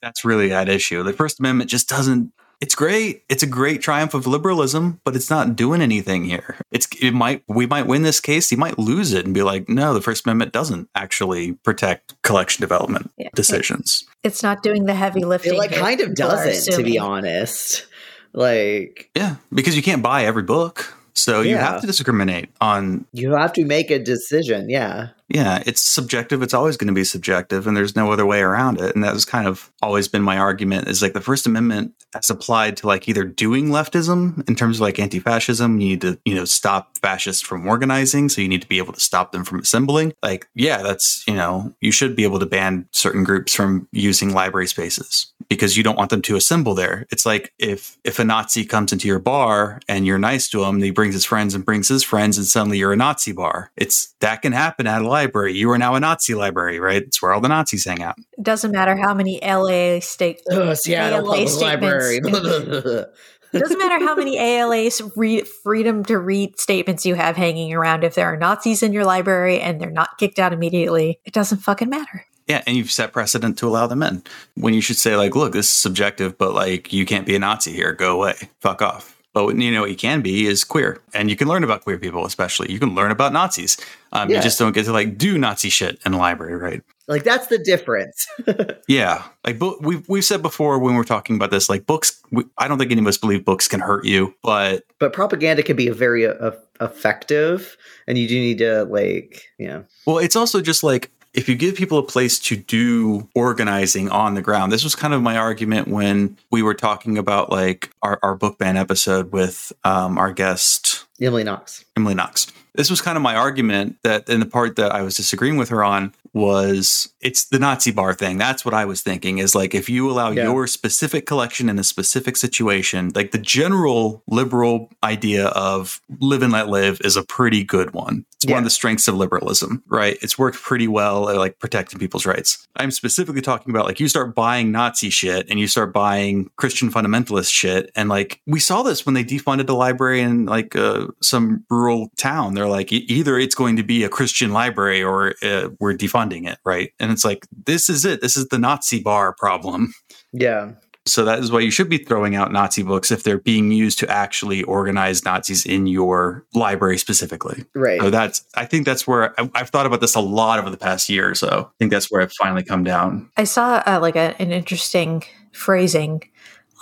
That's 0.02 0.26
really 0.26 0.52
at 0.54 0.70
issue. 0.70 1.04
The 1.04 1.14
First 1.14 1.40
Amendment 1.40 1.70
just 1.70 1.88
doesn't. 1.90 2.32
It's 2.62 2.76
great. 2.76 3.24
It's 3.30 3.42
a 3.42 3.48
great 3.48 3.82
triumph 3.82 4.14
of 4.14 4.28
liberalism, 4.28 5.00
but 5.06 5.16
it's 5.16 5.30
not 5.30 5.56
doing 5.56 5.82
anything 5.82 6.26
here. 6.26 6.58
It's 6.72 6.88
it 7.02 7.14
might 7.14 7.42
we 7.48 7.66
might 7.66 7.88
win 7.88 8.02
this 8.02 8.20
case. 8.20 8.52
You 8.52 8.58
might 8.58 8.78
lose 8.78 9.14
it 9.14 9.24
and 9.26 9.34
be 9.34 9.44
like, 9.44 9.70
no, 9.70 9.94
the 9.94 10.02
First 10.02 10.26
Amendment 10.26 10.52
doesn't 10.52 10.90
actually 10.94 11.54
protect 11.54 12.22
collection 12.22 12.62
development 12.62 13.12
Yeah. 13.18 13.30
decisions. 13.34 14.04
It's 14.24 14.44
not 14.44 14.62
doing 14.62 14.86
the 14.86 14.94
heavy 14.94 15.24
lifting. 15.24 15.54
It 15.54 15.58
like 15.58 15.72
kind 15.72 16.02
of 16.02 16.16
doesn't, 16.16 16.76
to 16.76 16.84
be 16.84 17.00
honest. 17.00 17.86
Like 18.34 19.10
Yeah, 19.16 19.38
because 19.54 19.76
you 19.78 19.82
can't 19.82 20.04
buy 20.04 20.26
every 20.26 20.44
book, 20.44 20.94
so 21.14 21.40
you 21.42 21.56
have 21.58 21.80
to 21.82 21.88
discriminate 21.88 22.50
on 22.60 23.06
you 23.14 23.32
have 23.36 23.54
to 23.54 23.64
make 23.66 23.90
a 23.90 24.00
decision. 24.00 24.70
Yeah. 24.70 25.10
Yeah, 25.30 25.62
it's 25.66 25.82
subjective. 25.82 26.42
It's 26.42 26.56
always 26.56 26.76
going 26.76 26.88
to 26.88 26.94
be 26.94 27.04
subjective, 27.04 27.68
and 27.68 27.78
there's 27.78 27.96
no 27.96 28.12
other 28.12 28.26
way 28.26 28.42
around 28.42 28.82
it. 28.82 28.96
And 28.96 29.04
that's 29.04 29.26
kind 29.26 29.48
of 29.48 29.72
always 29.82 30.08
been 30.08 30.24
my 30.24 30.38
argument 30.38 30.88
is 30.88 31.02
like 31.02 31.14
the 31.14 31.22
First 31.22 31.46
Amendment 31.46 31.94
as 32.16 32.30
applied 32.30 32.78
to 32.78 32.88
like 32.88 33.08
either 33.08 33.24
doing 33.24 33.68
leftism 33.68 34.48
in 34.50 34.56
terms 34.56 34.78
of 34.78 34.82
like 34.82 34.98
anti 34.98 35.20
fascism, 35.20 35.80
you 35.80 35.90
need 35.90 36.02
to, 36.02 36.20
you 36.26 36.34
know, 36.34 36.46
stop 36.46 36.98
fascists 36.98 37.44
from 37.44 37.68
organizing. 37.68 38.30
So 38.30 38.42
you 38.42 38.48
need 38.48 38.64
to 38.64 38.68
be 38.68 38.80
able 38.80 38.94
to 38.94 39.00
stop 39.00 39.32
them 39.32 39.44
from 39.44 39.60
assembling. 39.60 40.14
Like, 40.24 40.48
yeah, 40.56 40.82
that's, 40.82 41.24
you 41.28 41.36
know, 41.36 41.74
you 41.80 41.92
should 41.92 42.16
be 42.16 42.24
able 42.24 42.40
to 42.40 42.48
ban 42.48 42.88
certain 42.92 43.24
groups 43.24 43.54
from 43.54 43.88
using 43.92 44.34
library 44.34 44.68
spaces 44.68 45.32
because 45.50 45.78
you 45.78 45.84
don't 45.84 45.98
want 45.98 46.10
them 46.10 46.22
to 46.24 46.36
assemble 46.36 46.74
there. 46.74 47.06
It's 47.12 47.26
like 47.26 47.54
if 47.60 47.98
if 48.04 48.20
a 48.20 48.24
Nazi 48.24 48.66
comes 48.66 48.92
into 48.92 49.08
your 49.08 49.20
bar 49.20 49.80
and 49.88 50.06
you're 50.06 50.20
nice 50.20 50.48
to 50.50 50.64
him, 50.64 50.82
he 50.82 50.92
brings 50.92 51.14
his 51.14 51.26
friends 51.26 51.54
and 51.54 51.66
brings 51.66 51.88
his 51.88 52.04
friends, 52.04 52.38
and 52.38 52.48
suddenly 52.48 52.78
you're 52.78 52.94
a 52.94 52.98
Nazi 52.98 53.32
bar. 53.32 53.72
It's 53.76 54.16
that 54.20 54.42
can 54.42 54.54
happen 54.54 54.88
at 54.88 55.02
a 55.02 55.08
library. 55.20 55.54
You 55.54 55.70
are 55.72 55.78
now 55.78 55.96
a 55.96 56.00
Nazi 56.00 56.34
library, 56.34 56.80
right? 56.80 57.04
It's 57.04 57.22
where 57.22 57.34
all 57.34 57.42
the 57.42 57.50
Nazis 57.50 57.86
hang 57.86 58.02
out. 58.02 58.16
It 58.38 58.44
doesn't 58.44 58.72
matter 58.72 58.96
how 58.96 59.14
many 59.14 59.40
LA 59.42 60.00
state 60.00 60.42
Oh, 60.50 60.74
Seattle 60.74 61.20
ALA 61.20 61.46
Public 61.46 61.50
statements. 61.50 62.28
Library. 62.32 63.06
doesn't 63.54 63.80
matter 63.80 64.06
how 64.06 64.16
many 64.16 64.38
ALA's 64.38 65.02
re- 65.16 65.42
freedom 65.42 66.06
to 66.06 66.18
read 66.18 66.60
statements 66.60 67.06
you 67.06 67.16
have 67.16 67.36
hanging 67.36 67.74
around. 67.74 68.04
If 68.04 68.16
there 68.16 68.28
are 68.28 68.38
Nazis 68.38 68.84
in 68.84 68.94
your 68.94 69.06
library 69.06 69.60
and 69.60 69.82
they're 69.82 69.90
not 69.90 70.18
kicked 70.18 70.40
out 70.40 70.54
immediately, 70.54 71.20
it 71.26 71.34
doesn't 71.34 71.58
fucking 71.60 71.90
matter. 71.90 72.26
Yeah, 72.48 72.64
and 72.66 72.76
you've 72.78 72.92
set 72.92 73.12
precedent 73.12 73.58
to 73.60 73.68
allow 73.68 73.88
them 73.88 74.02
in. 74.02 74.24
When 74.56 74.74
you 74.74 74.82
should 74.82 74.98
say, 74.98 75.16
like, 75.16 75.36
look, 75.36 75.54
this 75.54 75.68
is 75.68 75.76
subjective, 75.76 76.38
but 76.38 76.54
like, 76.54 76.94
you 76.94 77.06
can't 77.06 77.26
be 77.26 77.36
a 77.36 77.40
Nazi 77.40 77.72
here. 77.74 77.94
Go 77.94 78.16
away. 78.16 78.36
Fuck 78.60 78.82
off. 78.82 79.19
But 79.48 79.58
you 79.58 79.72
know 79.72 79.82
what 79.82 79.90
you 79.90 79.96
can 79.96 80.22
be 80.22 80.46
is 80.48 80.64
queer, 80.64 81.00
and 81.14 81.30
you 81.30 81.36
can 81.36 81.48
learn 81.48 81.64
about 81.64 81.82
queer 81.84 81.98
people, 81.98 82.26
especially. 82.26 82.72
You 82.72 82.80
can 82.80 82.96
learn 82.96 83.12
about 83.12 83.34
Nazis. 83.34 83.78
Um, 84.12 84.30
Yeah. 84.30 84.38
You 84.38 84.44
just 84.44 84.60
don't 84.60 84.74
get 84.74 84.86
to 84.86 84.92
like 84.94 85.18
do 85.18 85.38
Nazi 85.38 85.70
shit 85.70 86.00
in 86.06 86.14
a 86.14 86.18
library, 86.18 86.56
right? 86.56 86.82
like 87.08 87.24
that's 87.24 87.48
the 87.48 87.58
difference. 87.58 88.28
Yeah, 88.88 89.24
like 89.46 89.60
bo- 89.60 89.78
we've 89.82 90.08
we've 90.10 90.26
said 90.26 90.42
before 90.42 90.80
when 90.80 90.96
we're 90.96 91.04
talking 91.04 91.36
about 91.36 91.52
this, 91.52 91.70
like 91.70 91.86
books. 91.86 92.20
We, 92.32 92.44
I 92.58 92.68
don't 92.68 92.78
think 92.80 92.92
any 92.92 93.02
of 93.02 93.08
us 93.08 93.18
believe 93.18 93.46
books 93.46 93.68
can 93.68 93.80
hurt 93.80 94.04
you, 94.06 94.34
but 94.42 94.84
but 95.00 95.14
propaganda 95.14 95.62
can 95.64 95.76
be 95.76 95.90
very 95.90 96.26
uh, 96.28 96.52
effective, 96.82 97.78
and 98.08 98.18
you 98.18 98.28
do 98.28 98.40
need 98.40 98.58
to 98.60 98.84
like, 98.86 99.44
yeah, 99.60 99.82
Well, 100.06 100.18
it's 100.20 100.36
also 100.36 100.62
just 100.62 100.84
like 100.84 101.12
if 101.34 101.48
you 101.48 101.56
give 101.56 101.76
people 101.76 101.98
a 101.98 102.04
place 102.04 102.40
to 102.40 102.56
do 102.56 103.28
organizing 103.36 104.10
on 104.10 104.34
the 104.34 104.42
ground. 104.42 104.72
This 104.72 104.84
was 104.84 104.96
kind 104.96 105.14
of 105.14 105.22
my 105.22 105.38
argument 105.38 105.88
when 105.88 106.38
we 106.52 106.62
were 106.62 106.74
talking 106.74 107.18
about 107.18 107.52
like 107.52 107.92
our, 108.02 108.20
our 108.24 108.36
book 108.36 108.58
ban 108.58 108.78
episode 108.78 109.32
with 109.32 109.72
um, 109.84 110.18
our 110.18 110.32
guest 110.32 111.06
Emily 111.22 111.44
Knox. 111.44 111.86
Emily 111.98 112.16
Knox. 112.16 112.52
This 112.76 112.90
was 112.90 113.02
kind 113.02 113.18
of 113.18 113.22
my 113.22 113.36
argument 113.36 113.98
that 114.04 114.30
in 114.30 114.40
the 114.40 114.46
part 114.46 114.78
that 114.78 114.92
I 114.92 115.02
was 115.02 115.16
disagreeing 115.16 115.58
with 115.58 115.70
her 115.70 115.84
on 115.84 116.14
was 116.34 117.10
it's 117.22 117.46
the 117.46 117.60
Nazi 117.60 117.92
bar 117.92 118.14
thing. 118.14 118.38
That's 118.38 118.64
what 118.64 118.74
I 118.74 118.86
was 118.86 119.02
thinking 119.02 119.40
is 119.40 119.56
like 119.56 119.76
if 119.76 119.90
you 119.90 120.10
allow 120.10 120.32
Yeah. 120.32 120.44
your 120.44 120.68
specific 120.68 121.26
collection 121.26 121.70
in 121.70 121.78
a 121.80 121.84
specific 121.84 122.38
situation, 122.38 123.12
like 123.16 123.32
the 123.32 123.38
general 123.38 124.24
liberal 124.28 124.90
idea 125.04 125.48
of 125.48 126.02
live 126.20 126.42
and 126.44 126.54
let 126.54 126.70
live 126.70 127.00
is 127.04 127.16
a 127.18 127.24
pretty 127.24 127.64
good 127.64 127.92
one. 127.94 128.26
It's 128.36 128.46
one 128.50 128.60
of 128.60 128.64
the 128.64 128.70
strengths 128.70 129.08
of 129.10 129.16
liberalism, 129.16 129.84
right? 129.88 130.18
It's 130.22 130.38
worked 130.38 130.58
pretty 130.62 130.88
well 130.88 131.28
at 131.30 131.36
like 131.36 131.60
protecting 131.60 132.00
people's 132.00 132.26
rights. 132.26 132.68
I'm 132.78 132.92
specifically 132.92 133.42
talking 133.42 133.72
about 133.72 133.86
like 133.86 134.00
you 134.00 134.08
start 134.08 134.34
buying 134.34 134.72
Nazi 134.72 135.10
shit 135.10 135.48
and 135.50 135.60
you 135.60 135.68
start 135.68 135.92
buying 135.92 136.50
Christian 136.56 136.90
fundamentalist 136.90 137.52
shit. 137.52 137.92
And 137.96 138.08
like 138.08 138.40
we 138.48 138.60
saw 138.62 138.82
this 138.82 139.06
when 139.06 139.14
they 139.16 139.26
defunded 139.26 139.68
the 139.68 139.76
library 139.76 140.22
in 140.22 140.46
like 140.46 140.76
uh, 140.76 141.08
some 141.22 141.66
rural 141.70 142.12
town. 142.16 142.54
They're 142.54 142.68
like, 142.68 142.94
either 142.94 143.38
it's 143.38 143.56
going 143.56 143.76
to 143.76 143.84
be 143.84 144.04
a 144.06 144.10
Christian 144.10 144.54
library 144.54 145.04
or 145.04 145.36
uh, 145.44 145.70
we're 145.80 145.96
defunding 145.96 146.19
it, 146.22 146.58
right? 146.66 146.92
And 147.00 147.12
it's 147.12 147.26
like, 147.26 147.48
this 147.66 147.90
is 147.90 148.06
it. 148.06 148.22
This 148.22 148.36
is 148.38 148.48
the 148.50 148.60
Nazi 148.60 149.02
bar 149.02 149.34
problem. 149.38 149.94
Yeah, 150.32 150.74
So 151.06 151.26
that 151.26 151.40
is 151.40 151.52
why 151.52 151.62
you 151.62 151.72
should 151.72 151.90
be 151.90 151.98
throwing 151.98 152.36
out 152.36 152.52
Nazi 152.52 152.84
books 152.84 153.12
if 153.12 153.24
they're 153.24 153.40
being 153.40 153.72
used 153.72 153.98
to 154.00 154.10
actually 154.10 154.64
organize 154.64 155.26
Nazis 155.26 155.66
in 155.66 155.88
your 155.88 156.46
library 156.54 156.98
specifically. 156.98 157.66
right. 157.74 158.00
So 158.00 158.10
that's, 158.10 158.46
I 158.56 158.66
think 158.66 158.86
that's 158.86 159.08
where 159.08 159.40
I, 159.40 159.50
I've 159.56 159.70
thought 159.70 159.86
about 159.86 160.02
this 160.02 160.16
a 160.16 160.20
lot 160.22 160.60
over 160.60 160.70
the 160.70 160.78
past 160.78 161.10
year 161.10 161.30
or 161.30 161.36
so. 161.36 161.70
I 161.70 161.74
think 161.80 161.92
that's 161.92 162.12
where 162.12 162.22
I've 162.22 162.34
finally 162.34 162.64
come 162.64 162.84
down. 162.84 163.30
I 163.38 163.46
saw 163.46 163.82
uh, 163.88 164.00
like 164.02 164.16
a, 164.16 164.40
an 164.40 164.52
interesting 164.52 165.24
phrasing 165.52 166.22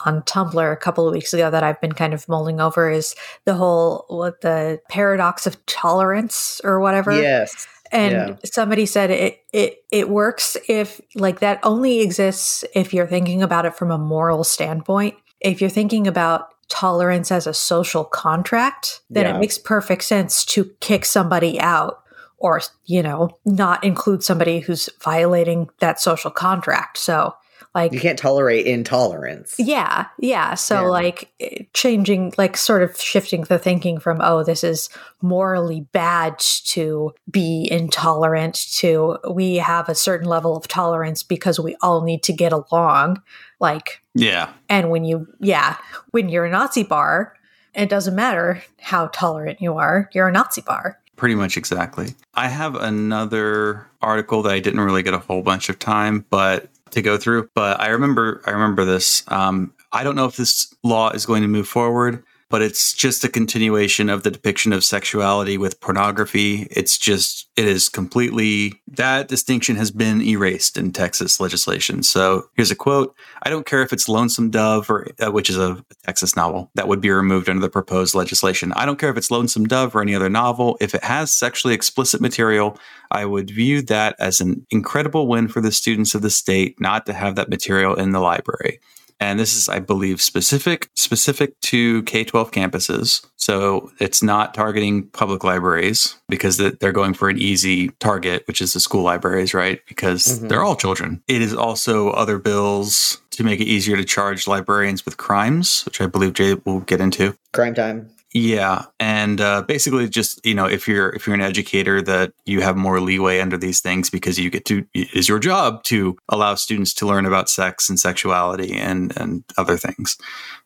on 0.05 0.21
Tumblr 0.23 0.71
a 0.73 0.77
couple 0.77 1.07
of 1.07 1.13
weeks 1.13 1.33
ago 1.33 1.49
that 1.49 1.63
I've 1.63 1.81
been 1.81 1.93
kind 1.93 2.13
of 2.13 2.27
mulling 2.29 2.59
over 2.61 2.89
is 2.91 3.15
the 3.45 3.55
whole 3.55 4.05
what 4.09 4.41
the 4.41 4.79
paradox 4.89 5.47
of 5.47 5.63
tolerance 5.65 6.61
or 6.63 6.79
whatever. 6.79 7.19
yes. 7.19 7.67
And 7.91 8.11
Yeah. 8.13 8.35
somebody 8.45 8.85
said 8.85 9.11
it 9.11 9.39
it 9.53 9.83
it 9.91 10.09
works 10.09 10.57
if 10.67 10.99
like 11.15 11.39
that 11.39 11.59
only 11.63 12.01
exists 12.01 12.63
if 12.73 12.93
you're 12.93 13.07
thinking 13.07 13.41
about 13.41 13.65
it 13.65 13.75
from 13.75 13.91
a 13.91 13.97
moral 13.97 14.43
standpoint. 14.43 15.15
If 15.39 15.61
you're 15.61 15.69
thinking 15.69 16.07
about 16.07 16.49
tolerance 16.69 17.31
as 17.31 17.47
a 17.47 17.53
social 17.53 18.03
contract, 18.03 19.01
then 19.09 19.25
Yeah. 19.25 19.35
it 19.35 19.39
makes 19.39 19.57
perfect 19.57 20.03
sense 20.03 20.43
to 20.45 20.65
kick 20.81 21.05
somebody 21.05 21.59
out 21.59 21.99
or, 22.39 22.61
you 22.85 23.01
know, 23.01 23.29
not 23.45 23.83
include 23.83 24.23
somebody 24.23 24.59
who's 24.59 24.89
violating 25.01 25.69
that 25.79 25.99
social 25.99 26.29
contract. 26.29 26.97
So, 26.97 27.33
like, 27.77 27.93
You 27.93 27.99
can't 27.99 28.17
tolerate 28.19 28.65
intolerance. 28.65 29.55
yeah, 29.59 30.07
yeah. 30.19 30.55
So, 30.55 30.81
Yeah. 30.81 30.87
like, 30.89 31.31
eh, 31.39 31.63
changing, 31.73 32.33
like, 32.37 32.57
sort 32.57 32.81
of 32.81 32.99
shifting 32.99 33.41
the 33.43 33.59
thinking 33.59 33.99
from, 33.99 34.19
oh, 34.21 34.43
this 34.43 34.63
is 34.63 34.89
morally 35.21 35.81
bad 35.91 36.39
to 36.73 37.13
be 37.29 37.67
intolerant 37.71 38.55
to 38.77 39.17
we 39.29 39.55
have 39.57 39.89
a 39.89 39.95
certain 39.95 40.27
level 40.27 40.57
of 40.57 40.67
tolerance 40.67 41.21
because 41.23 41.59
we 41.59 41.75
all 41.81 42.01
need 42.01 42.23
to 42.23 42.33
get 42.33 42.51
along. 42.51 43.21
Like, 43.59 44.01
Yeah. 44.15 44.49
and 44.69 44.89
when 44.89 45.03
you, 45.05 45.27
yeah, 45.39 45.77
when 46.11 46.29
you're 46.29 46.45
a 46.45 46.49
Nazi 46.49 46.83
bar, 46.83 47.33
it 47.75 47.89
doesn't 47.89 48.15
matter 48.15 48.63
how 48.81 49.07
tolerant 49.13 49.61
you 49.61 49.77
are, 49.77 50.09
you're 50.13 50.27
a 50.27 50.31
Nazi 50.31 50.61
bar. 50.61 50.97
Pretty 51.15 51.35
much 51.35 51.57
exactly. 51.57 52.15
I 52.35 52.47
have 52.47 52.75
another 52.75 53.87
article 54.01 54.43
that 54.43 54.51
I 54.53 54.59
didn't 54.59 54.79
really 54.81 55.01
get 55.03 55.13
a 55.15 55.19
whole 55.19 55.41
bunch 55.41 55.69
of 55.69 55.79
time, 55.79 56.25
but 56.29 56.69
to 56.91 57.01
go 57.01 57.17
through. 57.17 57.49
But 57.53 57.79
I 57.79 57.87
remember, 57.87 58.41
I 58.45 58.51
remember 58.51 58.85
this. 58.85 59.23
Um, 59.27 59.73
I 59.91 60.03
don't 60.03 60.15
know 60.15 60.25
if 60.25 60.35
this 60.35 60.73
law 60.83 61.11
is 61.11 61.25
going 61.25 61.41
to 61.41 61.47
move 61.47 61.67
forward, 61.67 62.23
but 62.49 62.61
it's 62.61 62.93
just 62.93 63.23
a 63.23 63.29
continuation 63.29 64.09
of 64.09 64.23
the 64.23 64.31
depiction 64.31 64.71
of 64.71 64.83
sexuality 64.83 65.57
with 65.57 65.81
pornography. 65.81 66.67
It's 66.71 66.97
just, 66.97 67.49
it 67.57 67.65
is 67.65 67.89
completely, 67.89 68.81
that 68.87 69.27
distinction 69.27 69.75
has 69.75 69.91
been 69.91 70.21
erased 70.21 70.77
in 70.77 70.91
Texas 70.91 71.39
legislation. 71.39 72.03
So 72.03 72.49
here's 72.55 72.71
a 72.71 72.75
quote 72.75 73.15
I 73.43 73.49
don't 73.49 73.65
care 73.65 73.81
if 73.81 73.91
it's 73.91 74.07
Lonesome 74.07 74.49
Dove, 74.49 74.89
or 74.89 75.07
uh, 75.19 75.31
which 75.31 75.49
is 75.49 75.57
a 75.57 75.83
Texas 76.05 76.35
novel 76.35 76.71
that 76.75 76.87
would 76.87 77.01
be 77.01 77.09
removed 77.09 77.49
under 77.49 77.61
the 77.61 77.69
proposed 77.69 78.15
legislation. 78.15 78.71
I 78.73 78.85
don't 78.85 78.99
care 78.99 79.09
if 79.09 79.17
it's 79.17 79.31
Lonesome 79.31 79.65
Dove 79.65 79.95
or 79.95 80.01
any 80.01 80.15
other 80.15 80.29
novel. 80.29 80.77
If 80.79 80.95
it 80.95 81.03
has 81.03 81.31
sexually 81.31 81.73
explicit 81.73 82.21
material, 82.21 82.79
I 83.11 83.25
would 83.25 83.49
view 83.49 83.81
that 83.83 84.15
as 84.19 84.39
an 84.39 84.65
incredible 84.69 85.27
win 85.27 85.47
for 85.47 85.61
the 85.61 85.71
students 85.71 86.15
of 86.15 86.21
the 86.21 86.29
state 86.29 86.79
not 86.79 87.05
to 87.07 87.13
have 87.13 87.35
that 87.35 87.49
material 87.49 87.95
in 87.95 88.11
the 88.11 88.19
library 88.19 88.79
and 89.19 89.39
this 89.39 89.55
is 89.55 89.67
i 89.69 89.79
believe 89.79 90.21
specific 90.21 90.89
specific 90.95 91.59
to 91.61 92.03
k-12 92.03 92.51
campuses 92.51 93.25
so 93.35 93.91
it's 93.99 94.21
not 94.21 94.53
targeting 94.53 95.03
public 95.07 95.43
libraries 95.43 96.15
because 96.29 96.57
they're 96.57 96.91
going 96.91 97.13
for 97.13 97.29
an 97.29 97.37
easy 97.37 97.89
target 97.99 98.43
which 98.47 98.61
is 98.61 98.73
the 98.73 98.79
school 98.79 99.03
libraries 99.03 99.53
right 99.53 99.81
because 99.87 100.39
Mhm. 100.39 100.49
they're 100.49 100.63
all 100.63 100.75
children 100.75 101.21
it 101.27 101.41
is 101.41 101.53
also 101.53 102.09
other 102.11 102.37
bills 102.37 103.19
to 103.31 103.43
make 103.43 103.59
it 103.59 103.65
easier 103.65 103.95
to 103.97 104.03
charge 104.05 104.47
librarians 104.47 105.05
with 105.05 105.17
crimes 105.17 105.83
which 105.85 106.01
i 106.01 106.05
believe 106.07 106.33
jay 106.33 106.55
will 106.65 106.81
get 106.81 106.99
into 107.01 107.35
Crime 107.53 107.73
time. 107.73 108.09
Yeah, 108.37 108.85
and 108.99 109.41
uh, 109.41 109.63
basically, 109.63 110.07
just 110.07 110.45
you 110.45 110.53
know, 110.53 110.67
if 110.67 110.87
you're 110.87 111.09
if 111.09 111.25
you're 111.25 111.33
an 111.33 111.41
educator, 111.41 112.03
that 112.03 112.33
you 112.45 112.61
have 112.61 112.77
more 112.77 112.99
leeway 112.99 113.39
under 113.39 113.57
these 113.57 113.79
things 113.79 114.11
because 114.11 114.37
you 114.37 114.51
get 114.51 114.63
to 114.65 114.85
it 114.93 115.11
is 115.15 115.27
your 115.27 115.39
job 115.39 115.83
to 115.85 116.15
allow 116.29 116.53
students 116.53 116.93
to 116.95 117.07
learn 117.07 117.25
about 117.25 117.49
sex 117.49 117.89
and 117.89 117.99
sexuality 117.99 118.77
and 118.77 119.17
and 119.17 119.43
other 119.57 119.75
things, 119.75 120.17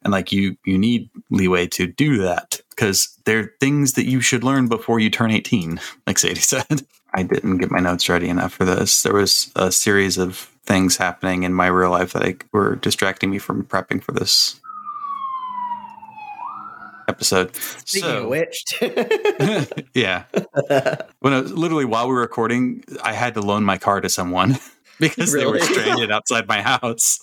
and 0.03 0.11
like 0.11 0.33
you 0.33 0.57
you 0.65 0.77
need 0.77 1.09
leeway 1.29 1.65
to 1.67 1.87
do 1.87 2.17
that 2.17 2.59
because 2.71 3.17
they're 3.23 3.53
things 3.61 3.93
that 3.93 4.05
you 4.05 4.19
should 4.19 4.43
learn 4.43 4.67
before 4.67 4.99
you 4.99 5.09
turn 5.09 5.31
eighteen, 5.31 5.79
like 6.07 6.19
Sadie 6.19 6.35
said. 6.41 6.81
I 7.13 7.23
didn't 7.23 7.57
get 7.57 7.71
my 7.71 7.79
notes 7.79 8.07
ready 8.07 8.29
enough 8.29 8.53
for 8.53 8.63
this. 8.63 9.03
There 9.03 9.13
was 9.13 9.51
a 9.55 9.69
series 9.69 10.17
of 10.17 10.49
things 10.65 10.95
happening 10.95 11.43
in 11.43 11.53
my 11.53 11.67
real 11.67 11.91
life 11.91 12.13
that 12.13 12.23
I, 12.23 12.35
were 12.53 12.75
distracting 12.77 13.29
me 13.29 13.37
from 13.37 13.65
prepping 13.65 14.01
for 14.01 14.13
this 14.13 14.60
episode. 17.11 17.55
Speaking 17.55 18.09
So- 18.09 18.23
of 18.23 18.29
which, 18.29 18.63
yeah. 19.93 20.23
When 21.19 21.33
I 21.33 21.41
was, 21.41 21.51
literally 21.53 21.85
while 21.85 22.07
we 22.07 22.13
were 22.13 22.21
recording, 22.21 22.83
I 23.03 23.13
had 23.13 23.33
to 23.35 23.41
loan 23.41 23.63
my 23.63 23.77
car 23.77 24.01
to 24.01 24.09
someone 24.09 24.57
because 24.99 25.31
they 25.33 25.45
were 25.45 25.59
stranded 25.59 26.11
outside 26.11 26.47
my 26.47 26.61
house. 26.61 27.19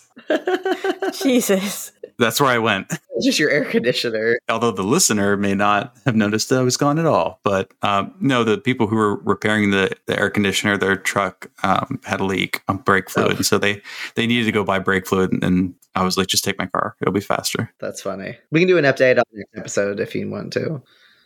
Jesus. 1.21 1.93
That's 2.19 2.41
where 2.41 2.51
I 2.51 2.59
went. 2.59 2.89
it's 3.15 3.27
just 3.27 3.39
your 3.39 3.49
air 3.49 3.65
conditioner. 3.65 4.41
Although 4.49 4.73
the 4.73 4.83
listener 4.83 5.37
may 5.37 5.55
not 5.55 5.97
have 6.05 6.17
noticed 6.17 6.49
that 6.49 6.59
I 6.59 6.63
was 6.63 6.77
gone 6.77 6.99
at 6.99 7.07
all. 7.07 7.39
But 7.45 7.71
um, 7.83 8.13
no, 8.21 8.43
the 8.43 8.59
people 8.59 8.89
who 8.89 8.97
were 8.97 9.17
repairing 9.21 9.71
the, 9.71 9.93
the 10.07 10.19
air 10.19 10.29
conditioner, 10.29 10.77
their 10.77 10.97
truck 10.97 11.49
um, 11.63 12.01
had 12.03 12.19
a 12.19 12.25
leak 12.25 12.63
on 12.67 12.79
brake 12.79 13.09
fluid. 13.09 13.35
Oh. 13.35 13.37
And 13.37 13.47
so 13.47 13.57
they, 13.59 13.81
they 14.17 14.27
needed 14.27 14.47
to 14.47 14.53
go 14.53 14.65
buy 14.65 14.81
brake 14.81 15.07
fluid. 15.07 15.31
And, 15.33 15.45
and 15.45 15.75
I 15.95 16.05
was 16.05 16.17
like, 16.17 16.29
just 16.29 16.45
take 16.45 16.59
my 16.59 16.67
car. 16.67 16.97
It'll 17.01 17.13
be 17.13 17.21
faster. 17.21 17.73
That's 17.81 18.03
funny. 18.03 18.37
We 18.51 18.61
can 18.61 18.69
do 18.69 18.79
an 18.79 18.85
update 18.85 19.19
on 19.19 19.25
the 19.33 19.39
next 19.39 19.59
episode 19.59 20.01
if 20.01 20.15
you 20.15 20.29
want 20.31 20.53
to. 20.55 20.83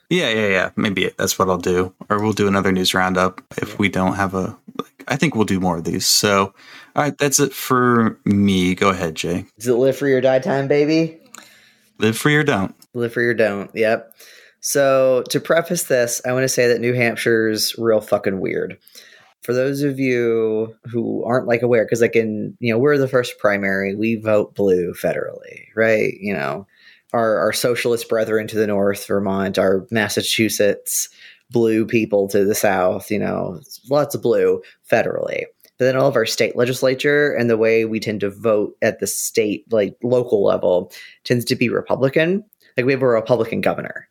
Yeah, 0.08 0.28
yeah, 0.28 0.48
yeah. 0.48 0.70
Maybe 0.76 1.10
that's 1.16 1.38
what 1.38 1.48
I'll 1.48 1.56
do, 1.56 1.94
or 2.10 2.20
we'll 2.20 2.32
do 2.32 2.46
another 2.46 2.70
news 2.70 2.92
roundup 2.92 3.40
if 3.56 3.78
we 3.78 3.88
don't 3.88 4.14
have 4.14 4.34
a. 4.34 4.56
Like, 4.78 5.04
I 5.08 5.16
think 5.16 5.34
we'll 5.34 5.44
do 5.44 5.58
more 5.60 5.78
of 5.78 5.84
these. 5.84 6.06
So, 6.06 6.52
all 6.94 7.02
right, 7.02 7.16
that's 7.16 7.40
it 7.40 7.54
for 7.54 8.18
me. 8.26 8.74
Go 8.74 8.90
ahead, 8.90 9.14
Jay. 9.14 9.46
Does 9.58 9.68
it 9.68 9.74
live 9.74 9.96
for 9.96 10.08
your 10.08 10.20
die 10.20 10.38
time, 10.38 10.68
baby? 10.68 11.18
Live 11.98 12.18
free 12.18 12.36
or 12.36 12.42
don't. 12.42 12.74
Live 12.94 13.12
for 13.12 13.22
your 13.22 13.32
don't. 13.32 13.70
Yep. 13.74 14.14
So 14.60 15.24
to 15.30 15.40
preface 15.40 15.84
this, 15.84 16.20
I 16.26 16.32
want 16.32 16.44
to 16.44 16.48
say 16.48 16.68
that 16.68 16.80
New 16.80 16.92
Hampshire's 16.92 17.74
real 17.78 18.00
fucking 18.00 18.40
weird. 18.40 18.78
For 19.42 19.52
those 19.52 19.82
of 19.82 19.98
you 19.98 20.76
who 20.84 21.24
aren't 21.24 21.48
like 21.48 21.62
aware, 21.62 21.84
because 21.84 22.00
like 22.00 22.16
in 22.16 22.56
you 22.60 22.72
know 22.72 22.78
we're 22.78 22.98
the 22.98 23.08
first 23.08 23.38
primary, 23.38 23.94
we 23.94 24.16
vote 24.16 24.54
blue 24.54 24.94
federally, 24.94 25.66
right? 25.74 26.14
You 26.20 26.34
know, 26.34 26.66
our 27.12 27.38
our 27.38 27.52
socialist 27.52 28.08
brethren 28.08 28.46
to 28.48 28.56
the 28.56 28.66
north, 28.66 29.06
Vermont, 29.06 29.58
our 29.58 29.86
Massachusetts 29.90 31.08
blue 31.50 31.84
people 31.84 32.28
to 32.28 32.44
the 32.44 32.54
south, 32.54 33.10
you 33.10 33.18
know, 33.18 33.60
lots 33.90 34.14
of 34.14 34.22
blue 34.22 34.62
federally. 34.90 35.44
But 35.78 35.86
then 35.86 35.96
all 35.96 36.08
of 36.08 36.16
our 36.16 36.26
state 36.26 36.56
legislature 36.56 37.32
and 37.32 37.50
the 37.50 37.56
way 37.56 37.84
we 37.84 38.00
tend 38.00 38.20
to 38.20 38.30
vote 38.30 38.76
at 38.80 39.00
the 39.00 39.06
state, 39.06 39.70
like 39.70 39.96
local 40.02 40.44
level, 40.44 40.92
tends 41.24 41.44
to 41.46 41.56
be 41.56 41.68
Republican. 41.68 42.44
Like 42.76 42.86
we 42.86 42.92
have 42.92 43.02
a 43.02 43.06
Republican 43.06 43.60
governor, 43.60 44.08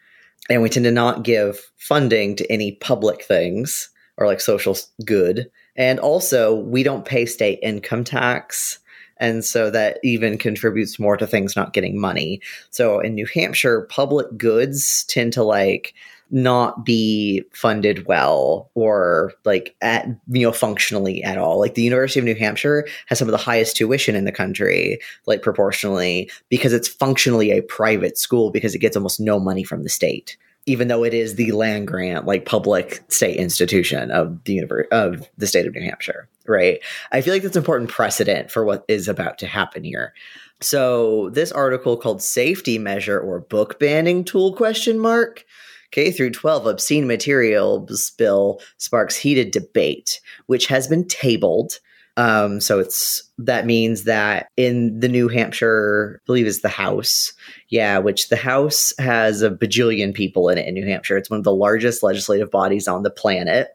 and 0.50 0.62
we 0.62 0.70
tend 0.70 0.86
to 0.86 0.92
not 0.92 1.24
give 1.24 1.72
funding 1.78 2.36
to 2.36 2.52
any 2.52 2.74
public 2.74 3.24
things 3.24 3.90
or 4.18 4.28
like 4.28 4.42
social 4.42 4.78
good. 5.06 5.50
And 5.76 6.00
also, 6.00 6.56
we 6.56 6.84
don't 6.84 7.06
pay 7.06 7.26
state 7.26 7.60
income 7.62 8.04
tax. 8.04 8.80
And 9.18 9.46
so 9.46 9.70
that 9.70 10.00
even 10.04 10.38
contributes 10.38 11.00
more 11.00 11.16
to 11.16 11.28
things 11.28 11.56
not 11.56 11.74
getting 11.74 12.00
money. 12.00 12.42
So 12.72 13.00
in 13.00 13.14
New 13.14 13.28
Hampshire, 13.28 13.82
public 13.84 14.36
goods 14.36 15.04
tend 15.06 15.34
to 15.34 15.44
like 15.44 15.94
not 16.32 16.86
be 16.86 17.44
funded 17.54 18.08
well 18.08 18.72
or 18.74 19.34
like 19.44 19.76
at 19.82 20.08
you 20.30 20.48
know 20.48 20.52
functionally 20.52 21.22
at 21.24 21.38
all. 21.38 21.60
Like 21.60 21.76
the 21.76 21.84
University 21.84 22.20
of 22.20 22.26
New 22.26 22.36
Hampshire 22.36 22.88
has 23.08 23.20
some 23.20 23.28
of 23.28 23.34
the 23.34 23.38
highest 23.38 23.76
tuition 23.76 24.16
in 24.16 24.26
the 24.26 24.32
country, 24.32 25.00
like 25.26 25.42
proportionally, 25.42 26.32
because 26.50 26.74
it's 26.74 26.88
functionally 26.88 27.52
a 27.52 27.62
private 27.62 28.18
school 28.18 28.50
because 28.50 28.74
it 28.74 28.80
gets 28.80 28.96
almost 28.96 29.20
no 29.20 29.40
money 29.40 29.64
from 29.64 29.84
the 29.84 29.90
state. 29.90 30.38
Even 30.68 30.88
though 30.88 31.04
it 31.04 31.14
is 31.14 31.36
the 31.36 31.52
land 31.52 31.88
grant, 31.88 32.26
like 32.26 32.46
public 32.46 33.04
state 33.10 33.38
institution 33.38 34.12
of 34.12 34.44
the 34.44 34.58
univer- 34.58 34.88
of 34.92 35.28
the 35.38 35.48
state 35.48 35.66
of 35.66 35.74
New 35.74 35.82
Hampshire, 35.82 36.30
right? 36.46 36.80
I 37.12 37.22
feel 37.22 37.34
like 37.34 37.44
that's 37.44 37.58
important 37.58 37.90
precedent 37.90 38.52
for 38.52 38.64
what 38.64 38.86
is 38.88 39.08
about 39.08 39.40
to 39.40 39.48
happen 39.48 39.84
here. 39.84 40.14
So 40.62 41.32
this 41.32 41.52
article 41.52 41.98
called 41.98 42.22
"Safety 42.22 42.78
Measure 42.78 43.20
or 43.20 43.40
Book 43.40 43.80
Banning 43.80 44.24
Tool?" 44.24 44.56
question 44.56 45.00
mark 45.00 45.46
K 45.92 46.12
through 46.12 46.32
12 46.32 46.68
obscene 46.68 47.08
materials 47.08 48.12
bill 48.12 48.62
sparks 48.78 49.18
heated 49.18 49.52
debate, 49.52 50.22
which 50.46 50.68
has 50.68 50.88
been 50.88 51.08
tabled. 51.08 51.80
Um, 52.18 52.60
so 52.60 52.80
it's 52.80 53.24
that 53.38 53.66
means 53.66 54.04
that 54.04 54.48
in 54.58 55.00
the 55.00 55.08
New 55.08 55.28
Hampshire, 55.28 56.20
I 56.22 56.26
believe 56.26 56.46
is 56.46 56.62
the 56.62 56.70
House, 56.70 57.34
yeah, 57.70 57.98
which 58.00 58.30
the 58.30 58.36
House 58.36 58.94
has 59.00 59.42
a 59.42 59.50
bajillion 59.50 60.14
people 60.14 60.50
in 60.50 60.58
it 60.58 60.68
in 60.68 60.74
New 60.74 60.86
Hampshire. 60.86 61.18
It's 61.18 61.30
one 61.30 61.40
of 61.40 61.46
the 61.46 61.56
largest 61.56 62.04
legislative 62.04 62.52
bodies 62.52 62.88
on 62.88 63.04
the 63.04 63.10
planet. 63.10 63.70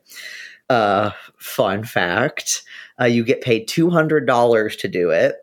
Uh, 0.69 1.11
fun 1.39 1.85
fact: 1.85 2.63
uh, 3.01 3.07
you 3.07 3.25
get 3.25 3.41
paid 3.41 3.67
two 3.69 3.89
hundred 3.91 4.27
dollars 4.27 4.77
to 4.77 4.89
do 4.89 5.11
it. 5.11 5.37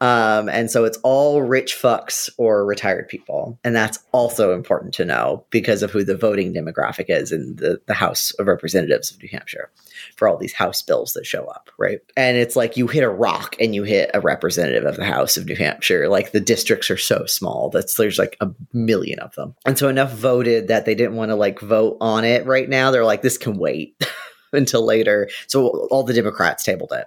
Um, 0.00 0.48
and 0.48 0.70
so 0.70 0.84
it's 0.84 0.98
all 1.02 1.42
rich 1.42 1.74
fucks 1.74 2.30
or 2.38 2.64
retired 2.64 3.08
people. 3.08 3.58
And 3.62 3.76
that's 3.76 3.98
also 4.12 4.54
important 4.54 4.94
to 4.94 5.04
know 5.04 5.44
because 5.50 5.82
of 5.82 5.90
who 5.90 6.04
the 6.04 6.16
voting 6.16 6.54
demographic 6.54 7.06
is 7.08 7.32
in 7.32 7.56
the, 7.56 7.80
the 7.86 7.94
House 7.94 8.32
of 8.32 8.46
Representatives 8.46 9.10
of 9.10 9.22
New 9.22 9.28
Hampshire 9.30 9.70
for 10.16 10.26
all 10.26 10.38
these 10.38 10.54
House 10.54 10.80
bills 10.80 11.12
that 11.12 11.26
show 11.26 11.44
up, 11.44 11.70
right? 11.78 12.00
And 12.16 12.38
it's 12.38 12.56
like 12.56 12.78
you 12.78 12.86
hit 12.86 13.04
a 13.04 13.10
rock 13.10 13.56
and 13.60 13.74
you 13.74 13.82
hit 13.82 14.10
a 14.14 14.20
representative 14.20 14.86
of 14.86 14.96
the 14.96 15.04
House 15.04 15.36
of 15.36 15.44
New 15.44 15.56
Hampshire. 15.56 16.08
Like 16.08 16.32
the 16.32 16.40
districts 16.40 16.90
are 16.90 16.96
so 16.96 17.26
small 17.26 17.68
that 17.70 17.92
there's 17.98 18.18
like 18.18 18.38
a 18.40 18.50
million 18.72 19.18
of 19.18 19.34
them. 19.34 19.54
And 19.66 19.76
so 19.76 19.88
enough 19.88 20.12
voted 20.12 20.68
that 20.68 20.86
they 20.86 20.94
didn't 20.94 21.16
want 21.16 21.30
to 21.30 21.36
like 21.36 21.60
vote 21.60 21.98
on 22.00 22.24
it 22.24 22.46
right 22.46 22.68
now. 22.68 22.90
They're 22.90 23.04
like, 23.04 23.20
this 23.20 23.36
can 23.36 23.58
wait 23.58 24.02
until 24.52 24.84
later. 24.84 25.28
So 25.46 25.86
all 25.90 26.04
the 26.04 26.14
Democrats 26.14 26.64
tabled 26.64 26.92
it. 26.92 27.06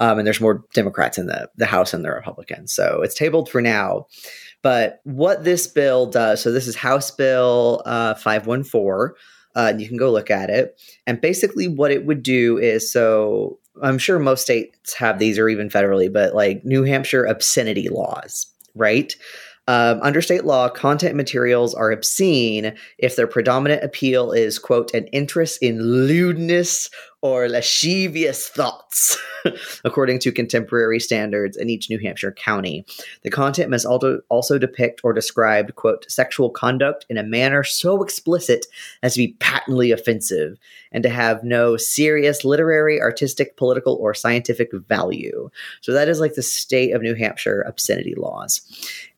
Um, 0.00 0.18
and 0.18 0.26
there's 0.26 0.40
more 0.40 0.64
Democrats 0.74 1.18
in 1.18 1.26
the, 1.26 1.48
the 1.56 1.66
House 1.66 1.92
than 1.92 2.02
the 2.02 2.10
Republicans. 2.10 2.72
So 2.72 3.02
it's 3.02 3.14
tabled 3.14 3.48
for 3.48 3.60
now. 3.60 4.06
But 4.62 5.00
what 5.04 5.44
this 5.44 5.66
bill 5.66 6.06
does, 6.06 6.42
so 6.42 6.50
this 6.50 6.66
is 6.66 6.74
House 6.74 7.10
Bill 7.10 7.82
uh, 7.86 8.14
514. 8.14 9.14
Uh, 9.54 9.72
you 9.76 9.88
can 9.88 9.96
go 9.96 10.10
look 10.10 10.30
at 10.30 10.50
it. 10.50 10.80
And 11.06 11.20
basically, 11.20 11.68
what 11.68 11.90
it 11.90 12.06
would 12.06 12.22
do 12.22 12.58
is 12.58 12.90
so 12.90 13.58
I'm 13.82 13.98
sure 13.98 14.18
most 14.18 14.42
states 14.42 14.94
have 14.94 15.18
these 15.18 15.38
or 15.38 15.48
even 15.48 15.68
federally, 15.68 16.12
but 16.12 16.34
like 16.34 16.64
New 16.64 16.84
Hampshire 16.84 17.24
obscenity 17.24 17.88
laws, 17.88 18.46
right? 18.74 19.14
Um, 19.68 20.00
under 20.02 20.20
state 20.20 20.44
law, 20.44 20.68
content 20.68 21.14
materials 21.14 21.74
are 21.74 21.92
obscene 21.92 22.74
if 22.98 23.14
their 23.14 23.28
predominant 23.28 23.84
appeal 23.84 24.32
is, 24.32 24.58
quote, 24.58 24.92
an 24.94 25.06
interest 25.08 25.62
in 25.62 25.80
lewdness 25.80 26.90
or 27.22 27.48
lascivious 27.48 28.48
thoughts, 28.48 29.18
according 29.84 30.18
to 30.18 30.32
contemporary 30.32 30.98
standards 30.98 31.56
in 31.56 31.68
each 31.68 31.90
New 31.90 31.98
Hampshire 31.98 32.32
county. 32.32 32.84
The 33.22 33.30
content 33.30 33.70
must 33.70 33.84
also, 33.84 34.20
also 34.30 34.58
depict 34.58 35.02
or 35.04 35.12
describe, 35.12 35.74
quote, 35.74 36.10
sexual 36.10 36.48
conduct 36.48 37.04
in 37.10 37.18
a 37.18 37.22
manner 37.22 37.62
so 37.62 38.02
explicit 38.02 38.66
as 39.02 39.14
to 39.14 39.18
be 39.18 39.34
patently 39.38 39.92
offensive 39.92 40.58
and 40.92 41.02
to 41.02 41.10
have 41.10 41.44
no 41.44 41.76
serious 41.76 42.44
literary, 42.44 43.00
artistic, 43.00 43.56
political, 43.56 43.96
or 43.96 44.14
scientific 44.14 44.72
value. 44.88 45.50
So 45.82 45.92
that 45.92 46.08
is 46.08 46.20
like 46.20 46.34
the 46.34 46.42
state 46.42 46.92
of 46.92 47.02
New 47.02 47.14
Hampshire 47.14 47.62
obscenity 47.62 48.14
laws. 48.14 48.62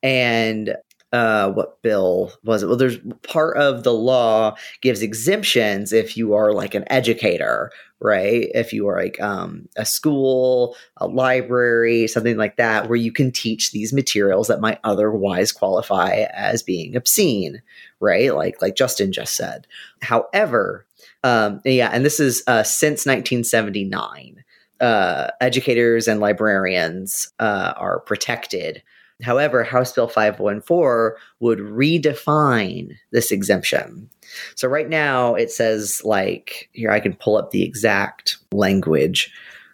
And 0.02 0.76
uh, 1.12 1.50
what 1.50 1.80
bill 1.82 2.32
was 2.42 2.62
it? 2.62 2.66
Well, 2.66 2.76
there's 2.76 2.98
part 3.22 3.56
of 3.58 3.84
the 3.84 3.92
law 3.92 4.56
gives 4.80 5.02
exemptions 5.02 5.92
if 5.92 6.16
you 6.16 6.32
are 6.32 6.52
like 6.52 6.74
an 6.74 6.84
educator, 6.90 7.70
right? 8.02 8.48
If 8.54 8.72
you 8.72 8.88
are 8.88 9.02
like 9.02 9.20
um, 9.20 9.68
a 9.76 9.84
school, 9.84 10.76
a 10.96 11.06
library, 11.06 12.06
something 12.06 12.36
like 12.36 12.56
that, 12.56 12.88
where 12.88 12.96
you 12.96 13.12
can 13.12 13.30
teach 13.30 13.70
these 13.70 13.92
materials 13.92 14.48
that 14.48 14.60
might 14.60 14.80
otherwise 14.84 15.52
qualify 15.52 16.26
as 16.34 16.62
being 16.62 16.96
obscene, 16.96 17.62
right? 18.00 18.34
Like 18.34 18.60
like 18.60 18.76
Justin 18.76 19.12
just 19.12 19.34
said. 19.34 19.66
However, 20.02 20.86
um, 21.24 21.60
yeah, 21.64 21.90
and 21.92 22.04
this 22.04 22.20
is 22.20 22.42
uh, 22.46 22.62
since 22.62 23.06
1979. 23.06 24.44
Uh, 24.80 25.30
educators 25.40 26.08
and 26.08 26.18
librarians 26.18 27.32
uh, 27.38 27.72
are 27.76 28.00
protected 28.00 28.82
However, 29.22 29.62
House 29.62 29.92
Bill 29.92 30.08
514 30.08 31.16
would 31.40 31.58
redefine 31.58 32.96
this 33.12 33.30
exemption. 33.30 34.10
So 34.54 34.68
right 34.68 34.88
now 34.88 35.34
it 35.34 35.50
says 35.50 36.02
like 36.04 36.68
here 36.72 36.90
I 36.90 37.00
can 37.00 37.14
pull 37.14 37.36
up 37.36 37.50
the 37.50 37.62
exact 37.62 38.38
language 38.52 39.32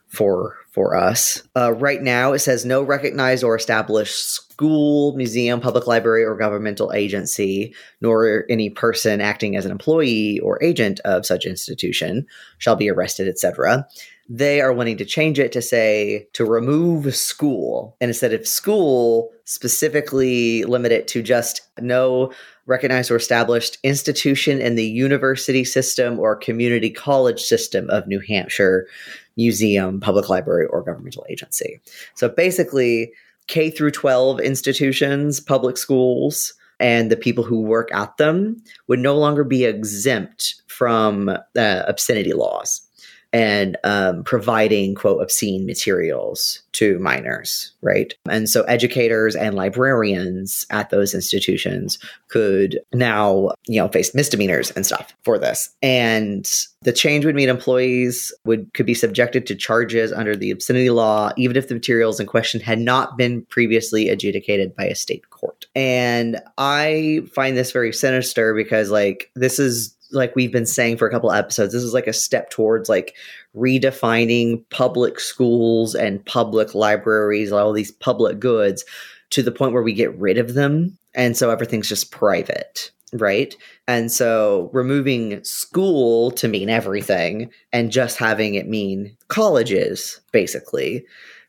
for 0.08 0.56
for 0.70 0.96
us. 0.96 1.42
Uh, 1.56 1.72
right 1.72 2.02
now 2.02 2.32
it 2.32 2.38
says 2.38 2.64
no 2.64 2.82
recognized 2.82 3.42
or 3.42 3.56
established 3.56 4.16
school, 4.16 5.14
museum, 5.16 5.60
public 5.60 5.86
library, 5.86 6.24
or 6.24 6.36
governmental 6.36 6.92
agency, 6.92 7.74
nor 8.00 8.44
any 8.48 8.70
person 8.70 9.20
acting 9.20 9.56
as 9.56 9.64
an 9.64 9.72
employee 9.72 10.38
or 10.40 10.62
agent 10.62 11.00
of 11.00 11.26
such 11.26 11.44
institution 11.44 12.26
shall 12.58 12.76
be 12.76 12.88
arrested, 12.88 13.28
etc 13.28 13.86
they 14.28 14.60
are 14.60 14.72
wanting 14.72 14.98
to 14.98 15.04
change 15.04 15.38
it 15.38 15.52
to 15.52 15.62
say 15.62 16.28
to 16.34 16.44
remove 16.44 17.14
school 17.16 17.96
and 18.00 18.10
instead 18.10 18.32
of 18.34 18.46
school 18.46 19.30
specifically 19.44 20.64
limit 20.64 20.92
it 20.92 21.08
to 21.08 21.22
just 21.22 21.62
no 21.80 22.30
recognized 22.68 23.10
or 23.10 23.16
established 23.16 23.78
institution 23.82 24.60
in 24.60 24.76
the 24.76 24.86
university 24.86 25.64
system 25.64 26.20
or 26.20 26.36
community 26.36 26.90
college 26.90 27.40
system 27.40 27.88
of 27.90 28.06
New 28.06 28.20
Hampshire 28.20 28.86
museum 29.36 30.00
public 30.00 30.28
library 30.28 30.66
or 30.66 30.82
governmental 30.82 31.26
agency. 31.28 31.80
So 32.14 32.28
basically 32.28 33.12
K 33.46 33.70
through 33.70 33.92
12 33.92 34.40
institutions 34.40 35.40
public 35.40 35.78
schools 35.78 36.52
and 36.78 37.10
the 37.10 37.16
people 37.16 37.42
who 37.42 37.62
work 37.62 37.92
at 37.92 38.16
them 38.18 38.62
would 38.86 39.00
no 39.00 39.16
longer 39.16 39.42
be 39.42 39.64
exempt 39.64 40.62
from 40.66 41.28
uh, 41.28 41.38
obscenity 41.56 42.34
laws 42.34 42.87
and 43.32 43.76
um, 43.84 44.24
providing 44.24 44.94
quote 44.94 45.22
obscene 45.22 45.66
materials 45.66 46.62
to 46.72 46.98
minors 46.98 47.72
right? 47.82 48.14
And 48.28 48.48
so 48.48 48.62
educators 48.64 49.36
and 49.36 49.54
librarians 49.54 50.66
at 50.70 50.90
those 50.90 51.14
institutions 51.14 51.98
could 52.28 52.80
now 52.92 53.50
you 53.66 53.80
know 53.80 53.88
face 53.88 54.14
misdemeanors 54.14 54.70
and 54.72 54.84
stuff 54.84 55.14
for 55.22 55.38
this. 55.38 55.70
And 55.82 56.50
the 56.82 56.92
change 56.92 57.24
would 57.24 57.34
mean 57.34 57.48
employees 57.48 58.32
would 58.44 58.72
could 58.74 58.86
be 58.86 58.94
subjected 58.94 59.46
to 59.46 59.54
charges 59.54 60.12
under 60.12 60.36
the 60.36 60.50
obscenity 60.50 60.90
law 60.90 61.30
even 61.36 61.56
if 61.56 61.68
the 61.68 61.74
materials 61.74 62.20
in 62.20 62.26
question 62.26 62.60
had 62.60 62.78
not 62.78 63.16
been 63.16 63.42
previously 63.46 64.08
adjudicated 64.08 64.74
by 64.76 64.84
a 64.84 64.94
state 64.94 65.28
court. 65.30 65.66
And 65.74 66.40
i 66.58 67.20
find 67.32 67.56
this 67.56 67.72
very 67.72 67.92
sinister 67.92 68.54
because 68.54 68.90
like 68.90 69.30
this 69.34 69.58
is 69.58 69.94
like 70.10 70.34
we've 70.34 70.52
been 70.52 70.66
saying 70.66 70.96
for 70.96 71.06
a 71.06 71.10
couple 71.10 71.32
episodes, 71.32 71.72
this 71.72 71.82
is 71.82 71.94
like 71.94 72.06
a 72.06 72.12
step 72.12 72.50
towards 72.50 72.88
like 72.88 73.14
redefining 73.56 74.64
public 74.70 75.20
schools 75.20 75.94
and 75.94 76.24
public 76.24 76.74
libraries, 76.74 77.52
all 77.52 77.72
these 77.72 77.92
public 77.92 78.38
goods 78.38 78.84
to 79.30 79.42
the 79.42 79.52
point 79.52 79.72
where 79.72 79.82
we 79.82 79.92
get 79.92 80.16
rid 80.18 80.38
of 80.38 80.54
them. 80.54 80.96
And 81.14 81.36
so 81.36 81.50
everything's 81.50 81.88
just 81.88 82.10
private, 82.10 82.90
right? 83.12 83.56
And 83.86 84.10
so 84.10 84.70
removing 84.72 85.42
school 85.44 86.30
to 86.32 86.48
mean 86.48 86.70
everything 86.70 87.50
and 87.72 87.92
just 87.92 88.16
having 88.16 88.54
it 88.54 88.68
mean 88.68 89.16
colleges, 89.28 90.20
basically. 90.32 91.04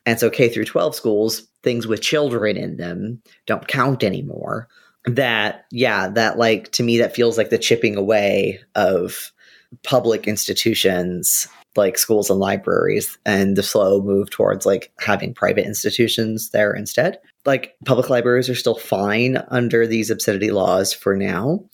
And 0.06 0.18
so 0.18 0.30
K 0.30 0.48
through 0.48 0.64
12 0.64 0.94
schools, 0.94 1.46
things 1.62 1.86
with 1.86 2.02
children 2.02 2.56
in 2.56 2.76
them 2.76 3.22
don't 3.46 3.68
count 3.68 4.02
anymore 4.02 4.68
that 5.06 5.64
yeah 5.70 6.08
that 6.08 6.38
like 6.38 6.70
to 6.72 6.82
me 6.82 6.98
that 6.98 7.14
feels 7.14 7.38
like 7.38 7.48
the 7.50 7.58
chipping 7.58 7.96
away 7.96 8.60
of 8.74 9.32
public 9.82 10.26
institutions 10.26 11.48
like 11.76 11.96
schools 11.96 12.30
and 12.30 12.40
libraries 12.40 13.18
and 13.24 13.56
the 13.56 13.62
slow 13.62 14.02
move 14.02 14.30
towards 14.30 14.66
like 14.66 14.92
having 14.98 15.34
private 15.34 15.64
institutions 15.64 16.50
there 16.50 16.72
instead. 16.72 17.18
Like 17.46 17.76
public 17.86 18.10
libraries 18.10 18.48
are 18.48 18.54
still 18.54 18.76
fine 18.76 19.42
under 19.48 19.86
these 19.86 20.10
obscenity 20.10 20.50
laws 20.50 20.92
for 20.92 21.16
now 21.16 21.64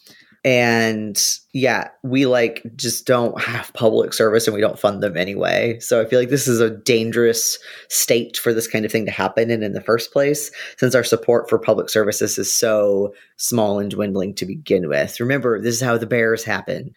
and 0.46 1.20
yeah 1.52 1.88
we 2.04 2.24
like 2.24 2.62
just 2.76 3.04
don't 3.04 3.42
have 3.42 3.72
public 3.74 4.12
service 4.14 4.46
and 4.46 4.54
we 4.54 4.60
don't 4.60 4.78
fund 4.78 5.02
them 5.02 5.16
anyway. 5.16 5.76
So 5.80 6.00
i 6.00 6.04
feel 6.04 6.20
like 6.20 6.28
this 6.28 6.46
is 6.46 6.60
a 6.60 6.70
dangerous 6.70 7.58
state 7.88 8.36
for 8.36 8.54
this 8.54 8.68
kind 8.68 8.84
of 8.84 8.92
thing 8.92 9.06
to 9.06 9.10
happen 9.10 9.50
in 9.50 9.64
in 9.64 9.72
the 9.72 9.80
first 9.80 10.12
place 10.12 10.52
since 10.76 10.94
our 10.94 11.02
support 11.02 11.50
for 11.50 11.58
public 11.58 11.90
services 11.90 12.38
is 12.38 12.54
so 12.54 13.12
small 13.36 13.80
and 13.80 13.90
dwindling 13.90 14.34
to 14.36 14.46
begin 14.46 14.88
with. 14.88 15.18
Remember 15.18 15.60
this 15.60 15.74
is 15.74 15.82
how 15.82 15.98
the 15.98 16.06
bears 16.06 16.44
happen 16.44 16.94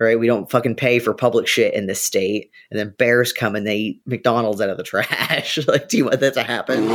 right? 0.00 0.20
We 0.20 0.28
don't 0.28 0.48
fucking 0.48 0.76
pay 0.76 1.00
for 1.00 1.12
public 1.12 1.48
shit 1.48 1.74
in 1.74 1.86
this 1.86 2.00
state 2.00 2.52
and 2.70 2.78
then 2.78 2.94
bears 2.98 3.32
come 3.32 3.56
and 3.56 3.66
they 3.66 3.76
eat 3.76 4.02
mcdonald's 4.06 4.60
out 4.60 4.70
of 4.70 4.76
the 4.76 4.82
trash. 4.82 5.58
Like 5.66 5.88
do 5.90 5.98
you 5.98 6.04
want 6.06 6.20
that 6.20 6.34
to 6.34 6.42
happen 6.42 6.88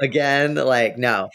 again? 0.00 0.54
Like 0.54 0.96
no 0.96 1.28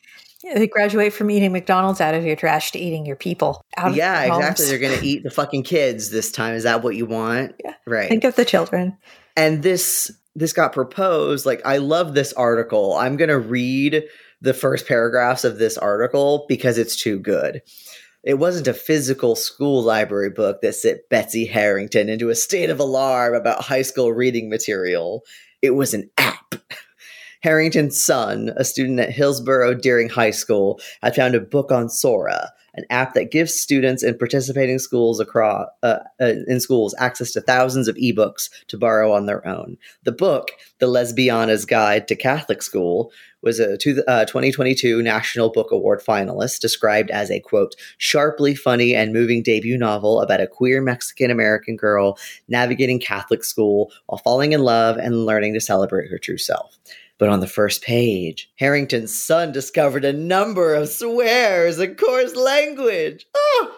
they 0.43 0.67
graduate 0.67 1.13
from 1.13 1.31
eating 1.31 1.51
McDonald's 1.51 2.01
out 2.01 2.13
of 2.13 2.25
your 2.25 2.35
trash 2.35 2.71
to 2.71 2.79
eating 2.79 3.05
your 3.05 3.15
people 3.15 3.63
out 3.77 3.95
yeah, 3.95 4.35
exactly. 4.35 4.65
They're 4.65 4.79
going 4.79 4.99
to 4.99 5.05
eat 5.05 5.23
the 5.23 5.31
fucking 5.31 5.63
kids 5.63 6.09
this 6.09 6.31
time. 6.31 6.55
Is 6.55 6.63
that 6.63 6.83
what 6.83 6.95
you 6.95 7.05
want? 7.05 7.55
Yeah. 7.63 7.75
Right. 7.87 8.09
Think 8.09 8.23
of 8.23 8.35
the 8.35 8.45
children. 8.45 8.97
And 9.37 9.63
this 9.63 10.11
this 10.35 10.53
got 10.53 10.73
proposed. 10.73 11.45
Like 11.45 11.61
I 11.65 11.77
love 11.77 12.13
this 12.13 12.33
article. 12.33 12.93
I'm 12.93 13.17
going 13.17 13.29
to 13.29 13.39
read 13.39 14.03
the 14.41 14.53
first 14.53 14.87
paragraphs 14.87 15.45
of 15.45 15.57
this 15.57 15.77
article 15.77 16.45
because 16.49 16.77
it's 16.77 16.95
too 16.95 17.19
good. 17.19 17.61
It 18.23 18.35
wasn't 18.35 18.67
a 18.67 18.73
physical 18.73 19.35
school 19.35 19.81
library 19.83 20.29
book 20.29 20.61
that 20.61 20.75
sent 20.75 21.09
Betsy 21.09 21.45
Harrington 21.45 22.09
into 22.09 22.29
a 22.29 22.35
state 22.35 22.69
of 22.69 22.79
alarm 22.79 23.33
about 23.33 23.63
high 23.63 23.81
school 23.81 24.13
reading 24.13 24.49
material. 24.49 25.23
It 25.61 25.71
was 25.71 25.93
an 25.93 26.09
app. 26.17 26.55
Harrington's 27.43 28.01
son, 28.01 28.53
a 28.55 28.63
student 28.63 29.01
at 29.01 29.11
Hillsboro 29.11 29.73
Deering 29.73 30.07
High 30.07 30.31
School, 30.31 30.79
had 31.01 31.13
found 31.13 31.35
a 31.35 31.41
book 31.41 31.73
on 31.73 31.89
Sora, 31.89 32.53
an 32.75 32.85
app 32.89 33.13
that 33.15 33.31
gives 33.31 33.53
students 33.53 34.01
in 34.01 34.17
participating 34.17 34.79
schools 34.79 35.19
across 35.19 35.67
uh, 35.83 35.99
uh, 36.21 36.33
in 36.47 36.61
schools 36.61 36.95
access 36.97 37.33
to 37.33 37.41
thousands 37.41 37.89
of 37.89 37.97
ebooks 37.97 38.49
to 38.67 38.77
borrow 38.77 39.11
on 39.11 39.25
their 39.25 39.45
own. 39.45 39.77
The 40.03 40.13
book, 40.13 40.51
The 40.79 40.87
Lesbiana's 40.87 41.65
Guide 41.65 42.07
to 42.07 42.15
Catholic 42.15 42.63
School, 42.63 43.11
was 43.41 43.59
a 43.59 43.73
uh, 43.73 44.23
2022 44.23 45.01
National 45.01 45.51
Book 45.51 45.69
Award 45.71 46.01
finalist, 46.01 46.61
described 46.61 47.11
as 47.11 47.29
a 47.29 47.41
quote 47.41 47.75
sharply 47.97 48.55
funny 48.55 48.95
and 48.95 49.11
moving 49.11 49.43
debut 49.43 49.77
novel 49.77 50.21
about 50.21 50.39
a 50.39 50.47
queer 50.47 50.81
Mexican 50.81 51.29
American 51.29 51.75
girl 51.75 52.17
navigating 52.47 53.01
Catholic 53.01 53.43
school 53.43 53.91
while 54.05 54.19
falling 54.19 54.53
in 54.53 54.61
love 54.61 54.95
and 54.95 55.25
learning 55.25 55.53
to 55.55 55.59
celebrate 55.59 56.09
her 56.09 56.17
true 56.17 56.37
self. 56.37 56.79
But 57.23 57.29
on 57.29 57.39
the 57.39 57.47
first 57.47 57.83
page, 57.83 58.51
Harrington's 58.57 59.17
son 59.17 59.53
discovered 59.53 60.03
a 60.03 60.11
number 60.11 60.75
of 60.75 60.89
swears 60.89 61.79
and 61.79 61.97
coarse 61.97 62.35
language. 62.35 63.25
Oh! 63.33 63.77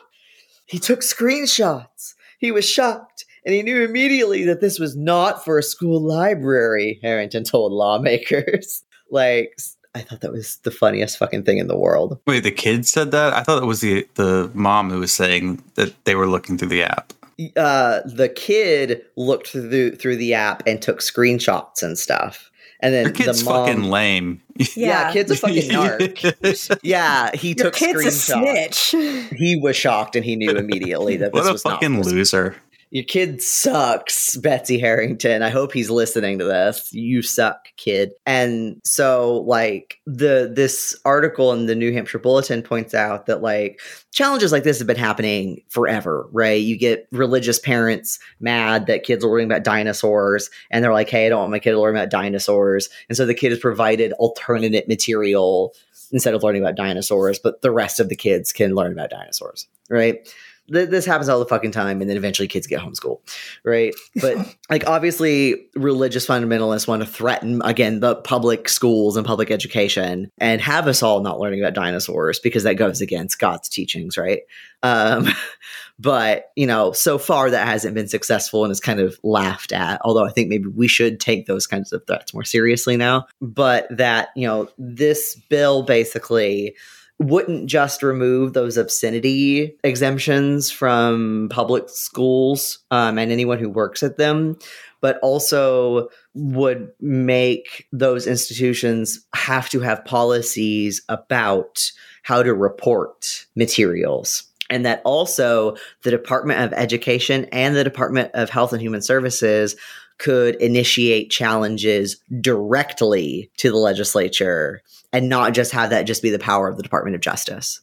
He 0.65 0.79
took 0.79 1.01
screenshots. 1.01 2.15
He 2.39 2.51
was 2.51 2.67
shocked, 2.67 3.23
and 3.45 3.53
he 3.53 3.61
knew 3.61 3.83
immediately 3.83 4.45
that 4.45 4.61
this 4.61 4.79
was 4.79 4.95
not 4.95 5.45
for 5.45 5.59
a 5.59 5.61
school 5.61 6.01
library, 6.01 6.99
Harrington 7.03 7.43
told 7.43 7.71
lawmakers. 7.71 8.83
like, 9.11 9.55
I 9.93 10.01
thought 10.01 10.21
that 10.21 10.31
was 10.31 10.55
the 10.63 10.71
funniest 10.71 11.19
fucking 11.19 11.43
thing 11.43 11.59
in 11.59 11.67
the 11.67 11.77
world. 11.77 12.19
Wait, 12.25 12.39
the 12.39 12.49
kid 12.49 12.87
said 12.87 13.11
that? 13.11 13.35
I 13.35 13.43
thought 13.43 13.61
it 13.61 13.67
was 13.67 13.81
the 13.81 14.07
the 14.15 14.49
mom 14.55 14.89
who 14.89 15.01
was 15.01 15.13
saying 15.13 15.61
that 15.75 15.93
they 16.05 16.15
were 16.15 16.25
looking 16.25 16.57
through 16.57 16.69
the 16.69 16.81
app. 16.81 17.13
Uh, 17.55 17.99
the 18.05 18.29
kid 18.35 19.03
looked 19.17 19.49
through 19.49 19.97
through 19.97 20.15
the 20.15 20.33
app 20.33 20.63
and 20.65 20.81
took 20.81 20.97
screenshots 20.97 21.83
and 21.83 21.95
stuff. 21.95 22.49
And 22.85 22.93
then 22.93 23.05
Your 23.05 23.13
kid's 23.13 23.39
the 23.43 23.49
mom, 23.49 23.65
fucking 23.65 23.83
lame. 23.89 24.41
yeah. 24.75 25.11
kid's 25.11 25.31
a 25.31 25.35
fucking 25.37 25.63
narc. 25.71 26.77
Yeah, 26.83 27.31
he 27.35 27.47
Your 27.49 27.55
took 27.55 27.73
kid's 27.73 28.05
a 28.05 28.07
screenshots. 28.09 28.73
snitch. 28.73 29.31
He 29.35 29.55
was 29.55 29.75
shocked 29.75 30.15
and 30.15 30.23
he 30.23 30.35
knew 30.35 30.51
immediately 30.51 31.17
that 31.17 31.33
what 31.33 31.41
this 31.41 31.49
a 31.49 31.53
was 31.53 31.61
fucking 31.63 31.95
supposed- 32.03 32.11
loser. 32.15 32.55
Your 32.91 33.03
kid 33.03 33.41
sucks, 33.41 34.37
Betsy 34.37 34.79
Harrington. 34.79 35.41
I 35.41 35.49
hope 35.49 35.73
he's 35.73 35.89
listening 35.89 36.39
to 36.39 36.45
this. 36.45 36.93
You 36.93 37.21
suck, 37.21 37.67
kid. 37.77 38.11
And 38.25 38.79
so 38.83 39.43
like 39.47 39.99
the 40.05 40.51
this 40.53 40.97
article 41.03 41.51
in 41.51 41.65
the 41.65 41.75
New 41.75 41.91
Hampshire 41.91 42.19
Bulletin 42.19 42.61
points 42.61 42.93
out 42.93 43.25
that 43.25 43.41
like 43.41 43.81
challenges 44.11 44.51
like 44.51 44.63
this 44.63 44.77
have 44.77 44.87
been 44.87 44.95
happening 44.95 45.61
forever, 45.69 46.27
right? 46.31 46.61
You 46.61 46.77
get 46.77 47.07
religious 47.11 47.59
parents 47.59 48.19
mad 48.39 48.85
that 48.85 49.03
kids 49.03 49.25
are 49.25 49.29
learning 49.29 49.47
about 49.47 49.63
dinosaurs 49.63 50.49
and 50.71 50.83
they're 50.83 50.93
like, 50.93 51.09
"Hey, 51.09 51.25
I 51.25 51.29
don't 51.29 51.39
want 51.39 51.51
my 51.51 51.59
kid 51.59 51.71
to 51.71 51.81
learn 51.81 51.95
about 51.95 52.09
dinosaurs." 52.09 52.87
And 53.09 53.17
so 53.17 53.25
the 53.25 53.33
kid 53.33 53.51
is 53.51 53.59
provided 53.59 54.13
alternate 54.13 54.87
material 54.87 55.73
instead 56.11 56.33
of 56.33 56.43
learning 56.43 56.61
about 56.61 56.75
dinosaurs, 56.75 57.39
but 57.39 57.61
the 57.61 57.71
rest 57.71 57.99
of 57.99 58.09
the 58.09 58.15
kids 58.15 58.53
can 58.53 58.75
learn 58.75 58.93
about 58.93 59.09
dinosaurs, 59.09 59.67
right? 59.89 60.31
Th- 60.71 60.89
This 60.89 61.05
happens 61.05 61.29
all 61.29 61.39
the 61.39 61.45
fucking 61.45 61.71
time, 61.71 62.01
and 62.01 62.09
then 62.09 62.17
eventually 62.17 62.47
kids 62.47 62.67
get 62.67 62.79
homeschooled, 62.79 63.19
right? 63.63 63.93
But 64.21 64.37
like, 64.69 64.87
obviously, 64.87 65.67
religious 65.75 66.25
fundamentalists 66.25 66.87
want 66.87 67.03
to 67.03 67.07
threaten 67.07 67.61
again 67.63 67.99
the 67.99 68.15
public 68.15 68.67
schools 68.69 69.17
and 69.17 69.25
public 69.25 69.51
education, 69.51 70.31
and 70.37 70.61
have 70.61 70.87
us 70.87 71.03
all 71.03 71.21
not 71.21 71.39
learning 71.39 71.61
about 71.61 71.73
dinosaurs 71.73 72.39
because 72.39 72.63
that 72.63 72.73
goes 72.75 73.01
against 73.01 73.39
God's 73.39 73.69
teachings, 73.69 74.17
right? 74.17 74.41
Um, 74.83 75.27
but 75.99 76.51
you 76.55 76.67
know, 76.67 76.91
so 76.91 77.17
far 77.17 77.49
that 77.49 77.67
hasn't 77.67 77.95
been 77.95 78.07
successful 78.07 78.63
and 78.63 78.71
is 78.71 78.79
kind 78.79 78.99
of 78.99 79.19
laughed 79.23 79.71
at. 79.71 80.01
Although 80.03 80.25
I 80.25 80.31
think 80.31 80.49
maybe 80.49 80.67
we 80.67 80.87
should 80.87 81.19
take 81.19 81.45
those 81.45 81.67
kinds 81.67 81.93
of 81.93 82.05
threats 82.07 82.33
more 82.33 82.43
seriously 82.43 82.97
now. 82.97 83.27
But 83.41 83.87
that 83.89 84.29
you 84.35 84.47
know, 84.47 84.69
this 84.77 85.35
bill 85.49 85.83
basically 85.83 86.75
wouldn't 87.19 87.67
just 87.67 88.03
remove 88.03 88.53
those 88.53 88.77
obscenity 88.77 89.77
exemptions 89.83 90.69
from 90.69 91.47
public 91.49 91.89
schools 91.89 92.79
um, 92.91 93.17
and 93.17 93.31
anyone 93.31 93.57
who 93.57 93.69
works 93.69 94.03
at 94.03 94.17
them, 94.17 94.57
but 95.01 95.17
also 95.21 96.09
would 96.33 96.91
make 96.99 97.87
those 97.93 98.27
institutions 98.27 99.25
have 99.33 99.69
to 99.69 99.79
have 99.79 100.03
policies 100.03 101.01
about 101.07 101.91
how 102.23 102.43
to 102.43 102.53
report 102.53 103.45
materials. 103.55 104.43
And 104.69 104.85
that 104.85 105.01
also 105.05 105.75
the 106.03 106.11
Department 106.11 106.59
of 106.61 106.73
Education 106.73 107.45
and 107.51 107.75
the 107.75 107.83
Department 107.83 108.31
of 108.33 108.49
Health 108.49 108.73
and 108.73 108.81
Human 108.81 109.01
Services 109.01 109.75
could 110.17 110.55
initiate 110.55 111.29
challenges 111.29 112.17
directly 112.39 113.49
to 113.57 113.69
the 113.69 113.77
legislature 113.77 114.81
and 115.11 115.29
not 115.29 115.53
just 115.53 115.71
have 115.71 115.89
that 115.89 116.03
just 116.03 116.21
be 116.21 116.29
the 116.29 116.39
power 116.39 116.67
of 116.67 116.77
the 116.77 116.83
Department 116.83 117.15
of 117.15 117.21
Justice. 117.21 117.81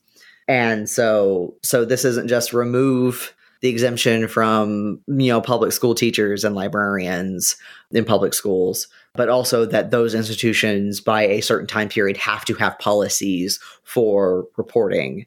And 0.48 0.88
so 0.88 1.54
so 1.62 1.84
this 1.84 2.04
isn't 2.04 2.28
just 2.28 2.52
remove 2.52 3.34
the 3.60 3.68
exemption 3.68 4.28
from 4.28 5.00
you 5.06 5.28
know 5.28 5.40
public 5.40 5.72
school 5.72 5.94
teachers 5.94 6.44
and 6.44 6.54
librarians 6.54 7.56
in 7.92 8.04
public 8.04 8.34
schools 8.34 8.88
but 9.14 9.28
also 9.28 9.64
that 9.66 9.90
those 9.90 10.14
institutions 10.14 11.00
by 11.00 11.22
a 11.22 11.40
certain 11.40 11.66
time 11.66 11.88
period 11.88 12.16
have 12.16 12.44
to 12.44 12.54
have 12.54 12.78
policies 12.78 13.60
for 13.84 14.46
reporting 14.56 15.26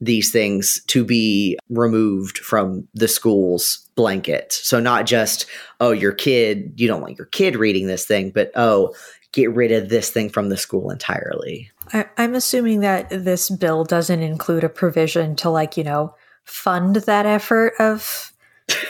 these 0.00 0.32
things 0.32 0.82
to 0.88 1.04
be 1.04 1.58
removed 1.70 2.38
from 2.38 2.86
the 2.94 3.08
school's 3.08 3.88
blanket. 3.94 4.52
So 4.52 4.80
not 4.80 5.06
just, 5.06 5.46
oh, 5.80 5.92
your 5.92 6.12
kid, 6.12 6.72
you 6.76 6.88
don't 6.88 7.00
want 7.00 7.16
your 7.16 7.26
kid 7.26 7.56
reading 7.56 7.86
this 7.86 8.04
thing, 8.04 8.30
but 8.30 8.50
oh, 8.56 8.94
get 9.32 9.54
rid 9.54 9.72
of 9.72 9.88
this 9.88 10.10
thing 10.10 10.30
from 10.30 10.48
the 10.48 10.56
school 10.56 10.90
entirely. 10.90 11.70
I, 11.92 12.06
I'm 12.16 12.34
assuming 12.34 12.80
that 12.80 13.08
this 13.10 13.50
bill 13.50 13.84
doesn't 13.84 14.22
include 14.22 14.64
a 14.64 14.68
provision 14.68 15.36
to, 15.36 15.50
like, 15.50 15.76
you 15.76 15.84
know, 15.84 16.14
fund 16.44 16.96
that 16.96 17.26
effort 17.26 17.74
of 17.78 18.32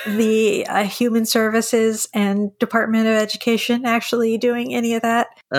the 0.07 0.67
uh, 0.67 0.85
Human 0.85 1.27
Services 1.27 2.09
and 2.13 2.57
Department 2.59 3.07
of 3.07 3.15
Education 3.15 3.85
actually 3.85 4.39
doing 4.39 4.75
any 4.75 4.95
of 4.95 5.03
that. 5.03 5.29
Uh, 5.53 5.59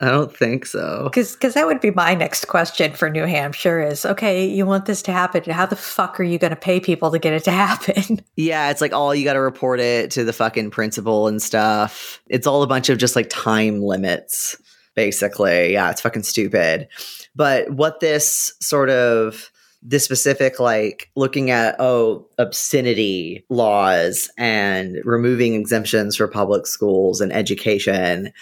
I 0.00 0.08
don't 0.10 0.36
think 0.36 0.66
so. 0.66 1.04
Because 1.04 1.54
that 1.54 1.66
would 1.66 1.80
be 1.80 1.90
my 1.90 2.14
next 2.14 2.46
question 2.46 2.92
for 2.92 3.08
New 3.08 3.24
Hampshire 3.26 3.80
is 3.82 4.04
okay, 4.04 4.46
you 4.46 4.66
want 4.66 4.86
this 4.86 5.02
to 5.02 5.12
happen. 5.12 5.44
How 5.44 5.66
the 5.66 5.76
fuck 5.76 6.18
are 6.18 6.24
you 6.24 6.38
going 6.38 6.50
to 6.50 6.56
pay 6.56 6.80
people 6.80 7.10
to 7.12 7.18
get 7.18 7.32
it 7.32 7.44
to 7.44 7.52
happen? 7.52 8.20
Yeah, 8.36 8.70
it's 8.70 8.80
like 8.80 8.92
all 8.92 9.14
you 9.14 9.24
got 9.24 9.34
to 9.34 9.40
report 9.40 9.78
it 9.78 10.10
to 10.12 10.24
the 10.24 10.32
fucking 10.32 10.70
principal 10.70 11.28
and 11.28 11.40
stuff. 11.40 12.20
It's 12.28 12.48
all 12.48 12.64
a 12.64 12.66
bunch 12.66 12.88
of 12.88 12.98
just 12.98 13.14
like 13.14 13.30
time 13.30 13.80
limits, 13.80 14.56
basically. 14.94 15.72
Yeah, 15.72 15.90
it's 15.90 16.00
fucking 16.00 16.24
stupid. 16.24 16.88
But 17.36 17.70
what 17.70 18.00
this 18.00 18.52
sort 18.60 18.90
of 18.90 19.52
this 19.84 20.04
specific 20.04 20.58
like 20.58 21.10
looking 21.14 21.50
at 21.50 21.76
oh 21.78 22.26
obscenity 22.38 23.44
laws 23.50 24.30
and 24.38 24.98
removing 25.04 25.54
exemptions 25.54 26.16
for 26.16 26.26
public 26.26 26.66
schools 26.66 27.20
and 27.20 27.32
education. 27.32 28.32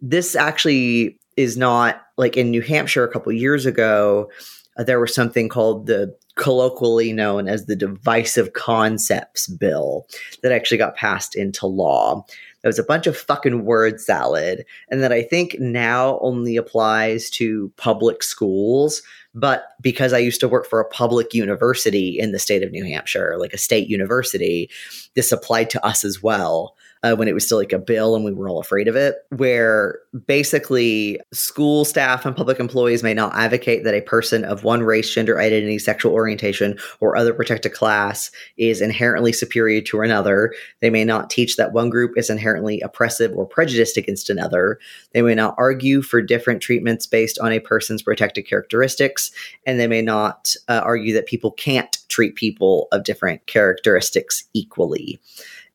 This 0.00 0.36
actually 0.36 1.18
is 1.36 1.56
not 1.56 2.02
like 2.16 2.36
in 2.36 2.50
new 2.50 2.62
hampshire 2.62 3.04
a 3.04 3.12
couple 3.12 3.32
years 3.32 3.66
ago 3.66 4.30
uh, 4.76 4.84
there 4.84 5.00
was 5.00 5.14
something 5.14 5.48
called 5.48 5.86
the 5.86 6.16
colloquially 6.36 7.12
known 7.12 7.46
as 7.46 7.66
the 7.66 7.76
divisive 7.76 8.54
concepts 8.54 9.46
bill 9.46 10.06
that 10.42 10.52
actually 10.52 10.78
got 10.78 10.96
passed 10.96 11.36
into 11.36 11.66
law. 11.66 12.24
It 12.64 12.66
was 12.66 12.78
a 12.78 12.84
bunch 12.84 13.06
of 13.06 13.16
fucking 13.16 13.64
word 13.64 14.00
salad 14.00 14.64
and 14.88 15.02
that 15.02 15.12
i 15.12 15.22
think 15.22 15.56
now 15.58 16.18
only 16.20 16.56
applies 16.56 17.28
to 17.30 17.72
public 17.76 18.22
schools 18.22 19.02
but 19.34 19.68
because 19.80 20.12
I 20.12 20.18
used 20.18 20.40
to 20.40 20.48
work 20.48 20.66
for 20.66 20.80
a 20.80 20.88
public 20.88 21.34
university 21.34 22.18
in 22.18 22.32
the 22.32 22.38
state 22.38 22.62
of 22.62 22.70
New 22.70 22.84
Hampshire, 22.84 23.36
like 23.38 23.52
a 23.52 23.58
state 23.58 23.88
university, 23.88 24.68
this 25.14 25.32
applied 25.32 25.70
to 25.70 25.84
us 25.84 26.04
as 26.04 26.22
well. 26.22 26.76
Uh, 27.04 27.16
when 27.16 27.26
it 27.26 27.34
was 27.34 27.44
still 27.44 27.58
like 27.58 27.72
a 27.72 27.78
bill 27.78 28.14
and 28.14 28.24
we 28.24 28.32
were 28.32 28.48
all 28.48 28.60
afraid 28.60 28.86
of 28.86 28.94
it, 28.94 29.16
where 29.30 29.98
basically 30.26 31.18
school 31.32 31.84
staff 31.84 32.24
and 32.24 32.36
public 32.36 32.60
employees 32.60 33.02
may 33.02 33.12
not 33.12 33.34
advocate 33.34 33.82
that 33.82 33.94
a 33.94 34.02
person 34.02 34.44
of 34.44 34.62
one 34.62 34.82
race, 34.84 35.12
gender 35.12 35.40
identity, 35.40 35.78
sexual 35.78 36.12
orientation, 36.12 36.78
or 37.00 37.16
other 37.16 37.34
protected 37.34 37.72
class 37.72 38.30
is 38.56 38.80
inherently 38.80 39.32
superior 39.32 39.80
to 39.80 40.00
another. 40.00 40.54
They 40.80 40.90
may 40.90 41.04
not 41.04 41.28
teach 41.28 41.56
that 41.56 41.72
one 41.72 41.90
group 41.90 42.16
is 42.16 42.30
inherently 42.30 42.80
oppressive 42.82 43.32
or 43.34 43.46
prejudiced 43.46 43.96
against 43.96 44.30
another. 44.30 44.78
They 45.12 45.22
may 45.22 45.34
not 45.34 45.56
argue 45.58 46.02
for 46.02 46.22
different 46.22 46.62
treatments 46.62 47.06
based 47.06 47.38
on 47.38 47.52
a 47.52 47.60
person's 47.60 48.02
protected 48.02 48.46
characteristics, 48.46 49.32
and 49.66 49.80
they 49.80 49.88
may 49.88 50.02
not 50.02 50.54
uh, 50.68 50.82
argue 50.84 51.14
that 51.14 51.26
people 51.26 51.50
can't 51.50 51.98
treat 52.08 52.36
people 52.36 52.88
of 52.92 53.04
different 53.04 53.46
characteristics 53.46 54.44
equally 54.52 55.18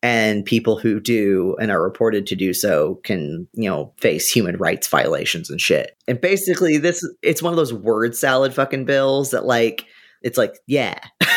and 0.04 0.46
people 0.46 0.78
who 0.78 1.00
do 1.00 1.56
and 1.60 1.72
are 1.72 1.82
reported 1.82 2.28
to 2.28 2.36
do 2.36 2.54
so 2.54 2.96
can 3.04 3.48
you 3.54 3.70
know 3.70 3.92
face 3.98 4.30
human 4.30 4.58
rights 4.58 4.88
violations 4.88 5.50
and 5.50 5.60
shit. 5.62 5.98
And 6.08 6.20
basically 6.20 6.78
this 6.78 7.08
it's 7.22 7.42
one 7.42 7.54
of 7.54 7.58
those 7.58 7.74
word 7.74 8.16
salad 8.16 8.54
fucking 8.54 8.86
bills 8.86 9.32
that 9.32 9.46
like 9.46 9.86
it's 10.22 10.38
like 10.38 10.60
yeah. 10.68 11.00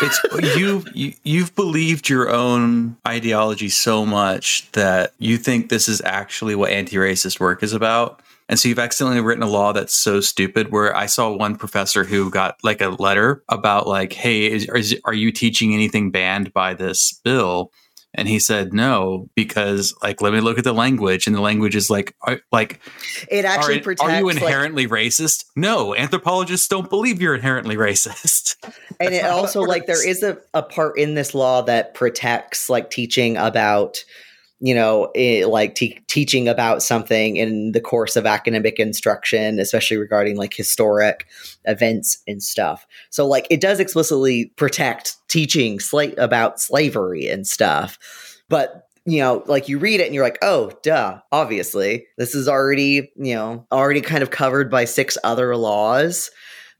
It's 0.00 0.20
you, 0.56 0.84
you 0.94 1.12
you've 1.24 1.56
believed 1.56 2.08
your 2.08 2.30
own 2.30 2.96
ideology 3.06 3.68
so 3.68 4.06
much 4.06 4.70
that 4.72 5.12
you 5.18 5.36
think 5.36 5.70
this 5.70 5.88
is 5.88 6.00
actually 6.04 6.54
what 6.54 6.70
anti-racist 6.70 7.40
work 7.40 7.64
is 7.64 7.72
about. 7.72 8.22
And 8.48 8.58
so 8.58 8.68
you've 8.68 8.78
accidentally 8.78 9.20
written 9.20 9.42
a 9.42 9.48
law 9.48 9.72
that's 9.72 9.94
so 9.94 10.20
stupid 10.20 10.72
where 10.72 10.96
I 10.96 11.06
saw 11.06 11.30
one 11.30 11.56
professor 11.56 12.04
who 12.04 12.30
got 12.30 12.62
like 12.62 12.80
a 12.80 12.88
letter 12.88 13.42
about 13.48 13.86
like, 13.86 14.12
hey, 14.12 14.50
is, 14.50 14.68
is, 14.74 14.98
are 15.04 15.12
you 15.12 15.30
teaching 15.30 15.74
anything 15.74 16.10
banned 16.10 16.52
by 16.54 16.74
this 16.74 17.20
bill? 17.24 17.72
And 18.14 18.26
he 18.26 18.38
said 18.38 18.72
no 18.72 19.28
because 19.34 19.94
like 20.02 20.22
let 20.22 20.32
me 20.32 20.40
look 20.40 20.58
at 20.58 20.64
the 20.64 20.72
language 20.72 21.26
and 21.26 21.36
the 21.36 21.40
language 21.40 21.76
is 21.76 21.90
like 21.90 22.14
are, 22.22 22.40
like 22.50 22.80
it 23.30 23.44
actually 23.44 23.80
are, 23.80 23.82
protects 23.82 24.10
are 24.12 24.18
you 24.18 24.26
like- 24.26 24.36
inherently 24.36 24.86
racist? 24.88 25.44
No, 25.54 25.94
anthropologists 25.94 26.68
don't 26.68 26.88
believe 26.88 27.20
you're 27.20 27.34
inherently 27.34 27.76
racist. 27.76 28.56
and 28.98 29.10
it 29.10 29.10
That's 29.10 29.22
not 29.22 29.30
how 29.30 29.36
also 29.36 29.62
it 29.64 29.68
like 29.68 29.86
there 29.86 30.06
is 30.06 30.22
a, 30.22 30.38
a 30.54 30.62
part 30.62 30.98
in 30.98 31.14
this 31.14 31.34
law 31.34 31.62
that 31.62 31.94
protects 31.94 32.70
like 32.70 32.90
teaching 32.90 33.36
about 33.36 34.02
you 34.60 34.74
know 34.74 35.10
eh, 35.14 35.44
like 35.46 35.74
te- 35.74 36.00
teaching 36.06 36.48
about 36.48 36.82
something 36.82 37.36
in 37.36 37.72
the 37.72 37.80
course 37.80 38.16
of 38.16 38.26
academic 38.26 38.78
instruction 38.78 39.58
especially 39.58 39.96
regarding 39.96 40.36
like 40.36 40.54
historic 40.54 41.26
events 41.64 42.22
and 42.26 42.42
stuff 42.42 42.86
so 43.10 43.26
like 43.26 43.46
it 43.50 43.60
does 43.60 43.80
explicitly 43.80 44.46
protect 44.56 45.16
teaching 45.28 45.78
sla- 45.78 46.16
about 46.18 46.60
slavery 46.60 47.28
and 47.28 47.46
stuff 47.46 47.98
but 48.48 48.88
you 49.08 49.20
know, 49.20 49.42
like 49.46 49.70
you 49.70 49.78
read 49.78 50.00
it 50.00 50.04
and 50.04 50.14
you're 50.14 50.24
like, 50.24 50.38
oh, 50.42 50.70
duh, 50.82 51.18
obviously. 51.32 52.06
This 52.18 52.34
is 52.34 52.46
already, 52.46 53.10
you 53.16 53.34
know, 53.34 53.66
already 53.72 54.02
kind 54.02 54.22
of 54.22 54.30
covered 54.30 54.70
by 54.70 54.84
six 54.84 55.16
other 55.24 55.56
laws. 55.56 56.30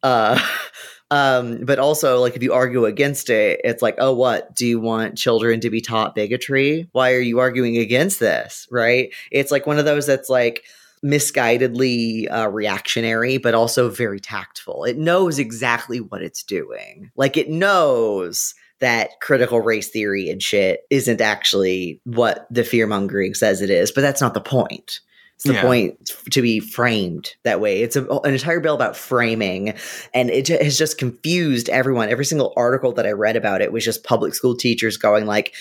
Uh, 0.03 0.39
um, 1.11 1.65
but 1.65 1.79
also, 1.79 2.21
like, 2.21 2.37
if 2.37 2.43
you 2.43 2.53
argue 2.53 2.85
against 2.85 3.31
it, 3.31 3.61
it's 3.65 3.83
like, 3.83 3.97
oh, 3.99 4.15
what? 4.15 4.55
Do 4.55 4.67
you 4.67 4.81
want 4.81 5.19
children 5.19 5.61
to 5.61 5.71
be 5.71 5.81
taught 5.81 6.15
bigotry? 6.15 6.89
Why 6.93 7.13
are 7.13 7.21
you 7.21 7.39
arguing 7.39 7.79
against 7.79 8.21
this? 8.21 8.67
Right? 8.71 9.13
It's 9.31 9.51
like 9.51 9.67
one 9.67 9.79
of 9.79 9.85
those 9.85 10.07
that's 10.07 10.29
like, 10.29 10.65
misguidedly 11.05 12.27
uh, 12.29 12.49
reactionary, 12.49 13.39
but 13.39 13.55
also 13.55 13.89
very 13.89 14.19
tactful. 14.19 14.83
It 14.83 14.99
knows 14.99 15.39
exactly 15.39 16.01
what 16.01 16.23
it's 16.23 16.43
doing. 16.43 17.13
Like 17.17 17.37
it 17.37 17.49
knows 17.49 18.55
that 18.81 19.21
critical 19.21 19.61
race 19.61 19.91
theory 19.91 20.29
and 20.29 20.43
shit 20.43 20.81
isn't 20.91 21.21
actually 21.21 22.01
what 22.05 22.49
the 22.51 22.65
fear 22.65 22.87
mongering 22.87 23.35
says 23.35 23.61
it 23.61 23.71
is, 23.71 23.93
but 23.93 24.01
that's 24.01 24.21
not 24.21 24.35
the 24.35 24.41
point. 24.41 25.01
It's 25.39 25.45
the 25.45 25.53
Yeah. 25.55 25.62
point 25.62 26.11
to 26.32 26.43
be 26.43 26.59
framed 26.59 27.34
that 27.45 27.61
way. 27.61 27.82
It's 27.82 27.95
a, 27.95 28.05
an 28.05 28.32
entire 28.34 28.59
bill 28.59 28.74
about 28.74 28.97
framing, 28.97 29.74
and 30.12 30.30
it 30.30 30.49
has 30.49 30.76
just 30.76 30.99
confused 30.99 31.68
everyone. 31.68 32.09
Every 32.09 32.24
single 32.24 32.53
article 32.57 32.93
that 32.95 33.07
I 33.07 33.12
read 33.12 33.36
about 33.36 33.62
it 33.62 33.70
was 33.72 33.84
just 33.84 34.03
public 34.03 34.34
school 34.34 34.57
teachers 34.57 34.97
going 34.97 35.26
like, 35.26 35.55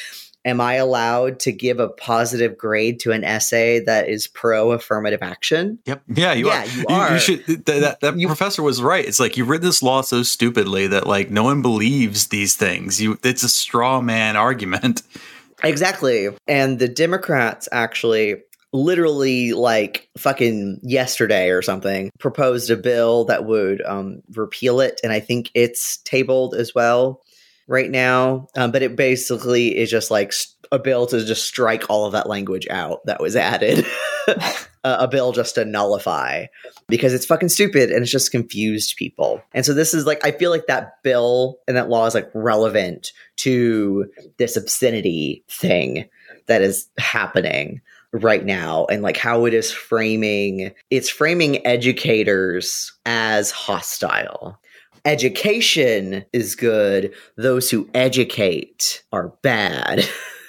"Am 0.46 0.60
I 0.60 0.76
allowed 0.76 1.40
to 1.42 1.52
give 1.52 1.80
a 1.80 1.90
positive 1.90 2.58
grade 2.58 3.00
to 3.02 3.12
an 3.12 3.24
essay 3.24 3.80
that 3.82 4.10
is 4.10 4.26
pro 4.26 4.72
affirmative 4.72 5.20
action?" 5.22 5.78
Yep. 5.86 6.02
Yeah, 6.08 6.34
you 6.34 6.48
Yeah, 6.48 6.62
are. 6.62 6.68
you 6.80 6.86
are. 6.90 7.20
should. 7.20 7.46
Th- 7.46 7.60
that 7.66 8.00
that 8.02 8.18
You- 8.20 8.26
professor 8.26 8.64
was 8.64 8.82
right. 8.82 9.06
It's 9.06 9.20
like 9.20 9.38
you've 9.38 9.48
written 9.48 9.68
this 9.68 9.84
law 9.84 10.02
so 10.02 10.24
stupidly 10.24 10.88
that 10.88 11.06
like 11.06 11.30
no 11.30 11.44
one 11.44 11.62
believes 11.62 12.28
these 12.30 12.56
things. 12.56 13.00
You, 13.00 13.20
it's 13.24 13.44
a 13.44 13.50
straw 13.50 14.02
man 14.02 14.36
argument. 14.36 15.04
Exactly. 15.64 16.30
And 16.48 16.78
the 16.80 16.88
Democrats 16.88 17.68
actually 17.72 18.44
literally 18.74 19.54
like 19.54 20.10
fucking 20.18 20.80
yesterday 20.84 21.50
or 21.50 21.62
something 21.62 22.12
proposed 22.20 22.70
a 22.70 22.76
bill 22.76 23.26
that 23.26 23.46
would 23.46 23.82
um, 23.86 24.22
repeal 24.36 24.80
it 24.80 25.00
and 25.04 25.14
i 25.14 25.20
think 25.20 25.50
it's 25.54 25.98
tabled 25.98 26.54
as 26.54 26.76
well 26.76 27.22
right 27.68 27.90
now 27.90 28.48
um, 28.56 28.72
but 28.72 28.82
it 28.82 28.96
basically 28.96 29.78
is 29.78 29.90
just 29.90 30.12
like 30.12 30.34
a 30.72 30.80
bill 30.80 31.08
to 31.08 31.24
just 31.24 31.46
strike 31.46 31.90
all 31.90 32.06
of 32.06 32.12
that 32.12 32.28
language 32.28 32.68
out 32.70 33.06
that 33.06 33.22
was 33.22 33.36
added. 33.36 33.86
A, 34.84 35.04
a 35.04 35.08
bill 35.08 35.32
just 35.32 35.56
to 35.56 35.66
nullify 35.66 36.46
because 36.88 37.14
it's 37.14 37.26
fucking 37.26 37.50
stupid 37.50 37.90
and 37.92 38.04
it's 38.04 38.12
just 38.12 38.32
confused 38.32 38.96
people. 38.96 39.42
And 39.54 39.66
so 39.66 39.74
this 39.74 39.94
is 39.94 40.06
like 40.06 40.24
i 40.24 40.32
feel 40.32 40.52
like 40.52 40.68
that 40.68 41.02
bill 41.02 41.60
and 41.68 41.76
that 41.76 41.90
law 41.90 42.06
is 42.06 42.14
like 42.14 42.30
relevant 42.34 43.12
to 43.38 44.06
this 44.38 44.56
obscenity 44.56 45.44
thing 45.50 46.08
that 46.46 46.62
is 46.62 46.90
happening 47.00 47.82
right 48.14 48.46
now 48.46 48.86
and 48.86 49.04
like 49.04 49.18
how 49.18 49.46
it 49.46 49.54
is 49.54 49.72
framing 49.72 50.72
it's 50.90 51.10
framing 51.10 51.66
educators 51.66 52.92
as 53.06 53.52
hostile. 53.52 54.60
Education 55.06 56.26
is 56.34 56.56
good. 56.56 57.14
Those 57.36 57.70
who 57.70 57.90
educate 57.94 59.04
are 59.12 59.34
bad 59.42 60.06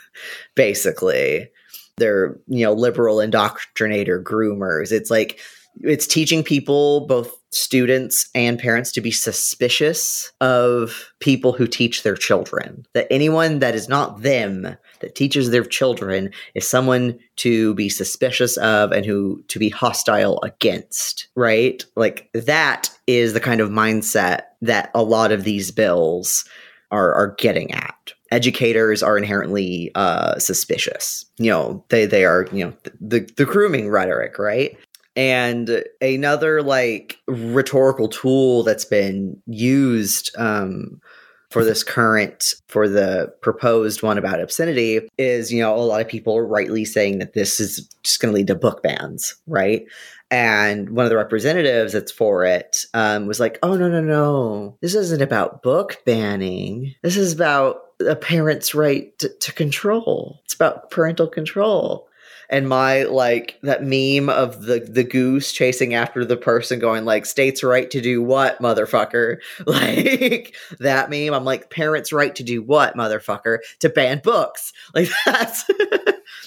basically. 0.54 1.48
They're 1.96 2.38
you 2.46 2.64
know 2.64 2.72
liberal 2.72 3.16
indoctrinator 3.16 4.22
groomers. 4.22 4.92
It's 4.92 5.10
like 5.10 5.40
it's 5.82 6.06
teaching 6.06 6.42
people 6.42 7.06
both 7.06 7.32
students 7.50 8.28
and 8.34 8.58
parents 8.58 8.92
to 8.92 9.00
be 9.00 9.10
suspicious 9.10 10.32
of 10.40 11.10
people 11.20 11.52
who 11.52 11.66
teach 11.66 12.02
their 12.02 12.16
children. 12.16 12.84
That 12.94 13.06
anyone 13.10 13.60
that 13.60 13.74
is 13.74 13.88
not 13.88 14.22
them 14.22 14.76
that 15.00 15.14
teaches 15.14 15.50
their 15.50 15.64
children 15.64 16.30
is 16.54 16.66
someone 16.66 17.18
to 17.36 17.74
be 17.74 17.88
suspicious 17.88 18.56
of 18.58 18.92
and 18.92 19.06
who 19.06 19.42
to 19.48 19.58
be 19.58 19.68
hostile 19.68 20.40
against 20.42 21.28
right? 21.34 21.84
Like 21.96 22.28
that 22.34 22.90
is 23.06 23.32
the 23.32 23.40
kind 23.40 23.60
of 23.60 23.70
mindset 23.70 24.42
that 24.62 24.90
a 24.94 25.02
lot 25.02 25.32
of 25.32 25.44
these 25.44 25.70
bills 25.70 26.44
are 26.90 27.14
are 27.14 27.34
getting 27.38 27.72
at. 27.72 28.12
Educators 28.30 29.02
are 29.02 29.16
inherently 29.16 29.90
uh 29.94 30.38
suspicious. 30.38 31.24
You 31.38 31.50
know 31.50 31.84
they 31.88 32.06
they 32.06 32.24
are 32.24 32.46
you 32.52 32.66
know 32.66 32.72
the 33.00 33.20
the 33.36 33.44
grooming 33.44 33.88
rhetoric 33.88 34.38
right? 34.38 34.76
And 35.16 35.82
another 36.00 36.62
like 36.62 37.18
rhetorical 37.26 38.08
tool 38.08 38.62
that's 38.62 38.84
been 38.84 39.40
used 39.46 40.30
um 40.38 41.00
for 41.50 41.64
this 41.64 41.82
current 41.82 42.54
for 42.68 42.88
the 42.88 43.32
proposed 43.40 44.02
one 44.02 44.18
about 44.18 44.40
obscenity 44.40 45.00
is 45.16 45.52
you 45.52 45.62
know 45.62 45.74
a 45.74 45.78
lot 45.78 46.00
of 46.00 46.08
people 46.08 46.36
are 46.36 46.46
rightly 46.46 46.84
saying 46.84 47.18
that 47.18 47.32
this 47.32 47.58
is 47.60 47.88
just 48.02 48.20
going 48.20 48.32
to 48.32 48.36
lead 48.36 48.46
to 48.46 48.54
book 48.54 48.82
bans 48.82 49.36
right? 49.46 49.84
And 50.30 50.90
one 50.90 51.06
of 51.06 51.10
the 51.10 51.16
representatives 51.16 51.94
that's 51.94 52.12
for 52.12 52.44
it 52.44 52.84
um, 52.92 53.26
was 53.26 53.40
like 53.40 53.58
oh 53.62 53.76
no 53.76 53.88
no 53.88 54.00
no. 54.00 54.76
This 54.80 54.94
isn't 54.94 55.22
about 55.22 55.62
book 55.62 56.02
banning. 56.04 56.94
This 57.02 57.16
is 57.16 57.32
about 57.32 57.82
a 58.06 58.14
parent's 58.14 58.74
right 58.74 59.18
to, 59.18 59.28
to 59.28 59.52
control. 59.52 60.40
It's 60.44 60.54
about 60.54 60.90
parental 60.90 61.28
control 61.28 62.07
and 62.50 62.68
my 62.68 63.02
like 63.04 63.58
that 63.62 63.82
meme 63.82 64.28
of 64.28 64.62
the 64.62 64.80
the 64.80 65.04
goose 65.04 65.52
chasing 65.52 65.94
after 65.94 66.24
the 66.24 66.36
person 66.36 66.78
going 66.78 67.04
like 67.04 67.26
states 67.26 67.62
right 67.62 67.90
to 67.90 68.00
do 68.00 68.22
what 68.22 68.60
motherfucker? 68.60 69.38
Like 69.66 70.54
that 70.80 71.10
meme 71.10 71.34
i'm 71.34 71.44
like 71.44 71.70
parents 71.70 72.12
right 72.12 72.34
to 72.36 72.42
do 72.42 72.62
what 72.62 72.96
motherfucker? 72.96 73.58
To 73.80 73.88
ban 73.88 74.20
books. 74.22 74.72
Like 74.94 75.08
that's 75.26 75.64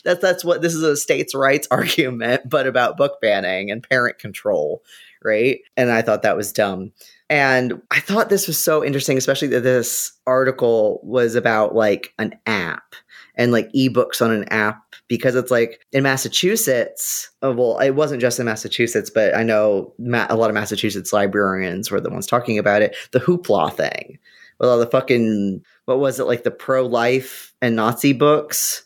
that's 0.03 0.19
that's 0.19 0.43
what 0.43 0.61
this 0.61 0.73
is 0.73 0.81
a 0.81 0.97
states 0.97 1.35
rights 1.35 1.67
argument 1.71 2.49
but 2.49 2.65
about 2.67 2.97
book 2.97 3.21
banning 3.21 3.69
and 3.71 3.87
parent 3.87 4.17
control 4.19 4.83
right? 5.23 5.59
And 5.77 5.91
i 5.91 6.01
thought 6.01 6.23
that 6.23 6.37
was 6.37 6.51
dumb. 6.51 6.91
And 7.29 7.81
i 7.91 7.99
thought 7.99 8.29
this 8.29 8.47
was 8.47 8.57
so 8.57 8.83
interesting 8.83 9.17
especially 9.17 9.49
that 9.49 9.61
this 9.61 10.13
article 10.25 10.99
was 11.03 11.35
about 11.35 11.75
like 11.75 12.13
an 12.17 12.33
app 12.45 12.95
and 13.41 13.51
like 13.51 13.71
ebooks 13.73 14.23
on 14.23 14.31
an 14.31 14.43
app 14.49 14.83
because 15.07 15.33
it's 15.33 15.49
like 15.49 15.83
in 15.91 16.03
Massachusetts. 16.03 17.31
Oh, 17.41 17.51
well, 17.51 17.79
it 17.79 17.91
wasn't 17.91 18.21
just 18.21 18.39
in 18.39 18.45
Massachusetts, 18.45 19.09
but 19.09 19.35
I 19.35 19.41
know 19.41 19.95
ma- 19.97 20.27
a 20.29 20.35
lot 20.35 20.51
of 20.51 20.53
Massachusetts 20.53 21.11
librarians 21.11 21.89
were 21.89 21.99
the 21.99 22.11
ones 22.11 22.27
talking 22.27 22.59
about 22.59 22.83
it. 22.83 22.95
The 23.11 23.19
hoopla 23.19 23.73
thing, 23.73 24.19
with 24.59 24.69
all 24.69 24.77
the 24.77 24.85
fucking 24.85 25.63
what 25.85 25.99
was 25.99 26.19
it 26.19 26.25
like 26.25 26.43
the 26.43 26.51
pro 26.51 26.85
life 26.85 27.51
and 27.63 27.75
Nazi 27.75 28.13
books 28.13 28.83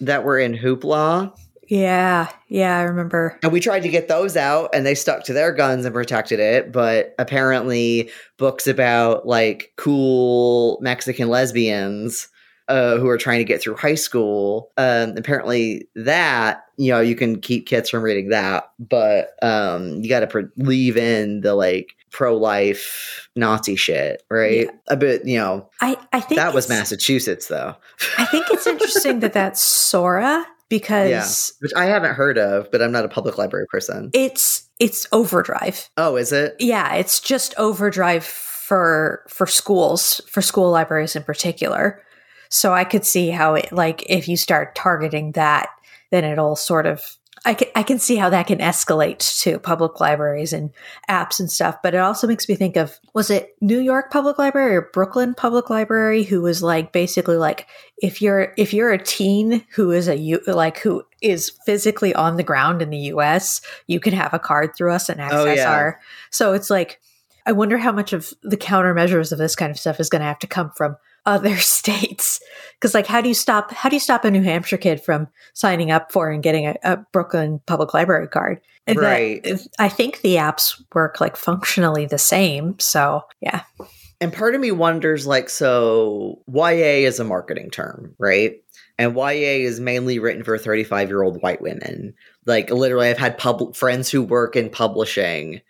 that 0.00 0.24
were 0.24 0.38
in 0.38 0.54
hoopla. 0.54 1.30
Yeah, 1.68 2.30
yeah, 2.48 2.78
I 2.78 2.82
remember. 2.82 3.38
And 3.42 3.52
we 3.52 3.60
tried 3.60 3.80
to 3.80 3.88
get 3.90 4.08
those 4.08 4.38
out 4.38 4.70
and 4.74 4.86
they 4.86 4.94
stuck 4.94 5.22
to 5.24 5.34
their 5.34 5.52
guns 5.52 5.84
and 5.84 5.94
protected 5.94 6.40
it. 6.40 6.72
But 6.72 7.14
apparently, 7.18 8.10
books 8.38 8.66
about 8.66 9.26
like 9.26 9.72
cool 9.76 10.78
Mexican 10.80 11.28
lesbians 11.28 12.28
uh, 12.72 12.96
who 12.98 13.08
are 13.08 13.18
trying 13.18 13.38
to 13.38 13.44
get 13.44 13.60
through 13.60 13.76
high 13.76 13.94
school, 13.94 14.70
um, 14.78 15.14
apparently, 15.18 15.86
that, 15.94 16.64
you 16.78 16.90
know, 16.90 17.00
you 17.00 17.14
can 17.14 17.38
keep 17.40 17.66
kids 17.66 17.90
from 17.90 18.02
reading 18.02 18.30
that. 18.30 18.70
But 18.78 19.34
um, 19.42 20.00
you 20.02 20.08
got 20.08 20.20
to 20.20 20.26
pre- 20.26 20.48
leave 20.56 20.96
in 20.96 21.42
the 21.42 21.54
like 21.54 21.94
pro 22.10 22.36
life 22.36 23.28
Nazi 23.36 23.76
shit, 23.76 24.22
right? 24.30 24.68
A 24.88 24.96
bit, 24.96 25.26
you 25.26 25.38
know, 25.38 25.68
I 25.80 25.96
I 26.12 26.20
think 26.20 26.38
that 26.38 26.54
was 26.54 26.68
Massachusetts 26.68 27.48
though. 27.48 27.74
I 28.18 28.24
think 28.26 28.46
it's 28.50 28.66
interesting 28.66 29.20
that 29.20 29.32
that's 29.32 29.60
Sora 29.60 30.46
because 30.68 31.10
Yeah. 31.10 31.26
Which 31.60 31.72
I 31.76 31.86
haven't 31.86 32.14
heard 32.14 32.38
of, 32.38 32.70
but 32.70 32.80
I'm 32.82 32.92
not 32.92 33.04
a 33.04 33.08
public 33.08 33.36
library 33.38 33.66
person. 33.70 34.10
it's 34.14 34.68
it's 34.78 35.06
overdrive. 35.12 35.90
Oh, 35.96 36.16
is 36.16 36.32
it? 36.32 36.56
Yeah, 36.58 36.94
it's 36.94 37.20
just 37.20 37.54
overdrive 37.58 38.24
for 38.24 39.24
for 39.28 39.46
schools, 39.46 40.20
for 40.26 40.40
school 40.42 40.70
libraries 40.70 41.14
in 41.16 41.22
particular. 41.22 42.02
So 42.52 42.74
I 42.74 42.84
could 42.84 43.06
see 43.06 43.30
how 43.30 43.54
it 43.54 43.72
like 43.72 44.04
if 44.10 44.28
you 44.28 44.36
start 44.36 44.74
targeting 44.74 45.32
that, 45.32 45.70
then 46.10 46.22
it'll 46.22 46.54
sort 46.54 46.84
of 46.84 47.16
I 47.46 47.54
can 47.54 47.68
I 47.74 47.82
can 47.82 47.98
see 47.98 48.16
how 48.16 48.28
that 48.28 48.46
can 48.46 48.58
escalate 48.58 49.40
to 49.40 49.58
public 49.58 50.00
libraries 50.00 50.52
and 50.52 50.70
apps 51.08 51.40
and 51.40 51.50
stuff. 51.50 51.78
But 51.82 51.94
it 51.94 51.98
also 51.98 52.26
makes 52.26 52.46
me 52.50 52.54
think 52.54 52.76
of 52.76 53.00
was 53.14 53.30
it 53.30 53.56
New 53.62 53.80
York 53.80 54.10
Public 54.12 54.36
Library 54.36 54.76
or 54.76 54.90
Brooklyn 54.92 55.32
Public 55.34 55.70
Library 55.70 56.24
who 56.24 56.42
was 56.42 56.62
like 56.62 56.92
basically 56.92 57.36
like 57.36 57.68
if 58.02 58.20
you're 58.20 58.52
if 58.58 58.74
you're 58.74 58.92
a 58.92 59.02
teen 59.02 59.64
who 59.74 59.90
is 59.90 60.06
a 60.06 60.38
like 60.46 60.76
who 60.76 61.02
is 61.22 61.52
physically 61.64 62.14
on 62.14 62.36
the 62.36 62.42
ground 62.42 62.82
in 62.82 62.90
the 62.90 63.10
US, 63.14 63.62
you 63.86 63.98
can 63.98 64.12
have 64.12 64.34
a 64.34 64.38
card 64.38 64.76
through 64.76 64.92
us 64.92 65.08
and 65.08 65.22
oh, 65.22 65.24
access 65.24 65.40
Oh, 65.40 65.52
yeah. 65.54 65.72
our 65.72 66.00
so 66.28 66.52
it's 66.52 66.68
like 66.68 67.00
I 67.46 67.52
wonder 67.52 67.78
how 67.78 67.92
much 67.92 68.12
of 68.12 68.30
the 68.42 68.58
countermeasures 68.58 69.32
of 69.32 69.38
this 69.38 69.56
kind 69.56 69.70
of 69.70 69.78
stuff 69.78 69.98
is 70.00 70.10
going 70.10 70.20
to 70.20 70.26
have 70.26 70.38
to 70.40 70.46
come 70.46 70.70
from 70.76 70.98
other 71.26 71.56
states 71.58 72.40
because 72.74 72.94
like 72.94 73.06
how 73.06 73.20
do 73.20 73.28
you 73.28 73.34
stop 73.34 73.72
how 73.72 73.88
do 73.88 73.96
you 73.96 74.00
stop 74.00 74.24
a 74.24 74.30
new 74.30 74.42
hampshire 74.42 74.76
kid 74.76 75.00
from 75.02 75.28
signing 75.54 75.90
up 75.90 76.10
for 76.12 76.30
and 76.30 76.42
getting 76.42 76.66
a, 76.66 76.76
a 76.82 76.96
brooklyn 77.12 77.60
public 77.66 77.94
library 77.94 78.28
card 78.28 78.60
And 78.86 78.98
that- 78.98 79.02
Right. 79.02 79.60
i 79.78 79.88
think 79.88 80.20
the 80.22 80.36
apps 80.36 80.82
work 80.94 81.20
like 81.20 81.36
functionally 81.36 82.06
the 82.06 82.18
same 82.18 82.78
so 82.78 83.22
yeah 83.40 83.62
And 84.20 84.32
part 84.32 84.54
of 84.54 84.60
me 84.60 84.70
wonders 84.70 85.26
like, 85.26 85.50
so 85.50 86.40
YA 86.46 87.06
is 87.08 87.18
a 87.18 87.24
marketing 87.24 87.70
term, 87.70 88.14
right? 88.18 88.54
and 88.98 89.16
YA 89.16 89.66
is 89.66 89.80
mainly 89.80 90.18
written 90.20 90.44
for 90.44 90.56
35 90.56 91.08
year 91.08 91.22
old 91.22 91.42
white 91.42 91.60
women. 91.60 92.14
Like 92.46 92.70
literally, 92.70 93.08
I've 93.08 93.18
had 93.18 93.36
pub- 93.38 93.74
friends 93.74 94.10
who 94.10 94.22
work 94.22 94.54
in 94.54 94.70
publishing 94.70 95.60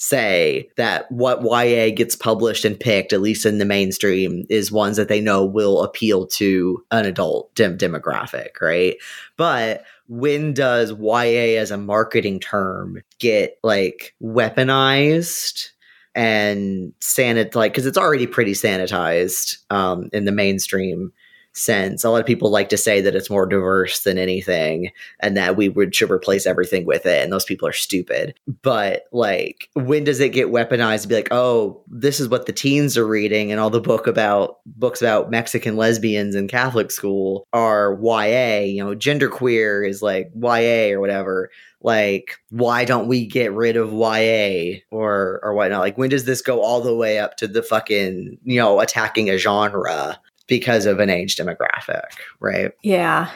say 0.00 0.70
that 0.76 1.10
what 1.12 1.42
YA 1.42 1.94
gets 1.94 2.16
published 2.16 2.64
and 2.64 2.80
picked, 2.80 3.12
at 3.12 3.20
least 3.20 3.44
in 3.44 3.58
the 3.58 3.66
mainstream, 3.66 4.46
is 4.48 4.72
ones 4.72 4.96
that 4.96 5.08
they 5.08 5.20
know 5.20 5.44
will 5.44 5.82
appeal 5.82 6.26
to 6.26 6.82
an 6.90 7.04
adult 7.04 7.54
dem- 7.54 7.76
demographic, 7.76 8.60
right? 8.60 8.96
But 9.36 9.84
when 10.08 10.54
does 10.54 10.90
YA 10.92 11.60
as 11.60 11.70
a 11.70 11.76
marketing 11.76 12.40
term 12.40 13.02
get 13.18 13.58
like 13.62 14.14
weaponized 14.22 15.68
and 16.14 16.92
sanit 17.00 17.54
like 17.54 17.72
because 17.72 17.86
it's 17.86 17.98
already 17.98 18.26
pretty 18.26 18.52
sanitized 18.52 19.58
um, 19.70 20.08
in 20.12 20.24
the 20.24 20.32
mainstream 20.32 21.12
sense. 21.52 22.04
A 22.04 22.10
lot 22.10 22.20
of 22.20 22.26
people 22.26 22.50
like 22.50 22.68
to 22.70 22.76
say 22.76 23.00
that 23.00 23.14
it's 23.14 23.30
more 23.30 23.46
diverse 23.46 24.02
than 24.02 24.18
anything 24.18 24.90
and 25.20 25.36
that 25.36 25.56
we 25.56 25.68
would 25.68 25.94
should 25.94 26.10
replace 26.10 26.46
everything 26.46 26.84
with 26.86 27.06
it. 27.06 27.22
And 27.22 27.32
those 27.32 27.44
people 27.44 27.68
are 27.68 27.72
stupid. 27.72 28.34
But 28.62 29.04
like, 29.12 29.68
when 29.74 30.04
does 30.04 30.20
it 30.20 30.30
get 30.30 30.48
weaponized 30.48 31.02
to 31.02 31.08
be 31.08 31.16
like, 31.16 31.32
oh, 31.32 31.82
this 31.88 32.20
is 32.20 32.28
what 32.28 32.46
the 32.46 32.52
teens 32.52 32.96
are 32.96 33.06
reading 33.06 33.50
and 33.50 33.60
all 33.60 33.70
the 33.70 33.80
book 33.80 34.06
about 34.06 34.58
books 34.66 35.02
about 35.02 35.30
Mexican 35.30 35.76
lesbians 35.76 36.34
in 36.34 36.48
Catholic 36.48 36.90
school 36.90 37.46
are 37.52 37.98
YA, 38.02 38.60
you 38.60 38.84
know, 38.84 38.94
genderqueer 38.94 39.88
is 39.88 40.02
like 40.02 40.30
YA 40.34 40.94
or 40.94 41.00
whatever 41.00 41.50
like 41.82 42.36
why 42.50 42.84
don't 42.84 43.08
we 43.08 43.26
get 43.26 43.52
rid 43.52 43.76
of 43.76 43.92
YA 43.92 44.80
or 44.90 45.40
or 45.42 45.54
whatnot? 45.54 45.80
Like 45.80 45.96
when 45.96 46.10
does 46.10 46.24
this 46.24 46.42
go 46.42 46.60
all 46.60 46.80
the 46.80 46.94
way 46.94 47.18
up 47.18 47.36
to 47.38 47.48
the 47.48 47.62
fucking 47.62 48.38
you 48.44 48.60
know 48.60 48.80
attacking 48.80 49.30
a 49.30 49.38
genre 49.38 50.20
because 50.50 50.84
of 50.84 51.00
an 51.00 51.08
age 51.08 51.36
demographic, 51.36 52.02
right? 52.40 52.72
Yeah. 52.82 53.30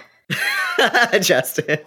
Justin. 1.21 1.79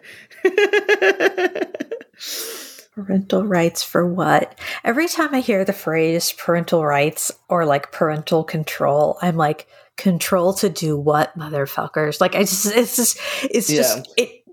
Parental 2.95 3.45
rights 3.45 3.83
for 3.83 4.07
what? 4.07 4.59
Every 4.83 5.07
time 5.07 5.35
I 5.35 5.41
hear 5.41 5.63
the 5.63 5.73
phrase 5.73 6.31
parental 6.31 6.83
rights 6.83 7.31
or 7.47 7.63
like 7.65 7.91
parental 7.91 8.43
control, 8.43 9.19
I'm 9.21 9.37
like, 9.37 9.67
control 9.97 10.53
to 10.55 10.69
do 10.69 10.97
what, 10.97 11.37
motherfuckers? 11.37 12.19
Like, 12.21 12.35
I 12.35 12.39
just, 12.39 12.65
it's 12.67 12.95
just, 12.95 13.19
it's 13.43 13.69
Yeah. 13.69 13.81
just, 13.81 14.13
it, 14.17 14.43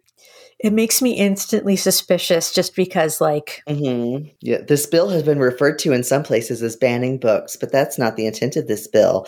it 0.59 0.73
makes 0.73 1.01
me 1.03 1.13
instantly 1.13 1.77
suspicious 1.77 2.53
just 2.53 2.75
because, 2.75 3.21
like, 3.21 3.63
hmm 3.69 4.19
Yeah, 4.41 4.59
this 4.67 4.87
bill 4.87 5.09
has 5.11 5.23
been 5.23 5.39
referred 5.39 5.79
to 5.81 5.93
in 5.93 6.03
some 6.05 6.23
places 6.23 6.63
as 6.63 6.77
banning 6.77 7.19
books, 7.19 7.57
but 7.57 7.71
that's 7.73 7.99
not 7.99 8.17
the 8.17 8.27
intent 8.27 8.57
of 8.57 8.67
this 8.67 8.87
bill. 8.89 9.27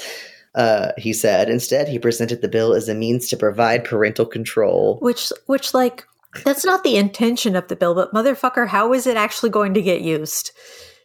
Uh, 0.56 0.92
he 0.96 1.12
said. 1.12 1.50
Instead, 1.50 1.86
he 1.86 1.98
presented 1.98 2.40
the 2.40 2.48
bill 2.48 2.72
as 2.72 2.88
a 2.88 2.94
means 2.94 3.28
to 3.28 3.36
provide 3.36 3.84
parental 3.84 4.24
control. 4.24 4.98
which, 5.02 5.30
which, 5.46 5.74
like, 5.74 6.06
that's 6.44 6.64
not 6.64 6.82
the 6.82 6.96
intention 6.96 7.56
of 7.56 7.68
the 7.68 7.76
bill, 7.76 7.94
but 7.94 8.12
motherfucker, 8.12 8.66
how 8.66 8.92
is 8.92 9.06
it 9.06 9.16
actually 9.16 9.50
going 9.50 9.74
to 9.74 9.82
get 9.82 10.00
used? 10.00 10.52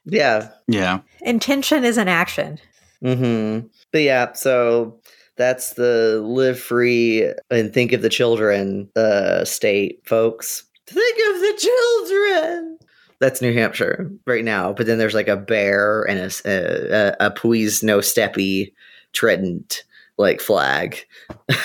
Yeah, 0.06 0.50
Yeah. 0.68 1.02
Intention 1.22 1.84
is 1.84 1.98
an 1.98 2.08
action. 2.08 2.60
Mm-hmm. 3.04 3.68
But 3.92 4.02
yeah, 4.02 4.34
so 4.34 5.00
that's 5.38 5.74
the 5.74 6.22
live 6.24 6.60
free 6.60 7.32
and 7.50 7.74
think 7.74 7.92
of 7.94 8.02
the 8.02 8.10
children 8.10 8.90
uh, 8.96 9.46
state, 9.46 10.02
folks. 10.06 10.64
Think 10.88 11.18
of 11.34 11.42
the 11.42 11.60
children. 11.60 12.78
That's 13.20 13.42
New 13.42 13.54
Hampshire 13.54 14.12
right 14.26 14.44
now. 14.44 14.74
But 14.74 14.88
then 14.88 14.98
there's 14.98 15.14
like 15.14 15.28
a 15.28 15.38
bear 15.38 16.04
and 16.04 16.20
a 16.20 17.32
puis 17.36 17.84
no 17.84 18.00
steppy 18.00 18.74
trident 19.14 19.84
like 20.18 20.42
flag. 20.42 21.06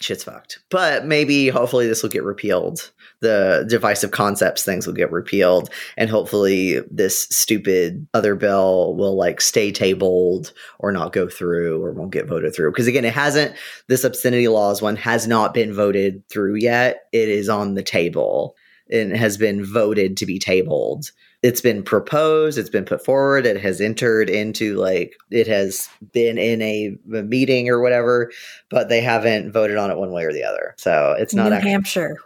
Shit's 0.00 0.24
fucked. 0.24 0.60
But 0.70 1.06
maybe, 1.06 1.48
hopefully, 1.48 1.86
this 1.88 2.02
will 2.02 2.10
get 2.10 2.22
repealed. 2.22 2.90
The 3.20 3.66
divisive 3.68 4.12
concepts 4.12 4.64
things 4.64 4.86
will 4.86 4.94
get 4.94 5.10
repealed, 5.10 5.70
and 5.96 6.08
hopefully, 6.08 6.80
this 6.88 7.22
stupid 7.30 8.06
other 8.14 8.36
bill 8.36 8.94
will 8.94 9.16
like 9.16 9.40
stay 9.40 9.72
tabled 9.72 10.52
or 10.78 10.92
not 10.92 11.12
go 11.12 11.28
through 11.28 11.82
or 11.82 11.92
won't 11.92 12.12
get 12.12 12.28
voted 12.28 12.54
through. 12.54 12.70
Because 12.70 12.86
again, 12.86 13.04
it 13.04 13.14
hasn't. 13.14 13.56
This 13.88 14.04
obscenity 14.04 14.46
laws 14.46 14.80
one 14.80 14.96
has 14.96 15.26
not 15.26 15.52
been 15.52 15.74
voted 15.74 16.22
through 16.28 16.56
yet. 16.56 17.08
It 17.12 17.28
is 17.28 17.48
on 17.48 17.74
the 17.74 17.82
table 17.82 18.54
and 18.90 19.16
has 19.16 19.36
been 19.36 19.64
voted 19.64 20.16
to 20.18 20.26
be 20.26 20.38
tabled 20.38 21.10
it's 21.42 21.60
been 21.60 21.82
proposed 21.84 22.58
it's 22.58 22.68
been 22.70 22.84
put 22.84 23.04
forward 23.04 23.46
it 23.46 23.60
has 23.60 23.80
entered 23.80 24.28
into 24.28 24.74
like 24.76 25.14
it 25.30 25.46
has 25.46 25.88
been 26.12 26.36
in 26.38 26.60
a, 26.62 26.96
a 27.16 27.22
meeting 27.22 27.68
or 27.68 27.80
whatever 27.80 28.30
but 28.70 28.88
they 28.88 29.00
haven't 29.00 29.52
voted 29.52 29.76
on 29.76 29.90
it 29.90 29.96
one 29.98 30.10
way 30.12 30.24
or 30.24 30.32
the 30.32 30.42
other. 30.44 30.74
So 30.78 31.14
it's 31.18 31.34
not 31.34 31.50
New 31.50 31.54
actually 31.56 31.70
Hampshire, 31.70 32.16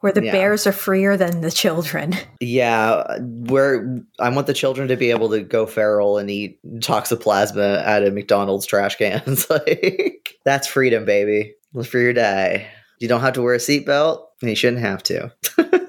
where 0.00 0.12
the 0.12 0.24
Yeah. 0.24 0.32
bears 0.32 0.66
are 0.66 0.72
freer 0.72 1.16
than 1.16 1.40
the 1.42 1.50
children. 1.50 2.14
yeah 2.40 3.18
where 3.20 4.02
i 4.18 4.28
want 4.28 4.46
the 4.48 4.52
children 4.52 4.88
to 4.88 4.96
be 4.96 5.10
able 5.10 5.30
to 5.30 5.42
go 5.42 5.64
feral 5.66 6.18
and 6.18 6.28
eat 6.30 6.58
toxoplasma 6.80 7.82
out 7.84 8.02
of 8.02 8.14
mcdonald's 8.14 8.66
trash 8.66 8.96
cans. 8.96 9.46
Like 9.50 10.36
that's 10.44 10.66
freedom 10.66 11.04
baby. 11.04 11.54
Live 11.72 11.88
free 11.88 12.06
or 12.06 12.12
die 12.12 12.66
you 12.98 13.06
don't 13.08 13.20
have 13.20 13.34
to 13.34 13.42
wear 13.42 13.54
a 13.54 13.58
seatbelt 13.58 14.24
and 14.40 14.50
you 14.50 14.56
shouldn't 14.56 14.82
have 14.82 15.02
to 15.04 15.32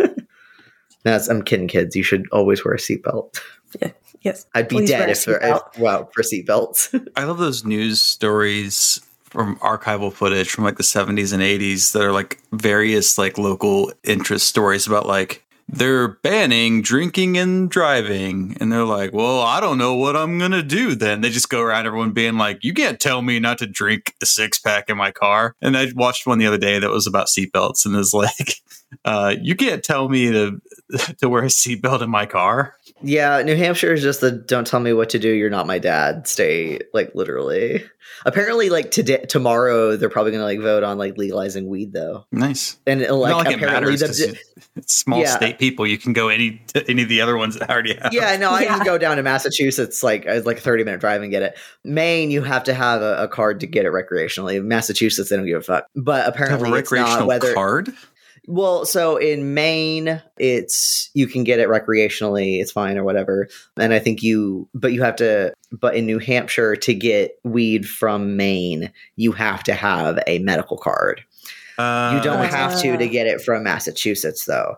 no, 1.07 1.15
it's- 1.15 1.29
i'm 1.29 1.41
kidding 1.41 1.67
kids 1.67 1.95
you 1.95 2.03
should 2.03 2.25
always 2.31 2.63
wear 2.63 2.73
a 2.73 2.77
seatbelt 2.77 3.39
Yeah. 3.81 3.91
Yes. 4.21 4.45
I'd 4.55 4.67
be 4.69 4.77
Please 4.77 4.89
dead 4.89 5.09
a 5.09 5.11
if, 5.11 5.27
if 5.27 5.41
seatbelt. 5.41 5.77
wow 5.77 6.09
for 6.13 6.23
seatbelts. 6.23 7.07
I 7.15 7.25
love 7.25 7.37
those 7.37 7.63
news 7.65 8.01
stories 8.01 8.99
from 9.25 9.57
archival 9.57 10.11
footage 10.11 10.49
from 10.49 10.63
like 10.63 10.77
the 10.77 10.83
70s 10.83 11.33
and 11.33 11.43
80s 11.43 11.91
that 11.91 12.01
are 12.01 12.11
like 12.13 12.39
various 12.53 13.17
like 13.17 13.37
local 13.37 13.91
interest 14.05 14.47
stories 14.47 14.87
about 14.87 15.05
like 15.05 15.43
they're 15.69 16.07
banning 16.07 16.81
drinking 16.81 17.37
and 17.37 17.69
driving 17.69 18.55
and 18.61 18.71
they're 18.71 18.85
like 18.85 19.11
well 19.11 19.41
i 19.41 19.59
don't 19.59 19.77
know 19.77 19.95
what 19.95 20.15
i'm 20.15 20.39
gonna 20.39 20.63
do 20.63 20.95
then 20.95 21.19
they 21.19 21.29
just 21.29 21.49
go 21.49 21.59
around 21.61 21.85
everyone 21.85 22.11
being 22.11 22.37
like 22.37 22.63
you 22.63 22.73
can't 22.73 23.01
tell 23.01 23.21
me 23.21 23.37
not 23.37 23.57
to 23.57 23.67
drink 23.67 24.13
a 24.23 24.25
six 24.25 24.59
pack 24.59 24.89
in 24.89 24.95
my 24.95 25.11
car 25.11 25.53
and 25.61 25.75
i 25.77 25.87
watched 25.93 26.25
one 26.25 26.39
the 26.39 26.47
other 26.47 26.57
day 26.57 26.79
that 26.79 26.89
was 26.89 27.05
about 27.05 27.27
seatbelts 27.27 27.85
and 27.85 27.95
is 27.97 28.13
like 28.13 28.55
uh, 29.05 29.35
you 29.41 29.55
can't 29.55 29.83
tell 29.83 30.09
me 30.09 30.31
to 30.31 30.61
to 31.19 31.27
wear 31.29 31.43
a 31.43 31.47
seatbelt 31.47 32.01
in 32.01 32.09
my 32.09 32.25
car 32.25 32.75
yeah, 33.03 33.43
New 33.43 33.55
Hampshire 33.55 33.93
is 33.93 34.01
just 34.01 34.21
the 34.21 34.31
don't 34.31 34.65
tell 34.65 34.79
me 34.79 34.91
what 34.91 35.09
to 35.11 35.19
do, 35.19 35.29
you're 35.29 35.51
not 35.51 35.67
my 35.67 35.77
dad 35.77 36.27
state, 36.27 36.85
like 36.95 37.13
literally. 37.13 37.83
Apparently, 38.25 38.71
like 38.71 38.89
today 38.89 39.17
tomorrow 39.29 39.95
they're 39.95 40.09
probably 40.09 40.31
gonna 40.31 40.45
like 40.45 40.59
vote 40.59 40.81
on 40.81 40.97
like 40.97 41.15
legalizing 41.15 41.67
weed 41.67 41.93
though. 41.93 42.25
nice 42.31 42.77
And 42.87 43.03
uh, 43.05 43.15
like, 43.15 43.29
Not 43.29 43.45
like 43.45 43.53
it 43.53 43.61
apparently 43.61 43.91
matters. 43.91 44.17
the, 44.17 44.25
'cause 44.27 44.37
it's 44.75 44.93
small 44.95 45.19
Yeah. 45.19 45.35
state 45.35 45.59
people. 45.59 45.85
You 45.85 45.99
can 45.99 46.13
go 46.13 46.29
any 46.29 46.59
to 46.73 46.89
any 46.89 47.03
of 47.03 47.09
the 47.09 47.21
other 47.21 47.37
ones 47.37 47.59
that 47.59 47.69
I 47.69 47.73
already 47.73 47.93
have. 48.01 48.11
Yeah, 48.13 48.35
no, 48.37 48.49
I 48.49 48.61
Yeah. 48.63 48.77
can 48.77 48.85
go 48.85 48.97
down 48.97 49.17
to 49.17 49.23
Massachusetts 49.23 50.01
like 50.01 50.25
it's 50.25 50.47
like 50.47 50.57
a 50.57 50.61
30 50.61 50.83
minute 50.83 50.99
drive 50.99 51.21
and 51.21 51.29
get 51.29 51.43
it. 51.43 51.55
Maine, 51.83 52.31
you 52.31 52.41
have 52.41 52.63
to 52.63 52.73
have 52.73 53.03
a, 53.03 53.23
a 53.23 53.27
card 53.27 53.59
to 53.59 53.67
get 53.67 53.85
it 53.85 53.91
recreationally. 53.91 54.63
Massachusetts, 54.63 55.29
they 55.29 55.35
don't 55.35 55.45
give 55.45 55.59
a 55.59 55.61
fuck. 55.61 55.85
But 55.95 56.23
have 56.25 56.33
apparently, 56.33 56.71
a 56.71 56.75
it's 56.75 56.91
not 56.91 56.97
recreational 56.97 57.27
whether 57.27 57.53
card. 57.53 57.93
Well, 58.49 58.85
so 58.85 59.17
in 59.17 59.53
Maine, 59.53 60.21
it's 60.37 61.09
you 61.13 61.27
can 61.27 61.43
get 61.43 61.59
it 61.59 61.67
recreationally, 61.67 62.61
it's 62.61 62.71
fine 62.71 62.97
or 62.97 63.03
whatever. 63.03 63.49
And 63.77 63.93
I 63.93 63.99
think 63.99 64.23
you, 64.23 64.69
but 64.73 64.93
you 64.93 65.03
have 65.03 65.17
to, 65.17 65.53
but 65.71 65.95
in 65.95 66.05
New 66.05 66.17
Hampshire, 66.17 66.77
to 66.77 66.93
get 66.93 67.37
weed 67.43 67.87
from 67.87 68.37
Maine, 68.37 68.91
you 69.17 69.33
have 69.33 69.63
to 69.63 69.73
have 69.73 70.19
a 70.27 70.39
medical 70.39 70.77
card. 70.77 71.23
Uh, 71.77 72.13
you 72.15 72.23
don't 72.23 72.39
Uh, 72.39 72.47
have 72.49 72.81
to 72.81 72.97
to 72.97 73.07
get 73.07 73.27
it 73.27 73.41
from 73.41 73.63
Massachusetts, 73.63 74.45
though. 74.45 74.77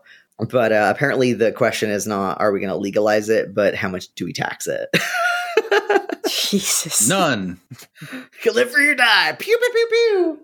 But 0.49 0.71
uh, 0.71 0.91
apparently, 0.93 1.33
the 1.33 1.51
question 1.51 1.89
is 1.91 2.07
not 2.07 2.41
are 2.41 2.51
we 2.51 2.59
going 2.59 2.71
to 2.71 2.75
legalize 2.77 3.29
it, 3.29 3.53
but 3.53 3.75
how 3.75 3.89
much 3.89 4.07
do 4.15 4.25
we 4.25 4.33
tax 4.33 4.67
it? 4.67 4.89
Jesus. 6.27 7.07
none. 7.07 7.59
you 8.43 8.51
live 8.53 8.71
for 8.71 8.79
your 8.79 8.95
die. 8.95 9.33
Pew, 9.37 9.57
pew, 9.57 9.71
pew, 9.73 9.87
pew. 9.91 10.39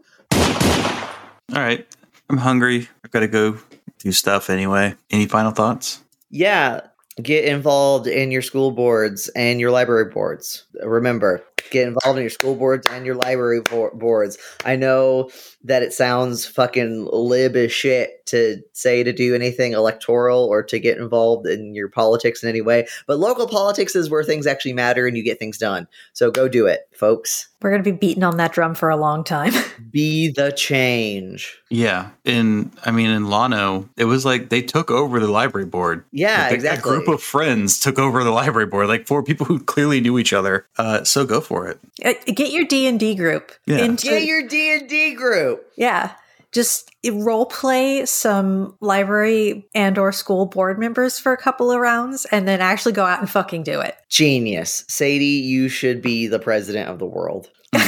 All 1.53 1.61
right, 1.61 1.85
I'm 2.29 2.37
hungry. 2.37 2.89
I've 3.03 3.11
got 3.11 3.21
to 3.21 3.27
go 3.27 3.57
do 3.99 4.11
stuff 4.11 4.49
anyway. 4.49 4.95
Any 5.11 5.25
final 5.27 5.51
thoughts? 5.51 6.03
Yeah, 6.29 6.81
get 7.21 7.45
involved 7.45 8.07
in 8.07 8.31
your 8.31 8.41
school 8.41 8.71
boards 8.71 9.29
and 9.29 9.59
your 9.59 9.71
library 9.71 10.05
boards. 10.05 10.65
Remember, 10.83 11.43
get 11.71 11.87
involved 11.87 12.17
in 12.17 12.23
your 12.23 12.29
school 12.29 12.55
boards 12.55 12.87
and 12.87 13.05
your 13.05 13.15
library 13.15 13.61
bo- 13.61 13.91
boards. 13.93 14.37
I 14.65 14.75
know 14.75 15.29
that 15.63 15.81
it 15.83 15.93
sounds 15.93 16.45
fucking 16.45 17.07
lib 17.11 17.55
as 17.55 17.71
shit 17.71 18.25
to 18.27 18.57
say 18.73 19.03
to 19.03 19.13
do 19.13 19.35
anything 19.35 19.73
electoral 19.73 20.43
or 20.45 20.63
to 20.63 20.79
get 20.79 20.97
involved 20.97 21.47
in 21.47 21.75
your 21.75 21.89
politics 21.89 22.41
in 22.43 22.49
any 22.49 22.61
way, 22.61 22.87
but 23.07 23.19
local 23.19 23.47
politics 23.47 23.95
is 23.95 24.09
where 24.09 24.23
things 24.23 24.47
actually 24.47 24.73
matter 24.73 25.05
and 25.07 25.15
you 25.15 25.23
get 25.23 25.37
things 25.39 25.57
done. 25.57 25.87
So 26.13 26.31
go 26.31 26.47
do 26.47 26.65
it, 26.65 26.87
folks. 26.91 27.49
We're 27.61 27.69
going 27.71 27.83
to 27.83 27.91
be 27.91 27.97
beating 27.97 28.23
on 28.23 28.37
that 28.37 28.51
drum 28.51 28.75
for 28.75 28.89
a 28.89 28.95
long 28.97 29.23
time. 29.23 29.51
Be 29.91 30.29
the 30.29 30.51
change. 30.51 31.57
Yeah, 31.71 32.09
in 32.25 32.71
I 32.85 32.91
mean 32.91 33.09
in 33.09 33.27
Llano, 33.29 33.89
it 33.97 34.05
was 34.05 34.23
like 34.23 34.49
they 34.49 34.61
took 34.61 34.91
over 34.91 35.19
the 35.19 35.29
library 35.31 35.65
board. 35.65 36.03
Yeah, 36.11 36.43
Like, 36.43 36.51
a- 36.51 36.55
exactly. 36.55 36.91
A 36.91 36.95
group 36.97 37.07
of 37.07 37.23
friends 37.23 37.79
took 37.79 37.97
over 37.97 38.23
the 38.23 38.29
library 38.31 38.67
board, 38.67 38.87
like 38.87 39.07
four 39.07 39.23
people 39.23 39.47
who 39.47 39.59
clearly 39.59 39.99
knew 39.99 40.19
each 40.19 40.31
other. 40.33 40.67
Uh, 40.77 41.03
so 41.03 41.25
go 41.25 41.41
for 41.41 41.54
for 41.55 41.67
it. 41.69 41.79
Uh, 42.03 42.13
Get 42.33 42.51
your 42.51 42.65
D 42.65 42.85
and 42.87 42.99
D 42.99 43.15
group 43.15 43.53
Yeah. 43.65 43.77
into 43.85 44.07
Get 44.07 44.25
your 44.25 44.45
D 44.47 44.73
and 44.73 44.89
D 44.89 45.13
group. 45.13 45.65
yeah. 45.77 46.11
Just 46.51 46.89
role 47.11 47.45
play 47.45 48.05
some 48.05 48.75
library 48.79 49.67
and 49.75 49.97
or 49.97 50.11
school 50.13 50.45
board 50.45 50.79
members 50.79 51.19
for 51.19 51.33
a 51.33 51.37
couple 51.37 51.69
of 51.71 51.79
rounds, 51.79 52.25
and 52.31 52.47
then 52.47 52.61
actually 52.61 52.93
go 52.93 53.03
out 53.05 53.19
and 53.19 53.29
fucking 53.29 53.63
do 53.63 53.81
it. 53.81 53.95
Genius, 54.09 54.85
Sadie. 54.87 55.25
You 55.25 55.67
should 55.67 56.01
be 56.01 56.27
the 56.27 56.39
president 56.39 56.89
of 56.89 56.99
the 56.99 57.05
world. 57.05 57.49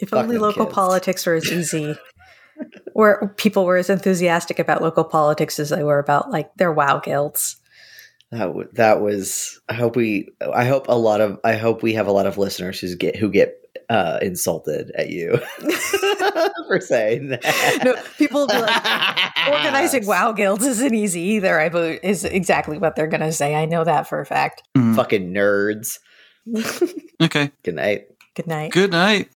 If 0.00 0.14
only 0.14 0.38
local 0.38 0.66
kids. 0.66 0.74
politics 0.74 1.26
were 1.26 1.34
as 1.34 1.50
easy, 1.50 1.96
where 2.92 3.32
people 3.36 3.64
were 3.64 3.76
as 3.76 3.90
enthusiastic 3.90 4.60
about 4.60 4.80
local 4.80 5.02
politics 5.02 5.58
as 5.58 5.70
they 5.70 5.82
were 5.82 5.98
about 5.98 6.30
like 6.30 6.54
their 6.54 6.72
WoW 6.72 7.00
guilds. 7.00 7.56
That 8.30 8.46
w- 8.46 8.68
that 8.74 9.00
was. 9.00 9.60
I 9.68 9.74
hope 9.74 9.96
we. 9.96 10.28
I 10.54 10.64
hope 10.66 10.86
a 10.88 10.96
lot 10.98 11.20
of. 11.20 11.38
I 11.44 11.54
hope 11.54 11.82
we 11.82 11.94
have 11.94 12.06
a 12.06 12.12
lot 12.12 12.26
of 12.26 12.36
listeners 12.36 12.78
who 12.80 12.94
get 12.94 13.16
who 13.16 13.30
get 13.30 13.54
uh, 13.88 14.18
insulted 14.20 14.90
at 14.96 15.08
you 15.08 15.38
for 16.68 16.78
saying 16.80 17.28
that. 17.28 17.80
No, 17.84 17.94
people 18.18 18.40
will 18.40 18.48
be 18.48 18.58
like, 18.58 18.82
organizing 19.50 20.06
WoW 20.06 20.32
guilds 20.32 20.66
isn't 20.66 20.94
easy 20.94 21.20
either. 21.22 21.58
I 21.58 21.70
believe 21.70 22.00
is 22.02 22.24
exactly 22.24 22.76
what 22.76 22.96
they're 22.96 23.06
going 23.06 23.22
to 23.22 23.32
say. 23.32 23.54
I 23.54 23.64
know 23.64 23.82
that 23.84 24.06
for 24.06 24.20
a 24.20 24.26
fact. 24.26 24.62
Mhm. 24.76 24.94
Fucking 24.96 25.32
nerds. 25.32 25.98
Okay. 27.20 27.50
Good 27.64 27.74
night. 27.74 28.06
Good 28.36 28.46
night. 28.46 28.70
Good 28.72 28.90
night. 28.92 29.28